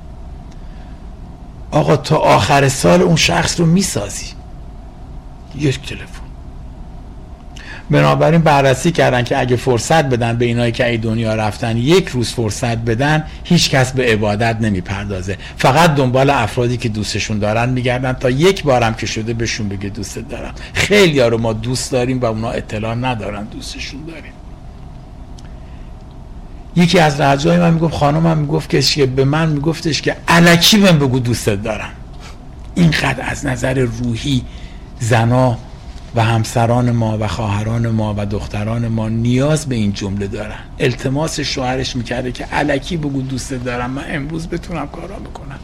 آقا 1.72 1.98
تا 1.98 2.18
آخر 2.18 2.70
سال 2.70 3.02
اون 3.02 3.16
شخص 3.16 3.60
رو 3.60 3.66
می‌سازی. 3.66 4.26
یک 5.56 5.90
تلفن. 5.90 6.28
بنابراین 7.90 8.42
بررسی 8.42 8.92
کردن 8.92 9.24
که 9.24 9.40
اگه 9.40 9.56
فرصت 9.56 10.06
بدن 10.06 10.38
به 10.38 10.46
اینایی 10.46 10.72
که 10.72 10.86
ای 10.86 10.98
دنیا 10.98 11.36
رفتن 11.36 11.78
یک 11.78 12.08
روز 12.08 12.30
فرصت 12.30 12.78
بدن 12.78 13.24
هیچ 13.44 13.70
کس 13.70 13.92
به 13.92 14.04
عبادت 14.04 14.58
نمی‌پردازه. 14.62 15.38
فقط 15.58 15.96
دنبال 15.96 16.30
افرادی 16.30 16.78
که 16.78 16.90
دوستشون 16.90 17.40
دارن 17.40 17.70
میگردن. 17.70 18.14
تا 18.14 18.30
یک 18.30 18.64
بارم 18.64 18.94
که 18.94 19.06
شده 19.06 19.34
بهشون 19.34 19.70
بگه 19.70 19.90
دوست 19.90 20.20
دارم. 20.20 20.54
خیلی 20.74 21.20
رو 21.20 21.38
ما 21.38 21.54
دوست 21.54 21.92
داریم 21.92 22.20
و 22.20 22.26
اونا 22.26 22.50
اطلاع 22.50 22.96
ندارن 22.96 23.44
دوستشون 23.44 24.06
داریم. 24.06 24.34
یکی 26.78 27.00
از 27.00 27.22
رجای 27.22 27.58
من 27.58 27.74
می‌گفت 27.74 27.94
خانمم 27.94 28.38
می‌گفت 28.38 28.70
که 28.70 29.06
به 29.06 29.26
من 29.26 29.50
میگفتش 29.50 30.02
که 30.02 30.16
علکی 30.28 30.78
بهم 30.78 31.00
بگو 31.00 31.20
دوستت 31.20 31.64
دارم. 31.64 31.90
اینقدر 32.76 33.24
از 33.30 33.46
نظر 33.46 33.74
روحی 33.74 34.42
زنا 35.00 35.58
و 36.16 36.24
همسران 36.24 36.92
ما 36.92 37.18
و 37.18 37.28
خواهران 37.28 37.88
ما 37.88 38.16
و 38.18 38.26
دختران 38.26 38.88
ما 38.88 39.10
نیاز 39.10 39.66
به 39.66 39.76
این 39.76 39.94
جمله 39.94 40.28
دارن. 40.28 40.60
التماس 40.80 41.40
شوهرش 41.40 41.96
می‌کرده 41.96 42.32
که 42.32 42.46
علکی 42.46 42.98
بگو 42.98 43.22
دوستت 43.22 43.64
دارم. 43.64 43.92
من 43.92 44.04
امروز 44.10 44.48
بتونم 44.48 44.88
کارا 44.88 45.16
بکنم. 45.16 45.60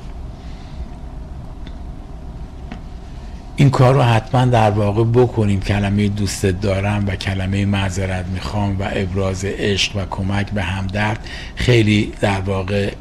این 3.55 3.69
کار 3.69 3.93
رو 3.93 4.01
حتما 4.01 4.45
در 4.45 4.71
واقع 4.71 5.03
بکنیم. 5.03 5.59
کلمه 5.59 6.07
دوستت 6.07 6.61
دارم 6.61 7.03
و 7.07 7.15
کلمه 7.15 7.65
معذرت 7.65 8.25
می‌خوام 8.25 8.79
و 8.79 8.89
ابراز 8.91 9.45
عشق 9.45 9.95
و 9.95 9.99
کمک 10.11 10.51
به 10.51 10.63
همدرد 10.63 11.27
خیلی 11.55 12.13
در 12.21 12.39
واقع 12.39 12.91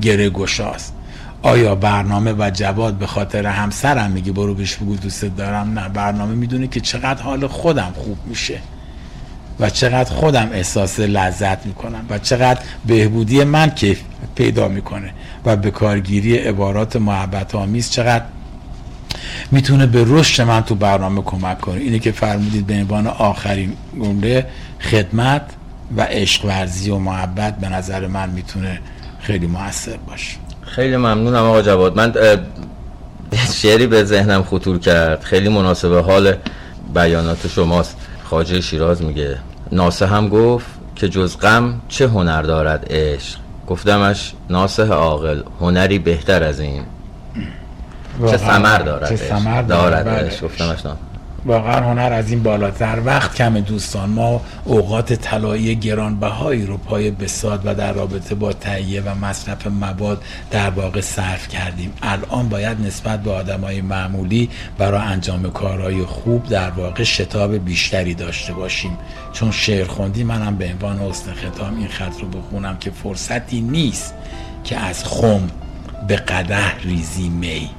گره 0.00 0.30
گشاست 0.30 0.94
آیا 1.42 1.74
برنامه 1.74 2.32
و 2.32 2.50
جواد 2.54 2.94
به 2.94 3.06
خاطر 3.06 3.46
همسرم 3.46 4.10
میگه 4.10 4.32
برو 4.32 4.54
بهش 4.54 4.74
بگو 4.74 4.96
دوستت 4.96 5.36
دارم؟ 5.36 5.78
نه 5.78 5.88
برنامه 5.88 6.34
می‌دونه 6.34 6.66
که 6.66 6.80
چقدر 6.80 7.22
حال 7.22 7.46
خودم 7.46 7.92
خوب 7.96 8.18
میشه 8.26 8.58
و 9.60 9.70
چقدر 9.70 10.14
خودم 10.14 10.48
احساس 10.52 11.00
لذت 11.00 11.66
می‌کنم 11.66 12.06
و 12.10 12.18
چقدر 12.18 12.60
بهبودی 12.86 13.44
من 13.44 13.70
کیف 13.70 14.00
پیدا 14.34 14.68
می‌کنه 14.68 15.10
و 15.44 15.56
به 15.56 15.70
کارگیری 15.70 16.36
عبارات 16.36 16.96
محبت 16.96 17.54
آمیز 17.54 17.90
چقدر 17.90 18.24
می‌تونه 19.50 19.86
به 19.86 20.04
رشد 20.06 20.42
من 20.42 20.60
تو 20.60 20.74
برنامه 20.74 21.22
کمک 21.22 21.60
کنه. 21.60 21.80
اینه 21.80 21.98
که 21.98 22.12
فرمودید 22.12 22.66
به 22.66 22.74
عنوان 22.74 23.06
آخرین 23.06 23.72
جمله 23.94 24.46
خدمت 24.80 25.42
و 25.96 26.02
عشق 26.02 26.44
ورزی 26.44 26.90
و 26.90 26.98
محبت 26.98 27.58
به 27.58 27.68
نظر 27.68 28.06
من 28.06 28.30
می‌تونه 28.30 28.80
خیلی 29.20 29.46
موثر 29.46 29.96
باشه. 29.96 30.36
خیلی 30.62 30.96
ممنونم 30.96 31.42
آقا 31.44 31.62
جواد. 31.62 31.96
من 31.96 32.14
شعری 33.54 33.86
به 33.86 34.04
ذهنم 34.04 34.42
خطور 34.42 34.78
کرد. 34.78 35.22
خیلی 35.22 35.48
مناسب 35.48 35.92
حال 35.92 36.34
بیانات 36.94 37.48
شماست. 37.48 37.96
خاجه 38.24 38.60
شیراز 38.60 39.02
میگه 39.02 39.38
ناسه 39.72 40.06
هم 40.06 40.28
گفت 40.28 40.66
که 40.96 41.08
جز 41.08 41.38
غم 41.38 41.80
چه 41.88 42.08
هنر 42.08 42.42
دارد 42.42 42.86
عشق؟ 42.90 43.38
گفتمش 43.66 44.32
ناسه 44.50 44.86
عاقل 44.86 45.42
هنری 45.60 45.98
بهتر 45.98 46.42
از 46.42 46.60
این. 46.60 46.82
چه 48.30 48.36
سمر 48.36 48.78
دارد 48.78 49.08
چه 49.08 49.16
سمر 49.16 49.62
دارد. 49.62 50.40
گفتمش 50.42 50.78
واقعا 51.46 51.80
هنر 51.80 52.12
از 52.12 52.30
این 52.30 52.42
بالاتر. 52.42 52.98
وقت 53.04 53.34
کم 53.34 53.60
دوستان. 53.60 54.10
ما 54.10 54.40
اوقات 54.64 55.12
طلایی 55.12 55.76
گرانبهایی 55.76 56.66
رو 56.66 56.76
پای 56.76 57.10
بساد 57.10 57.62
و 57.64 57.74
در 57.74 57.92
رابطه 57.92 58.34
با 58.34 58.52
تهیه 58.52 59.00
و 59.00 59.14
مصرف 59.14 59.66
مواد 59.66 60.22
در 60.50 60.70
واقع 60.70 61.00
صرف 61.00 61.48
کردیم. 61.48 61.92
الان 62.02 62.48
باید 62.48 62.80
نسبت 62.80 63.22
به 63.22 63.30
آدمای 63.30 63.80
معمولی 63.80 64.50
برای 64.78 65.00
انجام 65.00 65.50
کارهای 65.50 66.04
خوب 66.04 66.48
در 66.48 66.70
واقع 66.70 67.02
شتاب 67.02 67.64
بیشتری 67.64 68.14
داشته 68.14 68.52
باشیم. 68.52 68.98
چون 69.32 69.50
شعر 69.50 69.86
خوندی 69.86 70.24
منم 70.24 70.56
به 70.56 70.68
عنوان 70.68 70.98
حسن 70.98 71.32
ختام 71.32 71.76
این 71.76 71.88
خط 71.88 72.20
رو 72.20 72.28
بخونم 72.28 72.76
که 72.76 72.90
فرصتی 72.90 73.60
نیست 73.60 74.14
که 74.64 74.76
از 74.76 75.04
خم 75.04 75.50
به 76.08 76.16
قده 76.16 76.78
ریزی 76.78 77.28
می. 77.28 77.70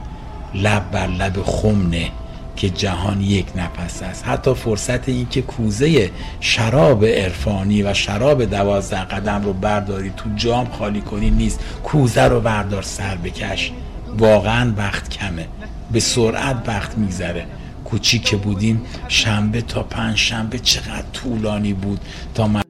لب 0.54 0.92
بر 0.92 1.08
لب 1.08 1.44
خم 1.44 1.90
نه 1.90 2.12
که 2.56 2.70
جهان 2.70 3.22
یک 3.22 3.46
نفس 3.56 4.04
است. 4.04 4.28
حتی 4.28 4.54
فرصت 4.54 5.10
این 5.10 5.30
که 5.30 5.42
کوزه 5.42 6.12
شراب 6.40 7.06
عرفانی 7.06 7.84
و 7.84 7.94
شراب 7.94 8.46
دوازده 8.46 9.04
قدم 9.04 9.44
رو 9.44 9.54
برداری 9.54 10.10
تو 10.18 10.30
جام 10.36 10.66
خالی 10.66 11.02
کنی 11.02 11.30
نیست. 11.30 11.60
کوزه 11.84 12.24
رو 12.24 12.40
بردار 12.42 12.82
سر 12.82 13.16
بکش. 13.16 13.72
واقعا 14.18 14.74
وقت 14.78 15.10
کمه. 15.10 15.48
به 15.92 16.00
سرعت 16.00 16.64
وقت 16.68 16.98
میگذره. 16.98 17.46
کوچیک 17.86 18.24
که 18.24 18.38
بودیم. 18.38 18.86
شنبه 19.08 19.62
تا 19.62 19.84
پنج 19.84 20.18
شنبه 20.18 20.60
چقدر 20.60 21.06
طولانی 21.14 21.74
بود. 21.74 22.00
تا 22.36 22.48
من 22.48 22.62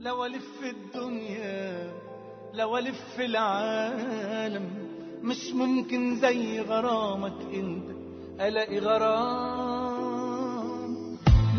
لو 0.00 0.18
الف 0.18 0.42
الدنيا 0.64 1.90
لو 2.54 2.70
الف 2.70 3.18
العالم. 3.18 4.62
مش 5.24 5.52
ممكن 5.54 6.16
زي 6.16 6.60
غرامك 6.60 7.32
انت 7.54 7.84
الاقي 8.40 8.78
غرام. 8.78 10.14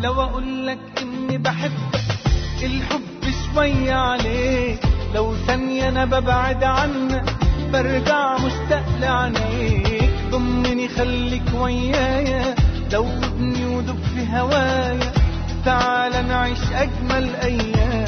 لو 0.03 0.21
أقول 0.21 0.67
لك 0.67 0.79
اني 1.01 1.37
بحبك 1.37 1.99
الحب 2.63 3.01
شوية 3.53 3.93
عليك 3.93 4.79
لو 5.15 5.35
ثانية 5.35 5.89
أنا 5.89 6.05
ببعد 6.05 6.63
عنك 6.63 7.25
برجع 7.73 8.37
مشتاق 8.37 8.85
لعينيك. 9.01 10.11
ضمني 10.31 10.87
خليك 10.87 11.43
ويايا 11.61 12.55
دوبني 12.91 13.65
ودب 13.65 13.99
في 14.15 14.27
هوايا 14.37 15.11
تعال 15.65 16.27
نعيش 16.27 16.59
أجمل 16.73 17.35
أيام. 17.35 18.04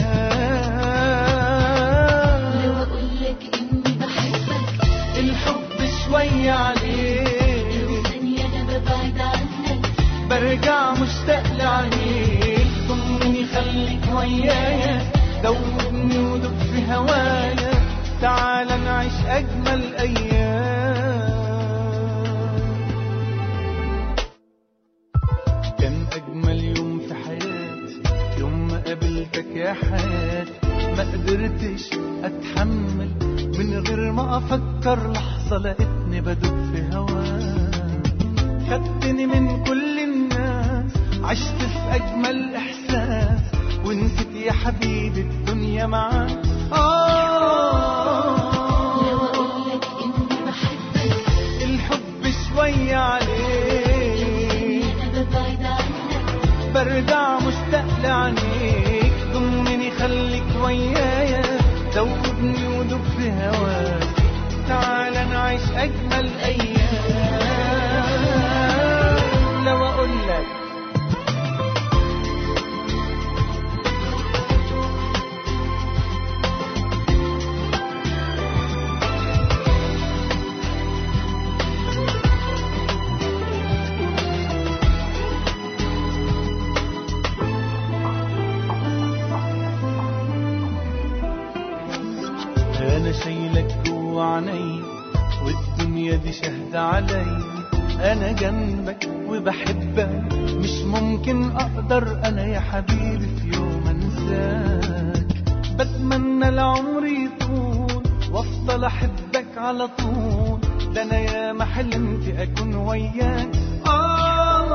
شوية 6.07 6.51
عليك. 6.51 8.07
ثانية 8.07 8.45
أنا 8.45 8.63
ببعد 8.63 9.19
عنك 9.19 9.85
برجع 10.29 10.91
مشتاق 10.91 11.43
لعينيك 11.57 12.67
ضمني 12.87 13.45
خليك 13.45 14.15
ويايا 14.15 15.01
دوبني 15.43 16.19
ودب 16.19 16.57
في 16.59 16.93
هوايا 16.93 17.71
تعال 18.21 18.67
نعيش 18.67 19.13
أجمل 19.27 19.95
أيام. 19.99 21.37
كان 25.79 26.05
أجمل 26.13 26.77
يوم 26.77 26.99
في 26.99 27.13
حياتي. 27.13 28.01
يوم 28.39 28.67
ما 28.67 28.81
قابلتك 28.87 29.45
يا 29.55 29.73
حياتي. 29.73 30.51
ما 30.97 31.03
قدرتش 31.03 31.89
أتحمل. 32.23 33.26
من 33.57 33.83
غير 33.87 34.11
ما 34.11 34.37
أفكر 34.37 35.11
لحظة 35.11 35.57
لقيتني 35.57 36.21
بدب 36.21 36.71
في 36.73 36.95
هواك 36.97 37.75
خدتني 38.69 39.25
من 39.27 39.63
كل 39.63 39.99
الناس 39.99 40.91
عشت 41.23 41.55
في 41.61 41.95
أجمل 41.95 42.55
إحساس. 42.55 43.39
ونسيت 43.85 44.35
يا 44.35 44.51
حبيبي 44.51 45.21
الدنيا 45.21 45.85
معاك. 45.85 46.37
آه 46.73 48.31
لو 49.11 49.17
أقول 49.17 49.61
لك 49.69 49.85
اني 50.03 50.27
بحبك 50.45 51.61
الحب 51.63 52.23
شوية 52.49 52.95
عليك 52.95 54.85
برجع 56.73 57.39
مشتاق 57.39 57.87
لعينيك 58.03 59.13
ضمني 59.33 59.91
خليك 59.91 60.43
ويايا 60.63 61.16
أجمل 65.77 66.29
أيام. 66.45 66.77
لو 69.65 69.85
أقول 69.85 70.09
لك. 70.09 70.47
أنا 92.97 93.11
شايلك 93.11 93.77
جوا 93.85 94.23
عيني. 94.23 94.66
والدنيا 96.11 96.23
دي 96.23 96.33
شاهدة 96.33 96.81
علي. 96.81 97.25
أنا 97.99 98.31
جنبك 98.31 99.09
وبحبك 99.27 100.33
مش 100.33 100.81
ممكن 100.81 101.51
أقدر 101.51 102.19
أنا 102.25 102.45
يا 102.45 102.59
حبيبي 102.59 103.27
في 103.41 103.47
يوم 103.57 103.83
أنساك. 103.87 105.27
بتمنى 105.79 106.49
العمر 106.49 107.05
يطول 107.05 108.03
وأفضل 108.31 108.83
أحبك 108.83 109.57
على 109.57 109.87
طول. 109.87 110.59
ده 110.93 111.03
أنا 111.03 111.19
يا 111.19 111.53
ما 111.53 111.65
حلمت 111.65 112.27
أكون 112.37 112.75
وياك. 112.75 113.51
آه. 113.87 114.67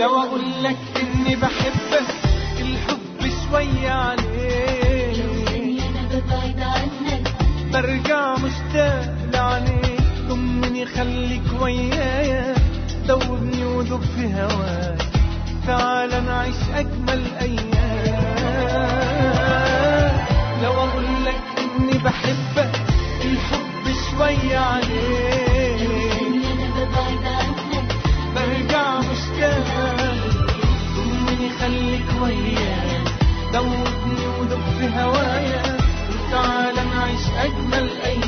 لو 0.00 0.10
أقول 0.20 0.62
لك 0.62 0.76
إني 1.02 1.36
بحبك 1.36 2.08
الحب 2.60 3.30
شوية 3.50 3.90
عليك. 3.90 4.35
برجع 7.86 8.34
مشتاق 8.34 9.14
لعينيك 9.32 10.00
ضمني 10.28 10.86
خليك 10.86 11.42
ويايا 11.60 12.54
دوبني 13.08 13.64
ودب 13.64 14.00
في 14.00 14.34
هواك 14.34 15.02
تعال 15.66 16.24
نعيش 16.26 16.56
أجمل 16.74 17.22
أيام. 17.40 18.26
لو 20.62 20.72
أقول 20.72 21.04
لك 21.26 21.42
إني 21.58 21.98
بحبك 21.98 22.80
الحب 23.24 23.84
شوية 24.10 24.58
عليك. 24.58 25.90
برجع 28.34 28.98
مشتاق 28.98 29.66
ضمني 30.96 31.48
خليك 31.60 32.06
وياي. 32.22 33.04
دوبني 33.52 34.26
ودب 34.40 34.62
في 34.78 34.86
هوايا 35.00 35.76
وتعال 36.10 36.74
نعيش 36.74 37.26
أجمل 37.38 37.55
أيام 37.74 38.26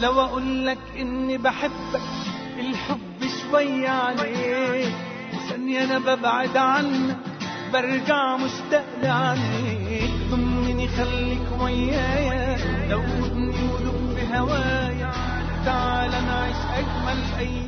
لو 0.00 0.20
أقول 0.20 0.66
لك 0.66 0.78
إني 0.98 1.38
بحبك 1.38 2.00
الحب 2.58 3.28
شوية 3.50 3.88
عليك 3.88 4.92
ثانية 5.48 5.84
أنا 5.84 5.98
ببعد 5.98 6.56
عنك 6.56 7.16
برجع 7.72 8.36
مشتاق 8.36 8.84
لعنيك 9.02 10.10
ضمني 10.30 10.88
خليك 10.88 11.60
ويايا 11.60 12.56
دوبني 12.90 13.52
في 14.16 14.36
هوايا 14.38 15.10
تعال 15.64 16.10
نعيش 16.10 16.56
أجمل 16.78 17.22
أيام. 17.38 17.67